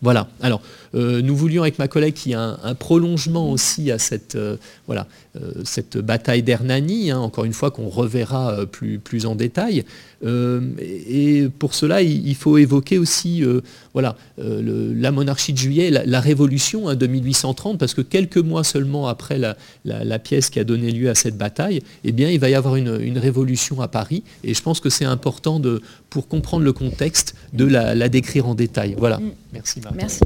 Voilà. 0.00 0.28
Alors, 0.40 0.62
nous 0.94 1.36
voulions 1.36 1.62
avec 1.62 1.78
ma 1.78 1.88
collègue 1.88 2.14
qu'il 2.14 2.32
y 2.32 2.34
ait 2.34 2.38
un, 2.38 2.74
prolongement 2.74 3.50
aussi 3.50 3.90
à 3.90 3.98
cette, 3.98 4.36
euh, 4.36 4.56
voilà, 4.86 5.06
euh, 5.36 5.52
cette 5.64 5.98
bataille 5.98 6.42
d'Hernani, 6.42 7.10
hein, 7.10 7.18
encore 7.18 7.44
une 7.44 7.52
fois 7.52 7.70
qu'on 7.70 7.88
reverra 7.88 8.66
plus, 8.66 8.98
plus 8.98 9.26
en 9.26 9.34
détail. 9.34 9.84
et 10.24 11.48
pour 11.58 11.74
cela, 11.74 12.02
il, 12.02 12.34
faut 12.34 12.58
évoquer 12.58 12.98
aussi 12.98 13.44
voilà, 13.92 14.16
la 14.36 15.10
monarchie 15.12 15.52
de 15.52 15.58
juillet, 15.58 15.90
la, 15.90 16.20
révolution 16.20 16.88
hein, 16.88 16.96
de 16.96 17.06
1830, 17.06 17.78
parce 17.78 17.94
que 17.94 18.00
quelques 18.00 18.38
mois 18.38 18.64
seulement 18.64 19.06
après 19.06 19.38
la, 19.38 20.18
pièce 20.18 20.50
qui 20.50 20.58
a 20.58 20.64
donné 20.64 20.90
lieu 20.90 21.08
à 21.08 21.14
cette 21.14 21.36
bataille, 21.36 21.82
eh 22.04 22.12
bien, 22.12 22.30
il 22.30 22.40
va 22.40 22.48
y 22.48 22.54
avoir 22.54 22.76
une, 22.76 23.18
révolution 23.18 23.80
à 23.80 23.88
Paris. 23.88 24.22
Et 24.44 24.54
je 24.54 24.62
pense 24.62 24.80
que 24.80 24.90
c'est 24.90 25.04
important 25.04 25.60
de, 25.60 25.82
pour 26.10 26.28
comprendre 26.28 26.64
le 26.64 26.72
contexte 26.72 27.34
de 27.52 27.64
la, 27.64 28.08
décrire 28.08 28.48
en 28.48 28.54
détail. 28.54 28.94
Voilà. 28.98 29.18
Mm. 29.18 29.32
Merci 29.52 29.80
Marie. 29.80 29.96
Merci. 29.96 30.20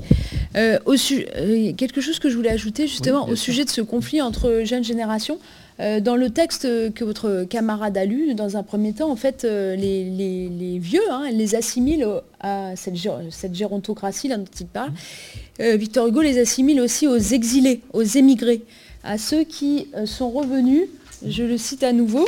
Euh, 0.56 0.78
euh, 0.86 1.72
quelque 1.72 2.00
chose 2.00 2.18
que 2.18 2.28
je 2.28 2.36
voulais 2.36 2.50
ajouter 2.50 2.86
justement 2.86 3.28
au 3.28 3.36
sujet 3.36 3.64
de 3.64 3.70
ce 3.70 3.80
conflit 3.80 4.20
entre 4.20 4.62
jeunes 4.64 4.84
générations. 4.84 5.38
Euh, 5.80 6.00
dans 6.00 6.16
le 6.16 6.28
texte 6.28 6.62
que 6.92 7.02
votre 7.02 7.44
camarade 7.44 7.96
a 7.96 8.04
lu, 8.04 8.34
dans 8.34 8.58
un 8.58 8.62
premier 8.62 8.92
temps, 8.92 9.10
en 9.10 9.16
fait, 9.16 9.44
les, 9.44 10.78
vieux, 10.78 11.00
hein, 11.10 11.24
les 11.32 11.54
assimile 11.54 12.06
à 12.40 12.76
cette, 12.76 12.94
cette 13.30 13.54
gérontocratie 13.54 14.28
dont 14.28 14.44
il 14.60 14.66
parle. 14.66 14.90
Mmh. 15.58 15.76
Victor 15.76 16.06
Hugo 16.08 16.20
les 16.20 16.38
assimile 16.38 16.80
aussi 16.80 17.06
aux 17.06 17.18
exilés, 17.18 17.80
aux 17.92 18.02
émigrés, 18.02 18.62
à 19.04 19.16
ceux 19.16 19.44
qui 19.44 19.88
sont 20.04 20.30
revenus, 20.30 20.82
je 21.26 21.42
le 21.42 21.56
cite 21.56 21.82
à 21.82 21.92
nouveau, 21.92 22.26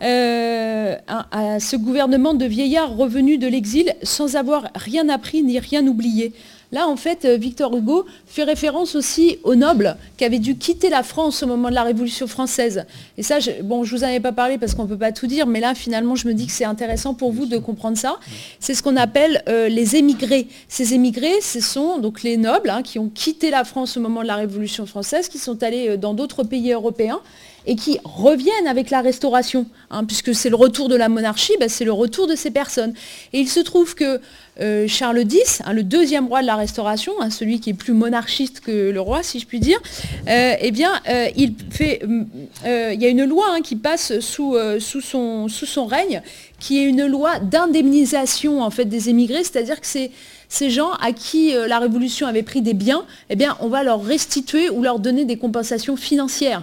à, 0.00 1.60
ce 1.60 1.76
gouvernement 1.76 2.34
de 2.34 2.46
vieillards 2.46 2.96
revenus 2.96 3.38
de 3.38 3.46
l'exil 3.46 3.94
sans 4.02 4.36
avoir 4.36 4.68
rien 4.74 5.08
appris 5.08 5.42
ni 5.42 5.58
rien 5.58 5.86
oublié. 5.86 6.32
Là, 6.72 6.88
en 6.88 6.96
fait, 6.96 7.26
euh, 7.26 7.36
Victor 7.36 7.76
Hugo 7.76 8.06
fait 8.26 8.44
référence 8.44 8.96
aussi 8.96 9.38
aux 9.44 9.54
nobles 9.54 9.96
qui 10.16 10.24
avaient 10.24 10.38
dû 10.38 10.56
quitter 10.56 10.88
la 10.88 11.02
France 11.02 11.42
au 11.42 11.46
moment 11.46 11.68
de 11.68 11.74
la 11.74 11.82
Révolution 11.82 12.26
française. 12.26 12.86
Et 13.18 13.22
ça, 13.22 13.40
je, 13.40 13.62
bon, 13.62 13.82
vous 13.82 14.04
en 14.04 14.06
avais 14.06 14.20
pas 14.20 14.32
parlé 14.32 14.56
parce 14.56 14.74
qu'on 14.74 14.84
ne 14.84 14.88
peut 14.88 14.96
pas 14.96 15.12
tout 15.12 15.26
dire, 15.26 15.46
mais 15.46 15.60
là, 15.60 15.74
finalement, 15.74 16.16
je 16.16 16.26
me 16.26 16.32
dis 16.32 16.46
que 16.46 16.52
c'est 16.52 16.64
intéressant 16.64 17.12
pour 17.12 17.30
vous 17.30 17.44
de 17.44 17.58
comprendre 17.58 17.98
ça. 17.98 18.18
C'est 18.58 18.72
ce 18.72 18.82
qu'on 18.82 18.96
appelle 18.96 19.42
euh, 19.48 19.68
les 19.68 19.96
émigrés. 19.96 20.48
Ces 20.68 20.94
émigrés, 20.94 21.42
ce 21.42 21.60
sont 21.60 21.98
donc 21.98 22.22
les 22.22 22.38
nobles 22.38 22.70
hein, 22.70 22.82
qui 22.82 22.98
ont 22.98 23.10
quitté 23.10 23.50
la 23.50 23.64
France 23.64 23.98
au 23.98 24.00
moment 24.00 24.22
de 24.22 24.28
la 24.28 24.36
Révolution 24.36 24.86
française, 24.86 25.28
qui 25.28 25.38
sont 25.38 25.62
allés 25.62 25.90
euh, 25.90 25.96
dans 25.98 26.14
d'autres 26.14 26.42
pays 26.42 26.72
européens 26.72 27.20
et 27.66 27.76
qui 27.76 27.98
reviennent 28.04 28.66
avec 28.66 28.90
la 28.90 29.00
restauration, 29.00 29.66
hein, 29.90 30.04
puisque 30.04 30.34
c'est 30.34 30.50
le 30.50 30.56
retour 30.56 30.88
de 30.88 30.96
la 30.96 31.08
monarchie, 31.08 31.52
bah, 31.60 31.68
c'est 31.68 31.84
le 31.84 31.92
retour 31.92 32.26
de 32.26 32.34
ces 32.34 32.50
personnes. 32.50 32.94
Et 33.32 33.40
il 33.40 33.48
se 33.48 33.60
trouve 33.60 33.94
que 33.94 34.20
euh, 34.60 34.86
Charles 34.86 35.24
X, 35.30 35.62
hein, 35.64 35.72
le 35.72 35.82
deuxième 35.82 36.26
roi 36.26 36.42
de 36.42 36.46
la 36.46 36.56
Restauration, 36.56 37.12
hein, 37.20 37.30
celui 37.30 37.60
qui 37.60 37.70
est 37.70 37.74
plus 37.74 37.94
monarchiste 37.94 38.60
que 38.60 38.90
le 38.90 39.00
roi, 39.00 39.22
si 39.22 39.38
je 39.38 39.46
puis 39.46 39.60
dire, 39.60 39.80
euh, 40.28 40.54
eh 40.60 40.70
bien, 40.70 40.92
euh, 41.08 41.28
il, 41.36 41.54
fait, 41.70 42.02
il 42.04 43.00
y 43.00 43.06
a 43.06 43.08
une 43.08 43.24
loi 43.24 43.44
qui 43.62 43.76
passe 43.76 44.18
sous, 44.20 44.56
son, 45.00 45.86
règne, 45.86 46.22
qui 46.58 46.80
est 46.80 46.84
une 46.84 47.06
loi 47.06 47.38
d'indemnisation 47.38 48.60
en 48.60 48.70
fait, 48.70 48.84
des 48.84 49.08
émigrés, 49.08 49.42
c'est-à-dire 49.44 49.80
que 49.80 49.86
ces 49.86 50.70
gens 50.70 50.92
à 51.00 51.12
qui 51.12 51.54
la 51.54 51.78
Révolution 51.78 52.26
avait 52.26 52.42
pris 52.42 52.60
des 52.60 52.74
biens, 52.74 53.04
eh 53.30 53.36
bien, 53.36 53.56
on 53.60 53.68
va 53.68 53.82
leur 53.82 54.04
restituer 54.04 54.68
ou 54.68 54.82
leur 54.82 54.98
donner 54.98 55.24
des 55.24 55.38
compensations 55.38 55.96
financières. 55.96 56.62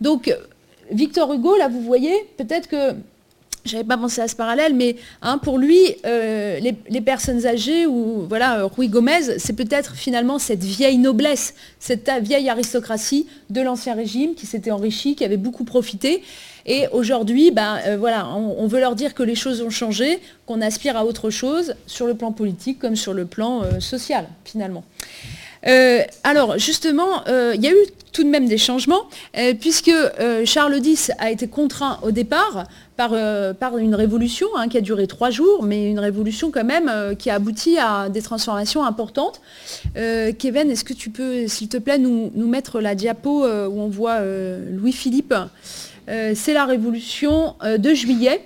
Donc, 0.00 0.34
Victor 0.90 1.32
Hugo, 1.32 1.56
là, 1.56 1.68
vous 1.68 1.82
voyez, 1.82 2.14
peut-être 2.36 2.68
que 2.68 2.94
j'avais 3.66 3.84
pas 3.84 3.96
pensé 3.96 4.20
à 4.20 4.28
ce 4.28 4.36
parallèle, 4.36 4.74
mais 4.74 4.96
hein, 5.22 5.38
pour 5.38 5.58
lui, 5.58 5.96
euh, 6.04 6.60
les, 6.60 7.00
personnes 7.00 7.46
âgées, 7.46 7.86
ou 7.86 8.26
voilà, 8.28 8.60
euh, 8.60 8.66
Rui 8.66 8.88
Gomez, 8.88 9.38
c'est 9.38 9.54
peut-être 9.54 9.94
finalement 9.94 10.38
cette 10.38 10.62
vieille 10.62 10.98
noblesse, 10.98 11.54
cette 11.78 12.10
vieille 12.22 12.48
aristocratie 12.48 13.26
de 13.50 13.60
l'Ancien 13.60 13.94
Régime 13.94 14.34
qui 14.34 14.46
s'était 14.46 14.70
enrichie, 14.70 15.16
qui 15.16 15.24
avait 15.24 15.36
beaucoup 15.36 15.64
profité. 15.64 16.22
Et 16.64 16.86
aujourd'hui, 16.92 17.50
ben, 17.50 17.78
euh, 17.86 17.98
on, 18.58 18.66
veut 18.66 18.80
leur 18.80 18.96
dire 18.96 19.14
que 19.14 19.22
les 19.22 19.34
choses 19.36 19.62
ont 19.62 19.70
changé, 19.70 20.20
qu'on 20.46 20.60
aspire 20.60 20.96
à 20.96 21.04
autre 21.04 21.30
chose 21.30 21.74
sur 21.86 22.06
le 22.06 22.14
plan 22.14 22.32
politique 22.32 22.78
comme 22.78 22.96
sur 22.96 23.14
le 23.14 23.24
plan 23.24 23.62
social, 23.80 24.26
finalement. 24.44 24.84
Euh, 25.66 26.02
alors 26.22 26.58
justement, 26.58 27.26
euh, 27.28 27.52
il 27.54 27.62
y 27.62 27.66
a 27.66 27.72
eu 27.72 27.86
tout 28.12 28.24
de 28.24 28.28
même 28.28 28.46
des 28.46 28.56
changements, 28.56 29.02
euh, 29.36 29.52
puisque 29.58 29.92
Charles 30.44 30.78
X 30.84 31.10
a 31.18 31.30
été 31.30 31.48
contraint 31.48 31.98
au 32.02 32.12
départ 32.12 32.64
par, 32.96 33.12
une 33.76 33.94
révolution 33.94 34.46
hein, 34.56 34.68
qui 34.68 34.78
a 34.78 34.80
duré 34.80 35.06
trois 35.06 35.30
jours, 35.30 35.62
mais 35.62 35.90
une 35.90 35.98
révolution 35.98 36.50
quand 36.50 36.64
même 36.64 36.90
qui 37.18 37.28
a 37.28 37.34
abouti 37.34 37.76
à 37.78 38.08
des 38.08 38.22
transformations 38.22 38.84
importantes. 38.84 39.42
Kevin, 39.94 40.70
est-ce 40.70 40.84
que 40.84 40.94
tu 40.94 41.10
peux, 41.10 41.46
s'il 41.46 41.68
te 41.68 41.76
plaît, 41.76 41.98
nous, 41.98 42.30
nous, 42.34 42.48
mettre 42.48 42.80
la 42.80 42.94
diapo 42.94 43.44
où 43.44 43.80
on 43.80 43.88
voit 43.88 44.20
Louis-Philippe? 44.20 45.34
C'est 46.06 46.54
la 46.54 46.64
révolution 46.64 47.54
de 47.62 47.92
juillet 47.92 48.40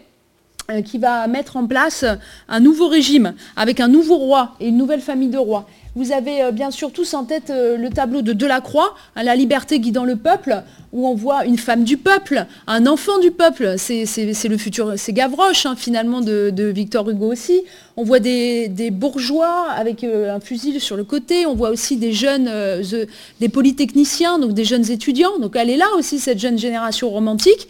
qui 0.85 0.99
va 0.99 1.29
mettre 1.29 1.57
en 1.57 1.67
place 1.67 2.05
un 2.49 2.61
nouveau 2.61 2.89
régime 2.89 3.35
avec 3.55 3.79
un 3.79 3.89
nouveau 3.89 4.17
roi 4.17 4.57
et 4.59 4.69
une 4.69 4.77
nouvelle 4.77 5.01
famille 5.01 5.31
de 5.31 5.39
rois. 5.39 5.69
Vous 5.97 6.13
avez 6.13 6.43
euh, 6.43 6.53
bien 6.53 6.71
sûr 6.71 6.93
tous 6.93 7.15
en 7.15 7.25
tête 7.25 7.51
euh, 7.51 7.77
le 7.77 7.91
tableau 7.91 8.23
de 8.23 8.33
Delacroix, 8.33 8.95
hein, 9.17 9.25
La 9.25 9.35
liberté 9.35 9.81
guidant 9.81 10.05
le 10.05 10.15
peuple, 10.15 10.63
où 10.93 11.07
on 11.07 11.15
voit 11.15 11.45
une 11.45 11.59
femme 11.59 11.83
du 11.83 11.97
peuple, 11.97 12.47
un 12.69 12.87
enfant 12.87 13.19
du 13.19 13.33
peuple. 13.33 13.75
C'est 13.77 14.05
le 14.49 14.57
futur, 14.57 14.95
c'est 14.97 15.13
Gavroche 15.13 15.67
hein, 15.67 15.75
finalement 15.77 16.21
de, 16.21 16.71
Victor 16.73 17.09
Hugo 17.11 17.33
aussi. 17.33 17.63
On 17.97 18.05
voit 18.05 18.21
des, 18.21 18.91
bourgeois 18.93 19.69
avec 19.71 20.05
euh, 20.05 20.35
un 20.35 20.41
fusil 20.41 20.79
sur 20.79 20.97
le 20.97 21.05
côté. 21.05 21.47
On 21.47 21.55
voit 21.55 21.71
aussi 21.71 21.97
des 21.97 22.13
jeunes, 22.13 22.51
des 23.41 23.49
polytechniciens, 23.49 24.39
donc 24.39 24.53
des 24.53 24.65
jeunes 24.65 24.89
étudiants. 24.91 25.39
Donc 25.41 25.57
elle 25.57 25.71
est 25.71 25.77
là 25.77 25.87
aussi, 25.99 26.21
cette 26.21 26.39
jeune 26.39 26.59
génération 26.59 27.11
romantique. 27.11 27.69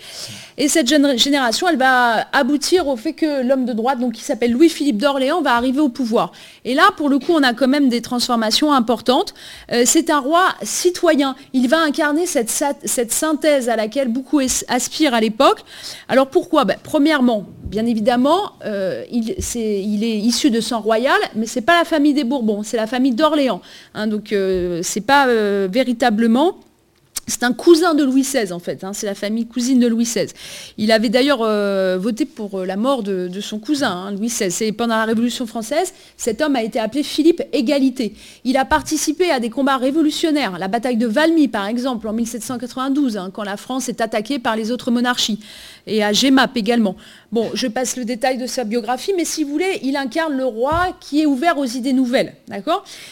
Et 0.58 0.68
cette 0.68 0.88
jeune 0.88 1.18
génération, 1.18 1.68
elle 1.70 1.78
va 1.78 2.26
aboutir 2.34 2.86
au 2.86 2.96
fait 2.96 3.14
que 3.14 3.42
l'homme 3.42 3.64
de 3.64 3.72
droite, 3.72 3.98
donc 3.98 4.12
qui 4.12 4.22
s'appelle 4.22 4.52
Louis-Philippe 4.52 4.98
d'Orléans, 4.98 5.40
va 5.40 5.54
arriver 5.54 5.80
au 5.80 5.88
pouvoir. 5.88 6.32
Et 6.66 6.74
là, 6.74 6.90
pour 6.98 7.08
le 7.08 7.18
coup, 7.18 7.32
on 7.32 7.42
a 7.42 7.54
quand 7.54 7.66
même 7.66 7.88
des 7.88 8.02
transformations 8.10 8.72
importantes. 8.72 9.34
Euh, 9.72 9.82
c'est 9.86 10.10
un 10.10 10.18
roi 10.18 10.48
citoyen. 10.62 11.36
Il 11.52 11.68
va 11.68 11.80
incarner 11.80 12.26
cette, 12.26 12.50
cette, 12.50 13.12
synthèse 13.12 13.68
à 13.68 13.76
laquelle 13.76 14.08
beaucoup 14.08 14.40
aspirent 14.68 15.14
à 15.14 15.20
l'époque. 15.20 15.60
Alors 16.08 16.26
pourquoi? 16.26 16.64
Ben, 16.64 16.76
Premièrement, 16.82 17.46
bien 17.62 17.86
évidemment, 17.86 18.52
euh, 18.64 19.04
il, 19.12 19.30
est, 19.30 19.54
il, 19.54 20.02
est, 20.02 20.18
issu 20.18 20.50
de 20.50 20.60
sang 20.60 20.80
royal, 20.80 21.20
mais 21.36 21.46
ce 21.46 21.58
n'est 21.58 21.64
pas 21.64 21.78
la 21.78 21.84
famille 21.84 22.14
des 22.14 22.24
Bourbons, 22.24 22.62
c'est 22.64 22.76
la 22.76 22.88
famille 22.88 23.14
d'Orléans. 23.14 23.60
Hein. 23.94 24.08
donc 24.08 24.32
euh, 24.32 24.82
ce 24.82 24.98
n'est 24.98 25.04
pas 25.04 25.26
véritablement 25.68 26.56
c'est 27.30 27.44
un 27.44 27.52
cousin 27.52 27.94
de 27.94 28.04
Louis 28.04 28.22
XVI 28.22 28.52
en 28.52 28.58
fait, 28.58 28.84
hein. 28.84 28.92
c'est 28.92 29.06
la 29.06 29.14
famille 29.14 29.46
cousine 29.46 29.80
de 29.80 29.86
Louis 29.86 30.04
XVI. 30.04 30.26
Il 30.76 30.92
avait 30.92 31.08
d'ailleurs 31.08 31.40
euh, 31.42 31.96
voté 31.98 32.24
pour 32.26 32.60
euh, 32.60 32.66
la 32.66 32.76
mort 32.76 33.02
de, 33.02 33.30
son 33.40 33.58
cousin, 33.58 33.90
hein, 33.90 34.12
Louis 34.12 34.28
XVI. 34.28 34.64
Et 34.64 34.72
pendant 34.72 34.96
la 34.96 35.04
Révolution 35.04 35.46
française, 35.46 35.94
cet 36.16 36.42
homme 36.42 36.56
a 36.56 36.62
été 36.62 36.78
appelé 36.78 37.02
Philippe 37.02 37.42
Égalité. 37.52 38.14
Il 38.44 38.56
a 38.56 38.64
participé 38.64 39.30
à 39.30 39.40
des 39.40 39.50
combats 39.50 39.78
révolutionnaires, 39.78 40.58
la 40.58 40.68
bataille 40.68 40.96
de 40.96 41.06
Valmy 41.06 41.48
par 41.48 41.66
exemple 41.66 42.08
en 42.08 42.12
1792, 42.12 43.16
hein, 43.16 43.30
quand 43.32 43.44
la 43.44 43.56
France 43.56 43.88
est 43.88 44.00
attaquée 44.00 44.38
par 44.38 44.56
les 44.56 44.70
autres 44.70 44.90
monarchies, 44.90 45.40
et 45.86 46.04
à 46.04 46.12
Gemap 46.12 46.56
également. 46.56 46.96
Bon, 47.32 47.48
je 47.54 47.66
passe 47.68 47.96
le 47.96 48.04
détail 48.04 48.38
de 48.38 48.46
sa 48.46 48.64
biographie, 48.64 49.12
mais 49.16 49.24
si 49.24 49.44
vous 49.44 49.50
voulez, 49.50 49.80
il 49.82 49.96
incarne 49.96 50.36
le 50.36 50.44
roi 50.44 50.96
qui 51.00 51.22
est 51.22 51.26
ouvert 51.26 51.58
aux 51.58 51.64
idées 51.64 51.92
nouvelles. 51.92 52.34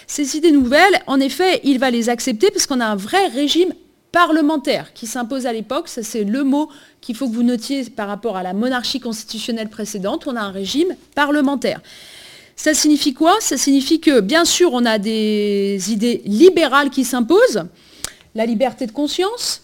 Ces 0.07 0.37
idées 0.37 0.53
nouvelles, 0.53 1.01
en 1.07 1.21
effet, 1.21 1.61
il 1.65 1.79
va 1.79 1.91
les 1.91 2.09
accepter 2.09 2.51
parce 2.51 2.67
qu'on 2.67 2.81
a 2.81 2.87
un 2.87 2.97
vrai 2.97 3.29
régime 3.29 3.73
parlementaire 4.13 4.93
qui 4.95 5.07
s'impose 5.07 5.47
à 5.47 5.53
l'époque, 5.53 5.89
ça 5.89 6.03
c'est 6.03 6.25
le 6.25 6.45
mot 6.45 6.69
qu'il 7.01 7.15
faut 7.15 7.29
que 7.29 7.35
vous 7.35 7.43
notiez 7.43 7.85
par 7.91 8.09
rapport 8.09 8.37
à 8.37 8.43
la 8.43 8.53
monarchie 8.53 9.01
constitutionnelle 9.01 9.69
précédente, 9.69 10.27
on 10.27 10.37
a 10.37 10.41
un 10.41 10.51
régime 10.51 10.95
parlementaire. 11.15 11.81
Ça 12.57 12.75
signifie 12.75 13.15
quoi? 13.15 13.37
Ça 13.41 13.57
signifie 13.57 14.01
que 14.01 14.21
bien 14.21 14.45
sûr 14.45 14.73
on 14.73 14.85
a 14.85 14.99
des 14.99 15.93
idées 15.93 16.23
libérales 16.25 16.91
qui 16.91 17.05
s'imposent, 17.05 17.65
la 18.35 18.47
liberté 18.47 18.87
de 18.87 18.93
conscience, 18.93 19.63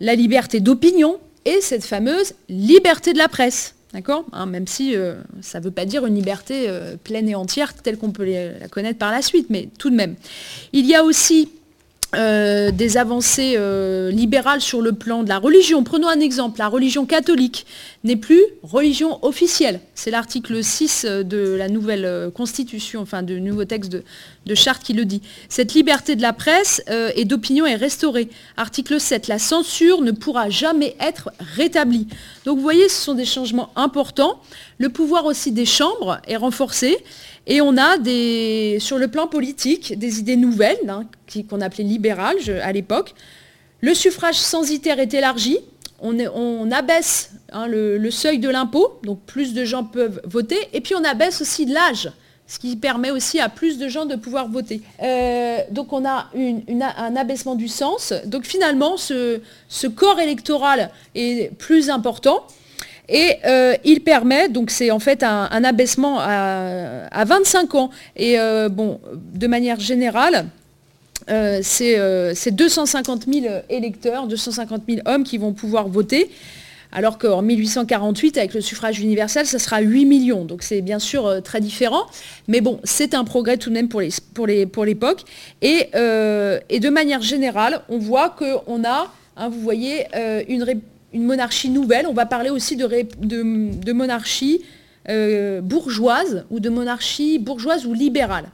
la 0.00 0.14
liberté 0.14 0.60
d'opinion 0.60 1.18
et 1.44 1.60
cette 1.60 1.84
fameuse 1.84 2.34
liberté 2.48 3.12
de 3.12 3.18
la 3.18 3.28
presse. 3.28 3.74
D'accord? 3.92 4.24
Hein, 4.32 4.46
Même 4.46 4.66
si 4.66 4.94
euh, 4.94 5.14
ça 5.40 5.58
ne 5.58 5.64
veut 5.64 5.70
pas 5.70 5.86
dire 5.86 6.04
une 6.04 6.16
liberté 6.16 6.66
euh, 6.68 6.96
pleine 7.02 7.28
et 7.28 7.34
entière 7.34 7.72
telle 7.72 7.96
qu'on 7.96 8.10
peut 8.10 8.24
la 8.24 8.68
connaître 8.68 8.98
par 8.98 9.10
la 9.12 9.22
suite, 9.22 9.46
mais 9.48 9.68
tout 9.78 9.88
de 9.88 9.94
même. 9.94 10.16
Il 10.74 10.84
y 10.86 10.94
a 10.94 11.04
aussi 11.04 11.48
euh, 12.16 12.70
des 12.70 12.96
avancées 12.96 13.54
euh, 13.56 14.10
libérales 14.10 14.60
sur 14.60 14.80
le 14.80 14.92
plan 14.92 15.22
de 15.22 15.28
la 15.28 15.38
religion. 15.38 15.82
Prenons 15.82 16.08
un 16.08 16.20
exemple, 16.20 16.58
la 16.58 16.68
religion 16.68 17.04
catholique 17.06 17.66
n'est 18.04 18.16
plus 18.16 18.42
religion 18.62 19.24
officielle. 19.24 19.80
C'est 19.94 20.10
l'article 20.10 20.62
6 20.62 21.04
de 21.04 21.54
la 21.56 21.68
nouvelle 21.68 22.30
constitution, 22.34 23.00
enfin 23.00 23.22
du 23.22 23.40
nouveau 23.40 23.64
texte 23.64 23.92
de, 23.92 24.54
charte 24.54 24.82
qui 24.82 24.92
le 24.92 25.04
dit. 25.04 25.22
Cette 25.48 25.74
liberté 25.74 26.16
de 26.16 26.22
la 26.22 26.32
presse 26.32 26.82
et 27.16 27.24
d'opinion 27.24 27.66
est 27.66 27.74
restaurée. 27.74 28.28
Article 28.56 29.00
7, 29.00 29.28
la 29.28 29.38
censure 29.38 30.02
ne 30.02 30.12
pourra 30.12 30.50
jamais 30.50 30.96
être 31.00 31.30
rétablie. 31.40 32.06
Donc 32.44 32.56
vous 32.56 32.62
voyez, 32.62 32.88
ce 32.88 33.02
sont 33.02 33.14
des 33.14 33.24
changements 33.24 33.70
importants. 33.76 34.40
Le 34.78 34.88
pouvoir 34.88 35.24
aussi 35.24 35.52
des 35.52 35.66
chambres 35.66 36.20
est 36.26 36.36
renforcé. 36.36 36.98
Et 37.46 37.60
on 37.60 37.76
a 37.76 37.96
sur 38.80 38.98
le 38.98 39.08
plan 39.08 39.26
politique 39.28 39.98
des 39.98 40.18
idées 40.18 40.36
nouvelles, 40.36 40.78
hein, 40.88 41.04
qu'on 41.48 41.60
appelait 41.60 41.84
libérales 41.84 42.36
à 42.62 42.72
l'époque. 42.72 43.14
Le 43.80 43.94
suffrage 43.94 44.36
censitaire 44.36 44.98
est 44.98 45.14
élargi. 45.14 45.58
On, 46.00 46.70
abaisse 46.70 47.30
hein, 47.52 47.66
le, 47.68 48.10
seuil 48.10 48.38
de 48.38 48.48
l'impôt, 48.48 48.98
donc 49.02 49.20
plus 49.26 49.54
de 49.54 49.64
gens 49.64 49.84
peuvent 49.84 50.20
voter. 50.24 50.58
Et 50.72 50.80
puis 50.80 50.94
on 50.94 51.04
abaisse 51.04 51.40
aussi 51.40 51.64
l'âge, 51.66 52.10
ce 52.46 52.58
qui 52.58 52.76
permet 52.76 53.10
aussi 53.10 53.40
à 53.40 53.48
plus 53.48 53.78
de 53.78 53.88
gens 53.88 54.04
de 54.04 54.16
pouvoir 54.16 54.48
voter. 54.48 54.82
Euh, 55.02 55.58
donc 55.70 55.92
on 55.92 56.04
a 56.04 56.28
un 56.34 57.16
abaissement 57.16 57.54
du 57.54 57.68
sens. 57.68 58.12
Donc 58.26 58.44
finalement, 58.44 58.96
ce 58.96 59.86
corps 59.86 60.20
électoral 60.20 60.90
est 61.14 61.54
plus 61.56 61.90
important. 61.90 62.46
Et 63.08 63.36
euh, 63.44 63.74
il 63.84 64.00
permet, 64.02 64.48
donc 64.48 64.70
c'est 64.70 64.90
en 64.90 64.98
fait 64.98 65.22
un, 65.22 65.64
abaissement 65.64 66.18
à, 66.20 67.24
25 67.24 67.74
ans. 67.74 67.90
Et 68.16 68.38
euh, 68.38 68.68
bon, 68.68 69.00
de 69.14 69.46
manière 69.46 69.78
générale, 69.78 70.46
euh, 71.28 71.60
c'est 71.62 72.50
250 72.50 73.26
000 73.32 73.46
électeurs, 73.68 74.26
250 74.26 74.82
000 74.88 75.00
hommes 75.06 75.24
qui 75.24 75.38
vont 75.38 75.52
pouvoir 75.52 75.88
voter. 75.88 76.30
Alors 76.92 77.18
qu'en 77.18 77.42
1848, 77.42 78.38
avec 78.38 78.54
le 78.54 78.60
suffrage 78.60 79.00
universel, 79.00 79.44
ça 79.44 79.58
sera 79.58 79.80
8 79.80 80.04
millions. 80.06 80.44
Donc 80.44 80.62
c'est 80.62 80.80
bien 80.80 80.98
sûr 80.98 81.42
très 81.42 81.60
différent. 81.60 82.06
Mais 82.48 82.60
bon, 82.60 82.80
c'est 82.84 83.14
un 83.14 83.24
progrès 83.24 83.56
tout 83.56 83.70
de 83.70 83.74
même 83.74 83.88
pour 83.88 84.46
l'époque. 84.46 85.24
Et, 85.62 85.90
de 85.92 86.88
manière 86.88 87.22
générale, 87.22 87.82
on 87.88 87.98
voit 87.98 88.30
qu'on 88.30 88.84
a, 88.84 89.12
hein, 89.36 89.48
vous 89.48 89.60
voyez, 89.60 90.06
une, 90.48 90.64
monarchie 91.12 91.70
nouvelle. 91.70 92.06
On 92.06 92.14
va 92.14 92.24
parler 92.24 92.50
aussi 92.50 92.76
de, 92.76 93.92
monarchie 93.92 94.62
euh, 95.08 95.60
bourgeoise 95.60 96.44
ou 96.50 96.58
de 96.58 96.68
monarchie 96.68 97.38
bourgeoise 97.38 97.86
ou 97.86 97.94
libérale. 97.94 98.46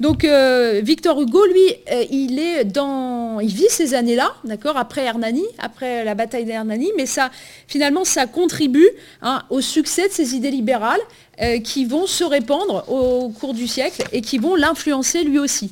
Donc 0.00 0.24
euh, 0.24 0.80
Victor 0.82 1.20
Hugo, 1.20 1.44
lui, 1.44 1.74
euh, 1.92 2.04
il 2.10 2.38
est 2.38 2.64
dans. 2.64 3.38
Il 3.40 3.52
vit 3.52 3.68
ces 3.68 3.92
années-là, 3.92 4.32
d'accord, 4.44 4.78
après 4.78 5.04
Hernani, 5.04 5.44
après 5.58 6.04
la 6.04 6.14
bataille 6.14 6.46
d'Hernani, 6.46 6.90
mais 6.96 7.04
ça, 7.04 7.30
finalement, 7.66 8.04
ça 8.04 8.26
contribue 8.26 8.88
hein, 9.20 9.42
au 9.50 9.60
succès 9.60 10.08
de 10.08 10.12
ces 10.12 10.34
idées 10.34 10.50
libérales 10.50 11.00
qui 11.62 11.84
vont 11.84 12.06
se 12.06 12.24
répandre 12.24 12.84
au 12.88 13.28
cours 13.28 13.54
du 13.54 13.68
siècle 13.68 14.02
et 14.10 14.22
qui 14.22 14.38
vont 14.38 14.56
l'influencer 14.56 15.22
lui 15.22 15.38
aussi. 15.38 15.70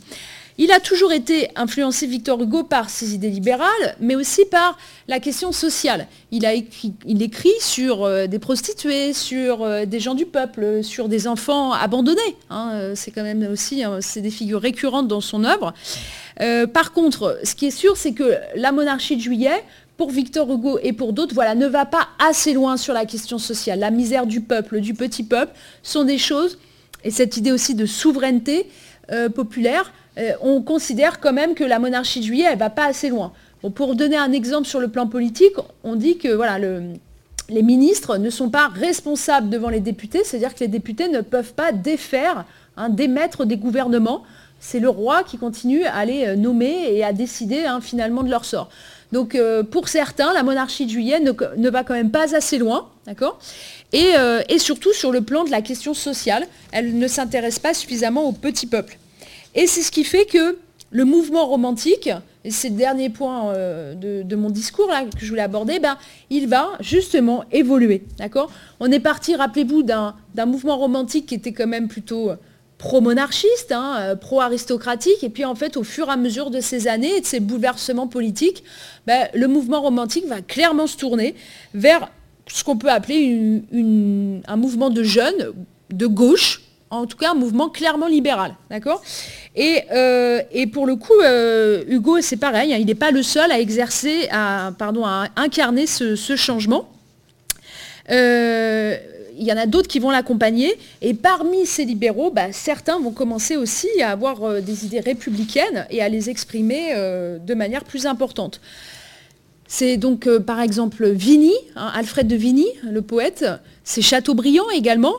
Il 0.59 0.73
a 0.73 0.81
toujours 0.81 1.13
été 1.13 1.51
influencé, 1.55 2.07
Victor 2.07 2.41
Hugo, 2.41 2.63
par 2.63 2.89
ses 2.89 3.15
idées 3.15 3.29
libérales, 3.29 3.97
mais 4.01 4.17
aussi 4.17 4.47
par 4.47 4.79
la 5.07 5.21
question 5.21 5.53
sociale. 5.53 6.07
Il, 6.31 6.47
écrit, 6.47 7.53
sur 7.61 8.05
euh, 8.05 8.27
des 8.27 8.39
prostituées, 8.39 9.13
sur 9.13 9.63
euh, 9.63 9.85
des 9.85 10.01
gens 10.01 10.15
du 10.15 10.25
peuple, 10.25 10.83
sur 10.83 11.09
des 11.09 11.29
enfants 11.29 11.73
abandonnés. 11.73 12.21
Hein. 12.49 12.71
Euh, 12.73 12.93
c'est 12.97 13.11
quand 13.11 13.23
même 13.23 13.47
aussi 13.53 13.83
c'est 14.01 14.23
des 14.23 14.31
figures 14.31 14.61
récurrentes 14.61 15.09
dans 15.09 15.21
son 15.21 15.45
œuvre. 15.45 15.75
par 16.73 16.93
contre, 16.93 17.39
ce 17.45 17.55
qui 17.55 17.67
est 17.67 17.71
sûr, 17.71 17.97
c'est 17.97 18.13
que 18.13 18.39
la 18.55 18.73
monarchie 18.73 19.17
de 19.17 19.23
juillet, 19.23 19.63
pour 19.99 20.11
Victor 20.11 20.51
Hugo 20.51 20.79
et 20.83 20.93
pour 20.93 21.13
d'autres, 21.13 21.35
voilà, 21.35 21.55
ne 21.55 21.67
va 21.67 21.87
pas 21.87 22.09
assez 22.19 22.53
loin 22.53 22.77
sur 22.77 22.95
la 22.95 23.07
question 23.07 23.39
sociale. 23.39 23.79
La 23.79 23.91
misère 23.91 24.27
du 24.27 24.41
peuple, 24.41 24.81
du 24.81 24.95
petit 24.95 25.23
peuple, 25.23 25.53
sont 25.83 26.05
des 26.05 26.19
choses, 26.19 26.59
et 27.05 27.11
cette 27.11 27.37
idée 27.37 27.53
aussi 27.53 27.75
de 27.75 27.87
souveraineté 27.87 28.69
populaire, 29.35 29.93
euh, 30.19 30.33
on 30.41 30.63
considère 30.63 31.21
quand 31.21 31.33
même 31.33 31.55
que 31.55 31.65
la 31.65 31.79
monarchie 31.79 32.21
de 32.21 32.25
juillet, 32.25 32.47
elle 32.47 32.55
ne 32.55 32.61
va 32.61 32.71
pas 32.71 32.87
assez 32.87 33.09
loin. 33.09 33.33
pour 33.75 33.95
donner 33.95 34.17
un 34.17 34.33
exemple 34.33 34.67
sur 34.67 34.81
le 34.81 34.89
plan 34.89 35.07
politique, 35.07 35.55
on 35.85 35.97
dit 35.97 36.19
que 36.19 36.39
les 37.49 37.63
ministres 37.63 38.17
ne 38.17 38.31
sont 38.31 38.49
pas 38.49 38.69
responsables 38.69 39.51
devant 39.51 39.69
les 39.69 39.81
députés, 39.81 40.23
c'est-à-dire 40.25 40.55
que 40.55 40.61
les 40.61 40.69
députés 40.69 41.09
ne 41.09 41.21
peuvent 41.21 41.53
pas 41.53 41.73
défaire, 41.73 42.45
hein, 42.77 42.89
démettre 42.89 43.45
des 43.45 43.57
gouvernements. 43.57 44.23
C'est 44.59 44.81
le 44.81 44.89
roi 44.89 45.23
qui 45.23 45.37
continue 45.37 45.85
à 45.85 46.05
les 46.05 46.27
euh, 46.27 46.37
nommer 46.37 46.89
et 46.91 47.05
à 47.05 47.13
décider 47.13 47.65
hein, 47.65 47.81
finalement 47.81 48.23
de 48.23 48.31
leur 48.31 48.45
sort. 48.45 48.71
Donc 49.13 49.35
euh, 49.35 49.63
pour 49.63 49.89
certains, 49.89 50.33
la 50.33 50.43
monarchie 50.43 50.87
de 50.87 50.91
juillet 50.91 51.21
ne, 51.21 51.69
va 51.71 51.85
quand 51.85 51.95
même 51.95 52.11
pas 52.11 52.35
assez 52.35 52.59
loin, 52.59 52.89
et, 53.93 54.15
et, 54.49 54.59
surtout 54.59 54.93
sur 54.93 55.13
le 55.13 55.21
plan 55.21 55.45
de 55.45 55.51
la 55.51 55.63
question 55.63 55.95
sociale, 55.95 56.45
elle 56.73 56.99
ne 56.99 57.07
s'intéresse 57.07 57.61
pas 57.61 57.73
suffisamment 57.73 58.25
au 58.25 58.33
petit 58.33 58.67
peuple. 58.67 58.99
Et 59.57 59.67
c'est 59.67 59.83
ce 59.83 59.91
qui 59.91 60.05
fait 60.05 60.27
que 60.27 60.59
le 60.91 61.05
mouvement 61.05 61.47
romantique, 61.47 62.11
et 62.45 62.51
c'est 62.51 62.69
le 62.69 62.77
dernier 62.77 63.11
point 63.11 63.51
euh, 63.51 63.95
de, 63.95 64.37
mon 64.37 64.51
discours 64.51 64.89
que 64.89 65.25
je 65.25 65.29
voulais 65.29 65.43
aborder, 65.43 65.81
ben, 65.81 65.97
il 66.31 66.47
va 66.47 66.73
justement 66.81 67.45
évoluer. 67.51 68.05
On 68.79 68.93
est 68.93 69.01
parti, 69.01 69.35
rappelez-vous, 69.35 69.83
d'un 69.83 70.15
mouvement 70.47 70.77
romantique 70.77 71.27
qui 71.27 71.35
était 71.35 71.53
quand 71.53 71.67
même 71.67 71.89
plutôt 71.89 72.31
euh, 72.31 72.37
pro-monarchiste, 72.79 73.73
hein, 73.73 73.97
euh, 73.99 74.15
pro-aristocratique, 74.15 75.25
et 75.25 75.31
puis 75.31 75.45
en 75.45 75.55
fait, 75.55 75.77
au 75.77 75.83
fur 75.83 76.09
et 76.09 76.13
à 76.13 76.17
mesure 76.17 76.51
de 76.51 76.61
ces 76.61 76.87
années 76.87 77.17
et 77.17 77.21
de 77.23 77.27
ces 77.27 77.41
bouleversements 77.41 78.07
politiques, 78.07 78.63
ben, 79.07 79.29
le 79.35 79.49
mouvement 79.49 79.81
romantique 79.81 80.27
va 80.27 80.43
clairement 80.43 80.87
se 80.87 80.99
tourner 80.99 81.35
vers 81.75 82.11
ce 82.47 82.63
qu'on 82.63 82.77
peut 82.77 82.91
appeler 82.91 83.63
un 84.47 84.57
mouvement 84.57 84.91
de 84.91 85.03
jeunes 85.03 85.53
de 85.91 86.07
gauche, 86.07 86.63
en 86.91 87.07
tout 87.07 87.17
cas 87.17 87.33
un 87.33 87.35
mouvement 87.35 87.69
clairement 87.69 88.07
libéral. 88.07 88.55
D'accord? 88.71 89.03
Euh, 89.59 90.43
et, 90.53 90.67
pour 90.67 90.87
le 90.87 90.97
coup, 90.97 91.19
euh, 91.23 91.85
Hugo, 91.89 92.21
c'est 92.21 92.37
pareil, 92.37 92.73
hein, 92.73 92.77
il 92.79 92.87
n'est 92.87 92.95
pas 92.95 93.11
le 93.11 93.23
seul 93.23 93.51
à 93.51 93.59
exercer, 93.59 94.29
à, 94.31 94.73
pardon, 94.79 95.05
à 95.05 95.29
incarner 95.37 95.87
ce, 95.87 96.37
changement. 96.37 96.89
Euh, 98.11 98.97
il 99.39 99.45
y 99.45 99.53
en 99.53 99.57
a 99.57 99.67
d'autres 99.67 99.89
qui 99.89 99.99
vont 99.99 100.11
l'accompagner. 100.11 100.75
Et 101.03 101.15
parmi 101.15 101.67
ces 101.67 101.85
libéraux, 101.85 102.31
bah, 102.31 102.53
certains 102.53 102.99
vont 102.99 103.13
commencer 103.13 103.57
aussi 103.57 103.89
à 104.01 104.11
avoir 104.11 104.63
des 104.63 104.87
idées 104.87 105.01
républicaines 105.01 105.87
et 105.91 106.03
à 106.03 106.09
les 106.09 106.31
exprimer 106.31 106.95
de 106.95 107.55
manière 107.55 107.85
plus 107.85 108.07
importante. 108.07 108.61
C'est 109.69 109.97
donc 109.97 110.29
par 110.39 110.61
exemple 110.61 111.11
Vigny, 111.11 111.53
hein, 111.75 111.91
Alfred 111.95 112.27
de 112.29 112.37
Vigny, 112.37 112.69
le 112.85 113.03
poète, 113.03 113.45
c'est 113.85 114.01
Chateaubriand 114.01 114.71
également, 114.71 115.17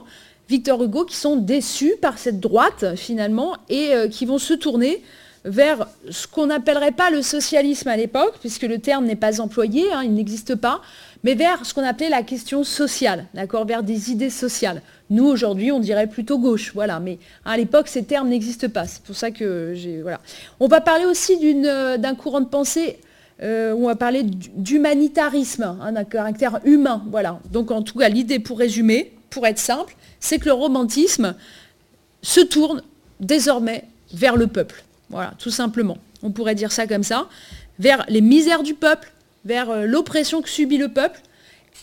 Victor 0.50 0.82
Hugo 0.84 1.06
qui 1.06 1.16
sont 1.16 1.36
déçus 1.36 1.96
par 2.02 2.18
cette 2.18 2.40
droite 2.40 2.96
finalement 2.96 3.56
et 3.70 3.94
euh, 3.94 4.08
qui 4.08 4.26
vont 4.26 4.38
se 4.38 4.54
tourner 4.54 5.02
vers 5.46 5.88
ce 6.10 6.28
qu'on 6.28 6.48
n'appellerait 6.48 6.92
pas 6.92 7.10
le 7.10 7.22
socialisme 7.22 7.88
à 7.88 7.96
l'époque, 7.96 8.36
puisque 8.40 8.64
le 8.64 8.80
terme 8.80 9.06
n'est 9.06 9.16
pas 9.16 9.40
employé, 9.40 9.86
hein, 9.94 10.02
il 10.04 10.14
n'existe 10.14 10.56
pas, 10.56 10.82
mais 11.24 11.36
vers 11.36 11.66
ce 11.66 11.74
qu'on 11.74 11.84
appelait 11.84 12.10
la 12.10 12.22
question 12.22 12.64
sociale, 12.64 13.26
d'accord, 13.34 13.66
vers 13.66 13.82
des 13.84 14.12
idées 14.12 14.30
sociales. 14.30 14.82
Nous, 15.10 15.26
aujourd'hui, 15.26 15.72
on 15.72 15.80
dirait 15.80 16.08
plutôt 16.08 16.38
gauche, 16.38 16.72
voilà, 16.74 17.00
mais 17.00 17.18
à 17.46 17.56
l'époque, 17.56 17.88
ces 17.88 18.04
termes 18.04 18.28
n'existent 18.28 18.68
pas. 18.70 18.88
C'est 18.88 19.02
pour 19.04 19.16
ça 19.16 19.32
que 19.32 19.72
j'ai... 19.74 20.04
On 20.60 20.68
va 20.68 20.82
parler 20.82 21.06
aussi 21.06 21.38
euh, 21.44 21.98
d'un 21.98 22.16
courant 22.16 22.42
de 22.42 22.48
pensée 22.48 23.00
euh, 23.44 23.72
on 23.78 23.86
va 23.86 23.96
parler 23.96 24.24
d'humanitarisme, 24.24 25.78
hein, 25.80 25.92
d'un 25.92 26.04
caractère 26.04 26.60
humain, 26.66 27.04
voilà. 27.12 27.40
Donc, 27.52 27.70
en 27.70 27.84
tout 27.84 28.00
cas, 28.00 28.10
l'idée, 28.10 28.40
pour 28.40 28.58
résumer, 28.58 29.14
pour 29.30 29.46
être 29.46 29.60
simple, 29.60 29.96
c'est 30.20 30.40
que 30.40 30.46
le 30.46 30.54
romantisme 30.54 31.36
se 32.22 32.40
tourne 32.42 32.82
désormais 33.20 33.86
vers 34.14 34.36
le 34.36 34.48
peuple. 34.48 34.84
Voilà, 35.10 35.34
tout 35.40 35.52
simplement. 35.52 35.98
On 36.24 36.32
pourrait 36.32 36.56
dire 36.56 36.72
ça 36.72 36.88
comme 36.88 37.04
ça. 37.04 37.30
Vers 37.80 38.06
les 38.10 38.22
misères 38.22 38.64
du 38.64 38.74
peuple, 38.74 39.12
vers 39.46 39.70
euh, 39.70 39.86
l'oppression 39.86 40.42
que 40.42 40.50
subit 40.50 40.78
le 40.78 40.90
peuple. 40.90 41.22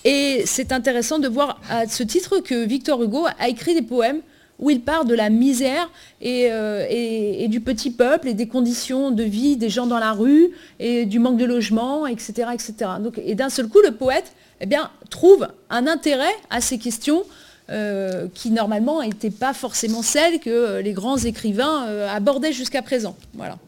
Et 0.04 0.42
c'est 0.46 0.72
intéressant 0.72 1.18
de 1.18 1.28
voir 1.28 1.60
à 1.70 1.86
ce 1.86 2.02
titre 2.02 2.40
que 2.40 2.64
Victor 2.64 3.02
Hugo 3.02 3.26
a 3.38 3.48
écrit 3.48 3.74
des 3.74 3.82
poèmes 3.82 4.20
où 4.58 4.70
il 4.70 4.80
part 4.80 5.04
de 5.04 5.14
la 5.14 5.30
misère 5.30 5.90
euh, 6.24 6.86
et, 6.88 7.48
du 7.48 7.60
petit 7.60 7.90
peuple 7.90 8.28
et 8.28 8.34
des 8.34 8.46
conditions 8.46 9.10
de 9.10 9.22
vie 9.22 9.56
des 9.56 9.68
gens 9.68 9.86
dans 9.86 9.98
la 9.98 10.12
rue 10.12 10.50
et 10.78 11.06
du 11.06 11.18
manque 11.18 11.38
de 11.38 11.44
logement, 11.44 12.06
etc. 12.06 12.48
etc. 12.52 12.74
Donc, 13.00 13.20
et 13.24 13.34
d'un 13.34 13.48
seul 13.50 13.68
coup, 13.68 13.80
le 13.84 13.92
poète 13.92 14.32
eh 14.60 14.66
bien, 14.66 14.90
trouve 15.10 15.48
un 15.70 15.86
intérêt 15.86 16.34
à 16.50 16.60
ces 16.60 16.78
questions 16.78 17.24
euh, 17.70 18.28
qui 18.34 18.50
normalement 18.50 19.02
n'étaient 19.02 19.30
pas 19.30 19.54
forcément 19.54 20.02
celles 20.02 20.38
que 20.38 20.80
les 20.80 20.92
grands 20.92 21.18
écrivains 21.18 21.86
euh, 21.86 22.08
abordaient 22.08 22.52
jusqu'à 22.52 22.82
présent. 22.82 23.16
Voilà. 23.34 23.58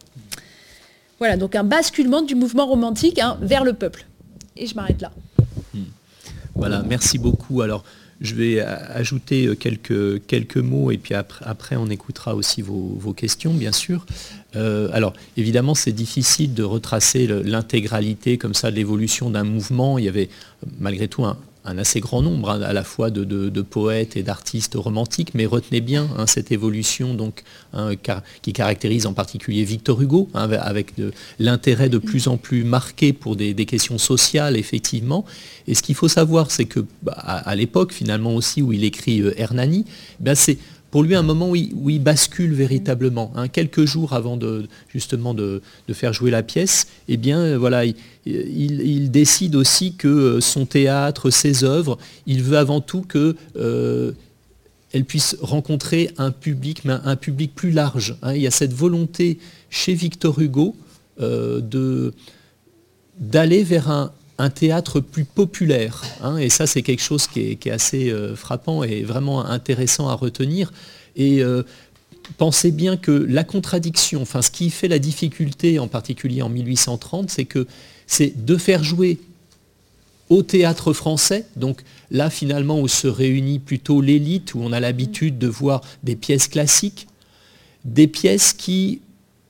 Voilà, 1.19 1.37
donc 1.37 1.55
un 1.55 1.65
basculement 1.65 2.23
du 2.23 2.35
mouvement 2.35 2.67
romantique 2.67 3.19
hein, 3.19 3.39
vers 3.41 3.65
le 3.65 3.73
peuple. 3.73 4.07
Et 4.57 4.67
je 4.67 4.75
m'arrête 4.75 5.01
là. 5.01 5.11
Voilà, 6.55 6.83
merci 6.83 7.19
beaucoup. 7.19 7.61
Alors, 7.61 7.85
je 8.21 8.35
vais 8.35 8.61
ajouter 8.61 9.55
quelques, 9.57 10.25
quelques 10.27 10.57
mots 10.57 10.91
et 10.91 10.99
puis 10.99 11.15
après, 11.15 11.77
on 11.77 11.89
écoutera 11.89 12.35
aussi 12.35 12.63
vos, 12.63 13.13
questions, 13.15 13.53
bien 13.53 13.73
sûr. 13.73 14.07
alors, 14.55 15.13
évidemment, 15.37 15.75
c'est 15.75 15.93
difficile 15.93 16.55
de 16.55 16.63
retracer 16.63 17.27
l'intégralité 17.27 18.39
comme 18.39 18.55
ça 18.55 18.71
de 18.71 18.77
l'évolution 18.77 19.31
d'un 19.31 19.45
mouvement. 19.45 19.99
Il 19.99 20.05
y 20.05 20.09
avait 20.09 20.31
malgré 20.79 21.09
tout 21.09 21.25
un, 21.25 21.37
un 21.67 21.79
assez 21.79 22.01
grand 22.01 22.23
nombre 22.23 22.51
hein, 22.51 22.63
à 22.63 22.73
la 22.73 22.85
fois 22.85 23.11
de, 23.11 23.63
poètes 23.63 24.17
et 24.17 24.23
d'artistes 24.23 24.75
romantiques, 24.77 25.35
mais 25.35 25.47
retenez 25.47 25.81
bien 25.81 26.09
hein, 26.17 26.27
cette 26.27 26.53
évolution 26.53 27.17
hein, 27.73 27.91
qui 28.43 28.53
caractérise 28.53 29.07
en 29.07 29.13
particulier 29.13 29.65
Victor 29.65 30.01
Hugo, 30.01 30.29
avec 30.35 30.93
l'intérêt 31.39 31.89
de 31.89 31.99
plus 31.99 32.29
en 32.29 32.37
plus 32.37 32.65
marqué 32.65 33.13
pour 33.13 33.37
des, 33.37 33.55
questions 33.67 33.99
sociales, 33.99 34.57
effectivement. 34.57 35.25
Et 35.67 35.75
ce 35.75 35.83
qu'il 35.83 35.97
faut 35.97 36.09
savoir, 36.09 36.53
c'est 36.53 36.67
que 36.67 36.85
bah, 37.03 37.13
à, 37.15 37.57
l'époque, 37.57 37.93
finalement 37.93 38.35
aussi, 38.35 38.63
où 38.63 38.73
il 38.73 38.85
écrit 38.85 39.21
euh, 39.21 39.35
Hernani, 39.37 39.85
ben 40.21 40.37
c'est 40.37 40.59
pour 40.91 41.03
lui 41.03 41.15
un 41.15 41.23
moment 41.23 41.51
où 41.51 41.57
il, 41.57 42.03
bascule 42.03 42.55
véritablement. 42.55 43.33
quelques 43.53 43.85
jours 43.85 44.13
avant 44.13 44.37
de, 44.37 44.69
justement 44.89 45.35
de, 45.35 45.61
faire 45.93 46.13
jouer 46.13 46.31
la 46.31 46.43
pièce, 46.43 46.87
eh 47.09 47.17
bien 47.17 47.39
euh, 47.41 47.59
voilà, 47.59 47.85
il, 48.25 49.11
décide 49.11 49.57
aussi 49.57 49.95
que 49.95 50.09
euh, 50.09 50.41
son 50.41 50.67
théâtre, 50.67 51.31
ses 51.31 51.65
œuvres, 51.65 51.99
il 52.27 52.43
veut 52.43 52.59
avant 52.59 52.81
tout 52.81 53.03
que 53.03 53.37
euh, 53.57 54.13
elle 54.93 55.05
puisse 55.05 55.37
rencontrer 55.41 56.11
un 56.17 56.31
public, 56.31 56.85
mais 56.85 56.95
un, 57.05 57.17
public 57.17 57.55
plus 57.55 57.71
large. 57.71 58.17
Hein. 58.23 58.35
Il 58.35 58.43
y 58.43 58.47
a 58.47 58.51
cette 58.51 58.73
volonté 58.73 59.39
chez 59.69 59.95
Victor 59.95 60.41
Hugo 60.41 60.75
euh, 61.21 62.11
d'aller 63.19 63.63
vers 63.63 63.91
un, 63.91 64.13
théâtre 64.51 65.01
plus 65.01 65.25
populaire. 65.25 66.03
Hein. 66.23 66.37
et 66.37 66.51
ça, 66.51 66.67
c'est 66.67 66.83
quelque 66.83 67.03
chose 67.03 67.27
qui 67.27 67.59
est, 67.63 67.71
assez 67.71 68.15
frappant 68.37 68.83
et 68.83 69.03
vraiment 69.03 69.45
intéressant 69.45 70.09
à 70.09 70.15
retenir. 70.15 70.73
Et 71.17 71.43
pensez 72.37 72.71
bien 72.71 72.97
que 72.97 73.13
la 73.13 73.45
contradiction, 73.45 74.23
enfin 74.23 74.43
ce 74.43 74.51
qui 74.51 74.71
fait 74.71 74.89
la 74.89 74.99
difficulté, 74.99 75.79
en 75.79 75.89
particulier 75.89 76.43
en 76.43 76.49
1830, 76.49 77.31
c'est 77.31 77.45
que 77.45 77.67
c'est 78.07 78.45
de 78.45 78.57
faire 78.57 78.85
jouer 78.85 79.19
au 80.29 80.43
théâtre 80.43 80.93
français, 80.93 81.47
donc 81.55 81.83
là 82.11 82.31
finalement 82.31 82.81
où 82.81 82.89
se 82.89 83.07
réunit 83.07 83.59
plutôt 83.59 84.01
l'élite, 84.01 84.55
où 84.55 84.61
on 84.61 84.73
a 84.73 84.81
l'habitude 84.81 85.39
de 85.39 85.47
voir 85.47 85.83
des 86.03 86.17
pièces 86.17 86.49
classiques, 86.49 87.07
des 87.85 88.09
pièces 88.09 88.53
qui 88.53 89.01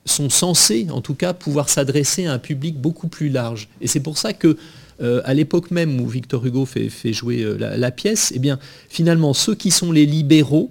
sont 0.07 0.29
censées 0.29 0.87
en 0.91 1.01
tout 1.01 1.13
cas 1.13 1.33
pouvoir 1.33 1.69
s'adresser 1.69 2.25
à 2.25 2.33
un 2.33 2.39
public 2.39 2.79
beaucoup 2.79 3.07
plus 3.07 3.29
large. 3.29 3.69
Et 3.81 3.87
c'est 3.87 3.99
pour 3.99 4.17
ça 4.17 4.33
que 4.33 4.57
euh, 5.01 5.21
à 5.25 5.33
l'époque 5.33 5.69
même 5.69 5.99
où 6.01 6.07
Victor 6.07 6.45
Hugo 6.45 6.65
fait, 6.65 6.89
jouer 7.13 7.43
euh, 7.43 7.57
la, 7.57 7.91
pièce, 7.91 8.33
eh 8.35 8.41
finalement 8.89 9.33
ceux 9.33 9.53
qui 9.53 9.69
sont 9.69 9.91
les 9.91 10.05
libéraux 10.05 10.69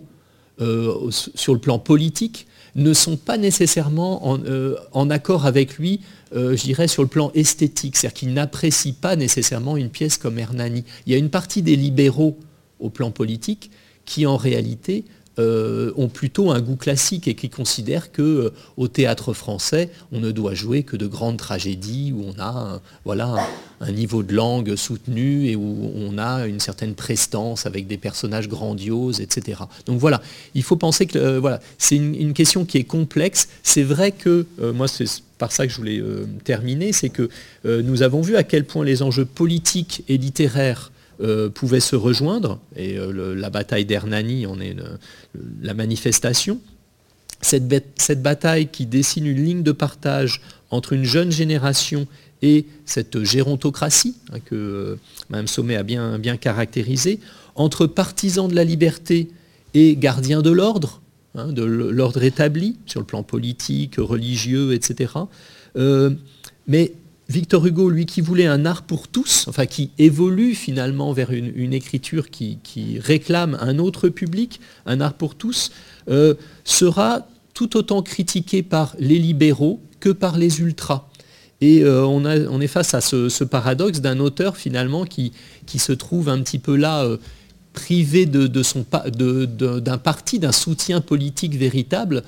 euh, 0.61 1.11
sur 1.11 1.55
le 1.55 1.61
plan 1.61 1.79
politique 1.79 2.47
ne 2.75 2.93
sont 2.93 3.17
pas 3.17 3.39
nécessairement 3.39 4.29
en, 4.29 4.39
en 4.93 5.11
accord 5.11 5.47
avec 5.47 5.79
lui 5.79 6.01
je 6.35 6.61
dirais, 6.61 6.89
sur 6.89 7.03
le 7.03 7.09
plan 7.09 7.31
esthétique, 7.35 7.97
c'est-à-dire 7.97 8.19
qu'ils 8.19 8.35
n'apprécient 8.35 8.95
pas 9.01 9.17
nécessairement 9.17 9.79
une 9.79 9.89
pièce 9.89 10.19
comme 10.19 10.39
Hernani. 10.39 10.85
Il 11.07 11.13
y 11.13 11.15
a 11.15 11.19
une 11.19 11.31
partie 11.31 11.63
des 11.63 11.77
libéraux 11.77 12.37
au 12.81 12.91
plan 12.91 13.11
politique 13.11 13.71
qui, 14.05 14.27
en 14.27 14.37
réalité, 14.37 15.05
euh, 15.39 15.93
ont 15.97 16.09
plutôt 16.09 16.51
un 16.51 16.63
goût 16.63 16.77
classique 16.77 17.29
et 17.29 17.35
qui 17.35 17.51
considèrent 17.51 18.11
que 18.11 18.23
euh, 18.23 18.51
au 18.79 18.89
théâtre 18.89 19.35
français, 19.35 19.91
on 20.11 20.19
ne 20.19 20.31
doit 20.31 20.55
jouer 20.55 20.83
que 20.83 20.97
de 20.97 21.07
grandes 21.07 21.37
tragédies 21.37 22.15
où 22.17 22.25
on 22.25 22.41
a 22.41 22.49
un, 22.49 22.81
voilà, 23.05 23.47
un, 23.83 23.93
niveau 23.93 24.23
de 24.23 24.35
langue 24.35 24.77
soutenu 24.77 25.47
et 25.49 25.55
où 25.55 25.93
on 25.95 26.17
a 26.17 26.47
une 26.47 26.59
certaine 26.59 26.95
prestance 26.95 27.67
avec 27.67 27.87
des 27.87 27.99
personnages 27.99 28.49
grandioses, 28.49 29.21
etc. 29.21 29.61
Donc 29.85 29.99
voilà, 29.99 30.23
il 30.55 30.63
faut 30.63 30.77
penser 30.77 31.05
que 31.05 31.37
voilà, 31.37 31.61
c'est 31.77 31.97
une, 31.97 32.33
question 32.33 32.65
qui 32.65 32.79
est 32.79 32.85
complexe. 32.85 33.49
C'est 33.63 33.83
vrai 33.83 34.13
que 34.13 34.47
moi, 34.75 34.89
c'est 34.89 35.05
par 35.37 35.53
ça 35.53 35.67
que 35.67 35.73
je 35.73 35.77
voulais 35.77 36.03
terminer, 36.45 36.93
c'est 36.93 37.11
que 37.11 37.29
nous 37.65 38.03
avons 38.03 38.23
vu 38.23 38.37
à 38.37 38.43
quel 38.43 38.65
point 38.65 38.85
les 38.85 39.03
enjeux 39.03 39.27
politiques 39.27 40.03
et 40.09 40.17
littéraires 40.17 40.91
euh, 41.21 41.49
pouvaient 41.49 41.81
se 41.81 41.97
rejoindre, 41.97 42.59
et 42.77 42.99
euh, 42.99 43.35
la 43.35 43.49
bataille 43.49 43.87
d'Hernani 43.87 44.45
en 44.45 44.61
est 44.61 44.77
la 45.63 45.73
manifestation. 45.73 46.61
Cette, 47.41 48.23
bataille 48.23 48.69
qui 48.69 48.85
dessine 48.85 49.27
une 49.27 49.43
ligne 49.43 49.63
de 49.63 49.73
partage 49.73 50.43
entre 50.71 50.93
une 50.93 51.05
jeune 51.05 51.33
génération 51.33 52.07
et 52.43 52.67
cette 52.85 53.23
gérontocratie 53.25 54.17
hein, 54.31 54.41
que 54.45 54.55
euh, 54.55 54.97
Mme 55.31 55.47
Sommet 55.47 55.77
a 55.77 55.83
bien, 55.83 56.19
bien 56.19 56.37
caractérisée, 56.37 57.21
entre 57.55 57.87
partisans 57.87 58.49
de 58.49 58.55
la 58.55 58.65
liberté 58.65 59.31
et 59.73 59.97
gardiens 59.97 60.43
de 60.43 60.51
l'ordre, 60.51 61.01
hein, 61.35 61.51
de 61.51 61.63
l'ordre 61.65 62.25
établi 62.25 62.77
sur 62.85 63.01
le 63.01 63.07
plan 63.07 63.23
politique, 63.23 63.95
religieux, 63.97 64.75
etc. 64.75 65.13
mais 66.67 66.93
Victor 67.29 67.67
Hugo, 67.67 67.91
lui 67.91 68.07
qui 68.07 68.21
voulait 68.21 68.47
un 68.47 68.65
art 68.67 68.83
pour 68.83 69.09
tous, 69.09 69.47
enfin 69.49 69.67
qui 69.67 69.91
évolue 69.99 70.55
finalement 70.55 71.13
vers 71.13 71.33
une, 71.33 71.73
écriture 71.73 72.31
qui, 72.31 73.01
réclame 73.01 73.57
un 73.61 73.79
autre 73.79 74.09
public, 74.09 74.61
un 74.87 75.01
art 75.01 75.15
pour 75.15 75.35
tous, 75.35 75.73
euh, 76.09 76.35
sera 76.65 77.27
tout 77.53 77.77
autant 77.77 78.03
critiqué 78.03 78.63
par 78.63 78.95
les 79.01 79.19
libéraux 79.19 79.81
que 79.99 80.11
par 80.11 80.39
les 80.39 80.61
ultras. 80.61 81.09
Et 81.61 81.83
euh, 81.83 82.05
on, 82.07 82.61
est 82.61 82.67
face 82.67 82.95
à 82.95 83.01
ce, 83.01 83.43
paradoxe 83.45 84.01
d'un 84.01 84.21
auteur 84.21 84.57
finalement 84.57 85.05
qui, 85.05 85.33
se 85.67 85.93
trouve 85.93 86.29
un 86.29 86.41
petit 86.43 86.59
peu 86.59 86.77
là 86.77 87.03
euh, 87.05 87.17
privé 87.73 88.27
d'un 88.27 89.99
parti, 89.99 90.39
d'un 90.39 90.53
soutien 90.53 91.01
politique 91.01 91.57
véritable, 91.57 92.23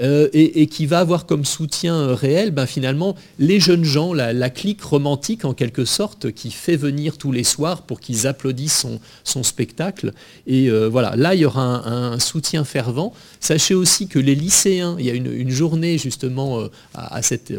euh, 0.00 0.28
et, 0.32 0.68
qui 0.68 0.86
va 0.86 1.00
avoir 1.00 1.26
comme 1.26 1.44
soutien 1.44 1.94
euh, 1.94 2.14
réel 2.14 2.50
ben, 2.50 2.64
finalement 2.64 3.14
les 3.38 3.60
jeunes 3.60 3.84
gens, 3.84 4.14
la, 4.14 4.48
clique 4.48 4.80
romantique 4.82 5.44
en 5.44 5.52
quelque 5.52 5.84
sorte, 5.84 6.32
qui 6.32 6.50
fait 6.50 6.76
venir 6.76 7.18
tous 7.18 7.30
les 7.30 7.44
soirs 7.44 7.82
pour 7.82 8.00
qu'ils 8.00 8.26
applaudissent 8.26 8.86
son, 9.22 9.42
spectacle. 9.42 10.12
Et 10.46 10.70
euh, 10.70 10.88
voilà, 10.88 11.14
là 11.16 11.34
il 11.34 11.40
y 11.40 11.44
aura 11.44 11.86
un, 11.86 12.18
soutien 12.18 12.64
fervent. 12.64 13.12
Sachez 13.40 13.74
aussi 13.74 14.08
que 14.08 14.18
les 14.18 14.34
lycéens, 14.34 14.96
il 14.98 15.04
y 15.04 15.10
a 15.10 15.14
une, 15.14 15.50
journée 15.50 15.98
justement 15.98 16.62
à, 16.94 17.20
cette, 17.20 17.52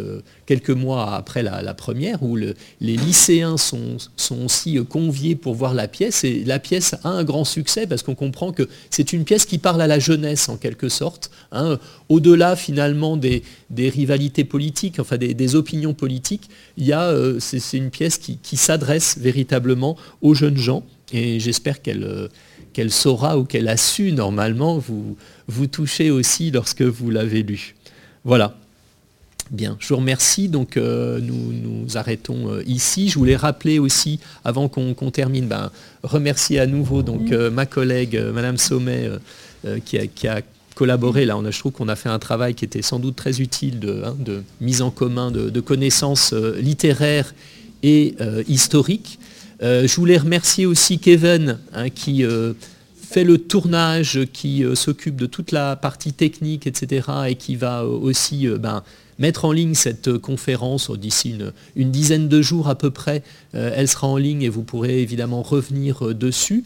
quelques 0.48 0.72
mois 0.72 1.16
après 1.16 1.44
la, 1.44 1.74
première 1.74 2.24
où 2.24 2.36
les 2.36 2.56
lycéens 2.80 3.58
sont, 3.58 3.98
sont, 4.16 4.46
aussi 4.46 4.84
conviés 4.86 5.36
pour 5.36 5.54
voir 5.54 5.74
la 5.74 5.88
pièce 5.88 6.24
et 6.24 6.44
la 6.46 6.58
pièce 6.60 6.96
a 7.04 7.10
un 7.10 7.24
grand 7.24 7.44
succès 7.44 7.86
parce 7.86 8.02
qu'on 8.02 8.16
comprend 8.16 8.52
que 8.52 8.68
c'est 8.90 9.14
une 9.14 9.26
pièce 9.26 9.46
qui 9.46 9.60
parle 9.60 9.82
à 9.82 9.88
la 9.88 10.00
jeunesse 10.00 10.50
en 10.50 10.58
quelque 10.58 10.90
sorte. 10.90 11.30
Hein, 11.52 11.78
au-delà 12.24 12.56
finalement 12.56 13.18
des, 13.18 13.44
rivalités 13.78 14.46
politiques, 14.46 15.00
enfin 15.00 15.18
des, 15.18 15.56
opinions 15.56 15.94
politiques, 15.94 16.50
il 16.78 16.86
y 16.86 16.94
a, 16.94 17.04
euh, 17.10 17.38
c'est, 17.40 17.78
une 17.78 17.90
pièce 17.90 18.18
qui, 18.18 18.58
s'adresse 18.58 19.18
véritablement 19.20 19.98
aux 20.22 20.34
jeunes 20.34 20.58
gens 20.58 20.84
et 21.12 21.40
j'espère 21.40 21.82
qu'elle, 21.82 22.04
euh, 22.04 22.28
qu'elle 22.72 22.92
saura 22.92 23.38
ou 23.38 23.44
qu'elle 23.44 23.68
a 23.68 23.78
su 23.78 24.14
normalement 24.14 24.78
vous, 24.78 25.18
vous 25.48 25.68
toucher 25.68 26.12
aussi 26.12 26.50
lorsque 26.50 26.82
vous 26.82 27.10
l'avez 27.10 27.44
lu. 27.44 27.76
Voilà. 28.24 28.56
Bien, 29.52 29.76
je 29.80 29.90
vous 29.90 29.98
remercie. 29.98 30.48
Donc 30.48 30.78
euh, 30.78 31.20
nous 31.20 31.52
nous 31.52 31.98
arrêtons 31.98 32.62
ici. 32.66 33.10
Je 33.10 33.20
voulais 33.20 33.36
rappeler 33.36 33.80
aussi, 33.80 34.22
avant 34.46 34.70
qu'on, 34.70 35.12
termine, 35.12 35.48
ben, 35.48 35.72
remercier 36.04 36.60
à 36.60 36.68
nouveau 36.68 37.04
donc, 37.04 37.30
ma 37.32 37.66
collègue, 37.66 38.18
Madame 38.34 38.58
Sommet, 38.58 39.10
qui 39.86 39.98
a 40.28 40.42
collaborer. 40.74 41.26
Là, 41.26 41.38
on 41.38 41.46
a, 41.46 41.52
je 41.52 41.60
trouve 41.60 41.72
qu'on 41.72 41.88
a 41.88 41.96
fait 41.96 42.10
un 42.10 42.20
travail 42.20 42.56
qui 42.56 42.66
était 42.66 42.82
sans 42.82 43.00
doute 43.00 43.16
très 43.16 43.42
utile 43.42 43.80
de, 43.80 44.04
hein, 44.06 44.16
mise 44.62 44.82
en 44.82 44.92
commun 44.92 45.32
de, 45.32 45.60
connaissances 45.60 46.34
euh, 46.34 46.60
littéraires 46.60 47.34
et 47.84 48.16
euh, 48.22 48.44
historiques. 48.48 49.20
Euh, 49.62 49.88
je 49.88 49.96
voulais 49.96 50.18
remercier 50.18 50.66
aussi 50.66 51.00
Kevin 51.00 51.60
hein, 51.74 51.90
qui 51.90 52.26
fait 53.02 53.24
le 53.24 53.38
tournage, 53.38 54.22
qui 54.34 54.66
s'occupe 54.74 55.16
de 55.16 55.28
toute 55.28 55.52
la 55.52 55.76
partie 55.76 56.14
technique, 56.14 56.66
etc. 56.66 57.08
et 57.28 57.36
qui 57.36 57.56
va 57.56 57.86
aussi 57.86 58.48
ben, 58.48 58.84
mettre 59.20 59.46
en 59.46 59.52
ligne 59.52 59.76
cette 59.76 60.18
conférence 60.18 60.90
d'ici 60.90 61.38
une, 61.76 61.92
dizaine 61.92 62.28
de 62.28 62.42
jours 62.42 62.70
à 62.70 62.76
peu 62.76 62.90
près. 62.90 63.22
elle 63.54 63.88
sera 63.88 64.08
en 64.08 64.18
ligne 64.18 64.42
et 64.42 64.50
vous 64.50 64.64
pourrez 64.64 65.00
évidemment 65.02 65.44
revenir 65.44 66.16
dessus. 66.16 66.64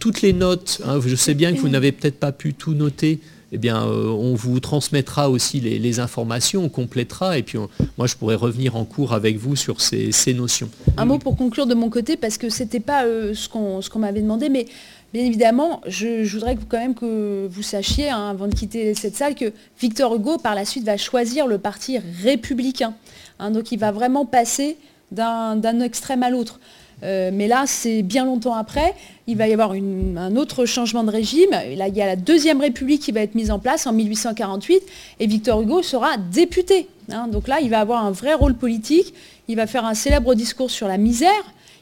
Toutes 0.00 0.22
les 0.22 0.32
notes, 0.32 0.80
hein, 0.84 0.98
je 1.06 1.14
sais 1.14 1.34
bien 1.34 1.52
que 1.54 1.60
vous 1.60 1.68
n'avez 1.68 1.92
peut-être 1.92 2.18
pas 2.18 2.32
pu 2.32 2.52
tout 2.52 2.74
noter, 2.74 3.20
eh 3.62 3.70
euh, 3.70 4.08
on 4.08 4.34
vous 4.34 4.60
transmettra 4.60 5.30
aussi 5.30 5.60
les, 5.60 6.00
informations, 6.00 6.64
on 6.64 6.68
complétera, 6.68 7.38
et 7.38 7.42
puis 7.42 7.58
moi 7.96 8.06
je 8.06 8.14
pourrais 8.16 8.34
revenir 8.34 8.76
en 8.76 8.84
cours 8.84 9.12
avec 9.14 9.38
vous 9.38 9.56
sur 9.56 9.80
ces, 9.80 10.34
notions. 10.34 10.68
Un 10.96 11.04
mot 11.04 11.18
pour 11.18 11.36
conclure 11.36 11.66
de 11.66 11.74
mon 11.74 11.88
côté, 11.88 12.16
parce 12.16 12.36
que 12.36 12.50
ce 12.50 12.62
n'était 12.62 12.80
pas 12.80 13.04
euh, 13.04 13.34
ce 13.34 13.48
qu'on 13.48 13.98
m'avait 13.98 14.20
demandé, 14.20 14.48
mais 14.48 14.66
bien 15.14 15.24
évidemment, 15.24 15.80
je, 15.86 16.28
voudrais 16.30 16.56
quand 16.68 16.78
même 16.78 16.94
que 16.94 17.46
vous 17.50 17.62
sachiez, 17.62 18.10
hein, 18.10 18.30
avant 18.30 18.48
de 18.48 18.54
quitter 18.54 18.94
cette 18.94 19.16
salle, 19.16 19.34
que 19.34 19.52
Victor 19.80 20.14
Hugo, 20.14 20.38
par 20.38 20.54
la 20.54 20.64
suite, 20.64 20.84
va 20.84 20.96
choisir 20.96 21.46
le 21.46 21.58
parti 21.58 21.98
républicain. 22.22 22.94
Hein, 23.38 23.50
donc 23.50 23.72
il 23.72 23.78
va 23.78 23.92
vraiment 23.92 24.26
passer 24.26 24.76
d'un 25.12 25.80
extrême 25.80 26.22
à 26.22 26.30
l'autre. 26.30 26.58
Mais 27.02 27.46
là, 27.46 27.64
c'est 27.66 28.02
bien 28.02 28.24
longtemps 28.24 28.54
après. 28.54 28.94
Il 29.26 29.36
va 29.36 29.48
y 29.48 29.52
avoir 29.52 29.72
un 29.72 30.36
autre 30.36 30.64
changement 30.64 31.04
de 31.04 31.10
régime. 31.10 31.50
Là, 31.50 31.88
il 31.88 31.96
y 31.96 32.02
a 32.02 32.06
la 32.06 32.16
Deuxième 32.16 32.60
République 32.60 33.02
qui 33.02 33.12
va 33.12 33.20
être 33.20 33.34
mise 33.34 33.50
en 33.50 33.58
place 33.58 33.86
en 33.86 33.92
1848 33.92 34.82
et 35.20 35.26
Victor 35.26 35.60
Hugo 35.60 35.82
sera 35.82 36.16
député. 36.16 36.88
Hein. 37.12 37.28
donc 37.28 37.46
là, 37.46 37.60
il 37.60 37.70
va 37.70 37.80
avoir 37.80 38.04
un 38.04 38.10
vrai 38.10 38.34
rôle 38.34 38.54
politique. 38.54 39.14
Il 39.48 39.56
va 39.56 39.66
faire 39.66 39.84
un 39.84 39.94
célèbre 39.94 40.34
discours 40.34 40.70
sur 40.70 40.88
la 40.88 40.98
misère. 40.98 41.30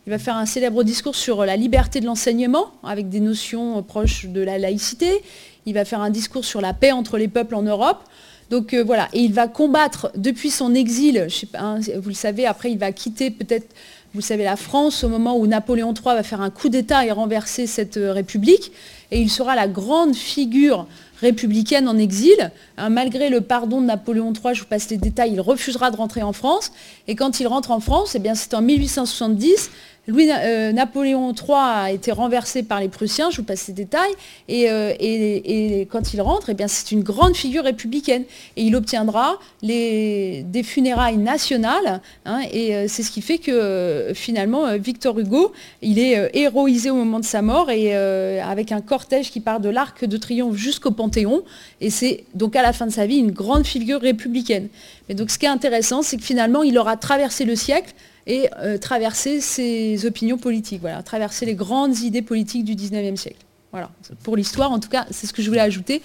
Il 0.07 0.11
va 0.11 0.19
faire 0.19 0.37
un 0.37 0.47
célèbre 0.47 0.83
discours 0.83 1.15
sur 1.15 1.47
la 1.47 1.57
liberté 1.57 2.01
de 2.01 2.05
l'enseignement, 2.05 2.73
avec 2.83 3.09
des 3.09 3.21
notions 3.21 3.83
proches 3.83 4.27
de 4.27 4.43
la 4.43 4.59
laïcité. 4.59 5.23
Il 5.65 5.73
va 5.73 5.87
faire 5.87 6.01
un 6.01 6.11
discours 6.11 6.45
sur 6.45 6.61
la 6.61 6.75
paix 6.75 6.93
entre 6.93 7.17
les 7.17 7.29
peuples 7.29 7.55
en 7.55 7.63
Europe. 7.63 8.05
Donc 8.51 8.75
euh, 8.75 8.85
voilà, 8.85 9.09
et 9.15 9.21
il 9.21 9.33
va 9.33 9.49
combattre 9.49 10.11
depuis 10.17 10.51
son 10.51 10.75
exil, 10.75 11.29
hein, 11.55 11.81
vous 11.97 12.11
le 12.11 12.15
savez, 12.15 12.45
après 12.45 12.71
il 12.71 12.79
va 12.79 12.93
quitter 12.93 13.31
peut-être, 13.31 13.75
vous 14.15 14.21
savez, 14.21 14.45
la 14.45 14.55
France 14.55 15.03
au 15.03 15.09
moment 15.09 15.37
où 15.37 15.49
Napoléon 15.49 15.93
III 15.93 16.15
va 16.15 16.23
faire 16.23 16.41
un 16.41 16.51
coup 16.51 16.69
d'État 16.69 17.05
et 17.05 17.11
renverser 17.11 17.67
cette 17.67 17.97
euh, 17.97 18.13
République. 18.13 18.71
Et 19.11 19.21
il 19.21 19.29
sera 19.29 19.57
la 19.57 19.67
grande 19.67 20.15
figure 20.15 20.87
républicaine 21.21 21.89
en 21.89 21.99
exil. 21.99 22.53
Hein, 22.79 22.91
malgré 22.91 23.29
le 23.29 23.41
pardon 23.41 23.81
de 23.81 23.87
Napoléon 23.87 24.33
III, 24.33 24.55
je 24.55 24.61
vous 24.61 24.67
passe 24.67 24.89
les 24.91 24.99
détails, 24.99 25.33
il 25.33 25.41
refusera 25.41 25.91
de 25.91 25.97
rentrer 25.97 26.23
en 26.23 26.33
France. 26.33 26.71
Et 27.09 27.17
quand 27.17 27.41
il 27.41 27.49
rentre 27.49 27.73
en 27.73 27.81
France, 27.81 28.15
eh 28.15 28.21
c'est 28.35 28.55
en 28.55 28.63
1870, 28.63 29.71
Louis, 30.07 30.29
euh, 30.31 30.73
Napoléon 30.73 31.33
III 31.33 31.57
a 31.57 31.91
été 31.91 32.13
renversé 32.13 32.63
par 32.63 32.79
les 32.79 32.89
Prussiens, 32.89 33.31
je 33.31 33.39
vous 33.39 33.43
passe 33.43 33.61
ces 33.61 33.73
détails, 33.73 34.13
et, 34.49 34.67
euh, 34.69 35.85
quand 35.91 36.13
il 36.13 36.21
rentre, 36.21 36.51
eh 36.51 36.65
c'est 36.67 36.93
une 36.93 37.03
grande 37.03 37.35
figure 37.35 37.65
républicaine. 37.65 38.25
Et 38.57 38.65
il 38.65 38.77
obtiendra 38.77 39.39
des 39.63 40.63
funérailles 40.63 41.17
nationales, 41.17 42.03
hein, 42.27 42.41
et 42.53 42.75
euh, 42.75 42.85
c'est 42.87 43.03
ce 43.03 43.11
qui 43.11 43.23
fait 43.23 43.39
que 43.39 44.13
finalement, 44.15 44.77
Victor 44.77 45.19
Hugo, 45.19 45.53
il 45.81 45.99
est 45.99 46.31
héroïsé 46.35 46.91
au 46.91 46.97
moment 46.97 47.19
de 47.19 47.25
sa 47.25 47.41
mort, 47.41 47.71
et 47.71 47.95
avec 47.95 48.73
un 48.73 48.83
cortège 48.83 49.31
qui 49.31 49.41
part 49.41 49.61
de 49.61 49.71
l'Arc 49.71 50.05
de 50.05 50.17
Triomphe 50.19 50.57
jusqu'au 50.57 50.91
Panthéon, 50.91 51.43
et 51.81 51.89
c'est 51.89 52.25
donc 52.35 52.57
à 52.57 52.63
la 52.63 52.75
fin 52.75 52.87
de 52.87 52.93
sa 52.93 53.07
vie 53.07 53.17
une 53.17 53.31
grande 53.31 53.67
figure 53.67 54.03
républicaine. 54.03 54.69
Mais 55.09 55.15
donc 55.15 55.31
ce 55.31 55.39
qui 55.39 55.47
est 55.47 55.51
intéressant, 55.51 56.03
c'est 56.03 56.19
que 56.19 56.23
finalement, 56.25 56.63
il 56.63 56.77
aura 56.77 56.99
traversé 56.99 57.47
le 57.47 57.57
siècle 57.57 57.95
et 58.27 58.49
euh, 58.59 58.79
traverser 58.79 59.41
ses 59.41 60.07
opinions 60.07 60.39
politiques, 60.39 60.81
voilà, 60.81 61.03
traverser 61.03 61.47
les 61.47 61.55
grandes 61.55 61.99
idées 62.01 62.23
politiques 62.23 62.65
du 62.65 62.75
19e 62.75 63.17
siècle. 63.17 63.45
Voilà. 63.71 63.91
Pour 64.23 64.37
l'histoire, 64.37 64.71
en 64.71 64.79
tout 64.79 64.89
cas, 64.89 65.05
c'est 65.11 65.27
ce 65.27 65.33
que 65.33 65.43
je 65.43 65.49
voulais 65.49 65.61
ajouter, 65.61 66.01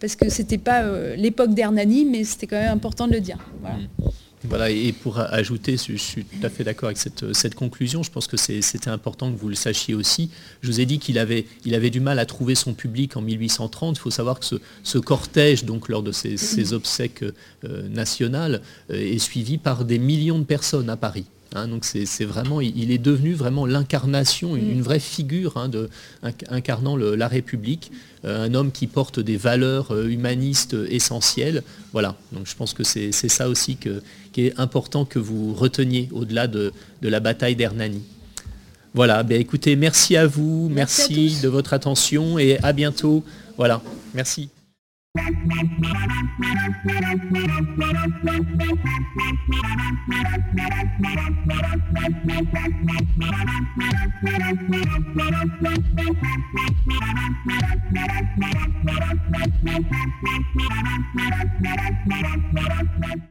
parce 0.00 0.16
que 0.16 0.28
ce 0.28 0.42
n'était 0.42 0.58
pas 0.58 0.82
euh, 0.82 1.16
l'époque 1.16 1.54
d'Hernani, 1.54 2.04
mais 2.04 2.24
c'était 2.24 2.46
quand 2.46 2.60
même 2.60 2.72
important 2.72 3.08
de 3.08 3.14
le 3.14 3.20
dire. 3.20 3.38
Voilà. 4.44 4.70
et 4.70 4.92
pour 4.92 5.18
ajouter, 5.18 5.78
je 5.78 5.96
suis 5.96 6.24
tout 6.24 6.46
à 6.46 6.50
fait 6.50 6.62
d'accord 6.62 6.88
avec 6.88 6.98
cette, 6.98 7.54
conclusion, 7.54 8.02
je 8.02 8.10
pense 8.10 8.26
que 8.26 8.36
c'était 8.36 8.90
important 8.90 9.32
que 9.32 9.36
vous 9.38 9.48
le 9.48 9.54
sachiez 9.54 9.94
aussi. 9.94 10.30
Je 10.60 10.70
vous 10.70 10.78
ai 10.78 10.84
dit 10.84 10.98
qu'il 10.98 11.18
avait, 11.18 11.46
il 11.64 11.74
avait 11.74 11.88
du 11.88 12.00
mal 12.00 12.18
à 12.18 12.26
trouver 12.26 12.54
son 12.54 12.74
public 12.74 13.16
en 13.16 13.22
1830. 13.22 13.96
Il 13.96 14.00
faut 14.00 14.10
savoir 14.10 14.38
que 14.38 14.44
ce, 14.82 14.98
cortège, 14.98 15.64
donc 15.64 15.88
lors 15.88 16.02
de 16.02 16.12
ces, 16.12 16.72
obsèques 16.74 17.24
euh, 17.64 17.88
nationales, 17.88 18.60
est 18.90 19.18
suivi 19.18 19.56
par 19.56 19.86
des 19.86 19.98
millions 19.98 20.38
de 20.38 20.44
personnes 20.44 20.90
à 20.90 20.98
Paris. 20.98 21.24
Hein, 21.56 21.68
donc 21.68 21.86
c'est 21.86 22.24
vraiment, 22.24 22.60
il 22.60 22.90
est 22.90 22.98
devenu 22.98 23.32
vraiment 23.32 23.64
l'incarnation, 23.64 24.56
une, 24.56 24.82
vraie 24.82 25.00
figure 25.00 25.56
hein, 25.56 25.70
de, 25.70 25.88
incarnant 26.50 26.96
la 26.96 27.28
République, 27.28 27.90
euh, 28.26 28.44
un 28.44 28.54
homme 28.54 28.70
qui 28.70 28.86
porte 28.86 29.20
des 29.20 29.38
valeurs 29.38 29.90
euh, 29.92 30.06
humanistes 30.06 30.76
essentielles. 30.90 31.62
Voilà, 31.92 32.14
donc 32.32 32.46
je 32.46 32.54
pense 32.54 32.74
que 32.74 32.84
c'est 32.84 33.10
ça 33.12 33.48
aussi 33.48 33.78
qui 34.32 34.46
est 34.46 34.60
important 34.60 35.06
que 35.06 35.18
vous 35.18 35.54
reteniez 35.54 36.10
au-delà 36.12 36.46
de, 36.46 36.72
la 37.00 37.20
bataille 37.20 37.56
d'Hernani. 37.56 38.02
Voilà, 38.92 39.22
ben 39.22 39.40
écoutez, 39.40 39.76
merci 39.76 40.16
à 40.16 40.26
vous, 40.26 40.68
merci 40.70 41.38
de 41.42 41.48
votre 41.48 41.72
attention 41.72 42.38
et 42.38 42.58
à 42.62 42.74
bientôt. 42.74 43.24
Voilà, 43.56 43.80
merci. 44.14 44.50
Maharashtra 45.16 45.60
छोड़ा 45.76 46.18
महाराष्ट्र 46.40 46.96
अठवा 47.10 47.56
छोड़ा 47.68 48.04
पशु 48.24 48.66
अखबरा 61.36 62.34
छोड़ा 62.36 62.80
सौ 62.98 63.26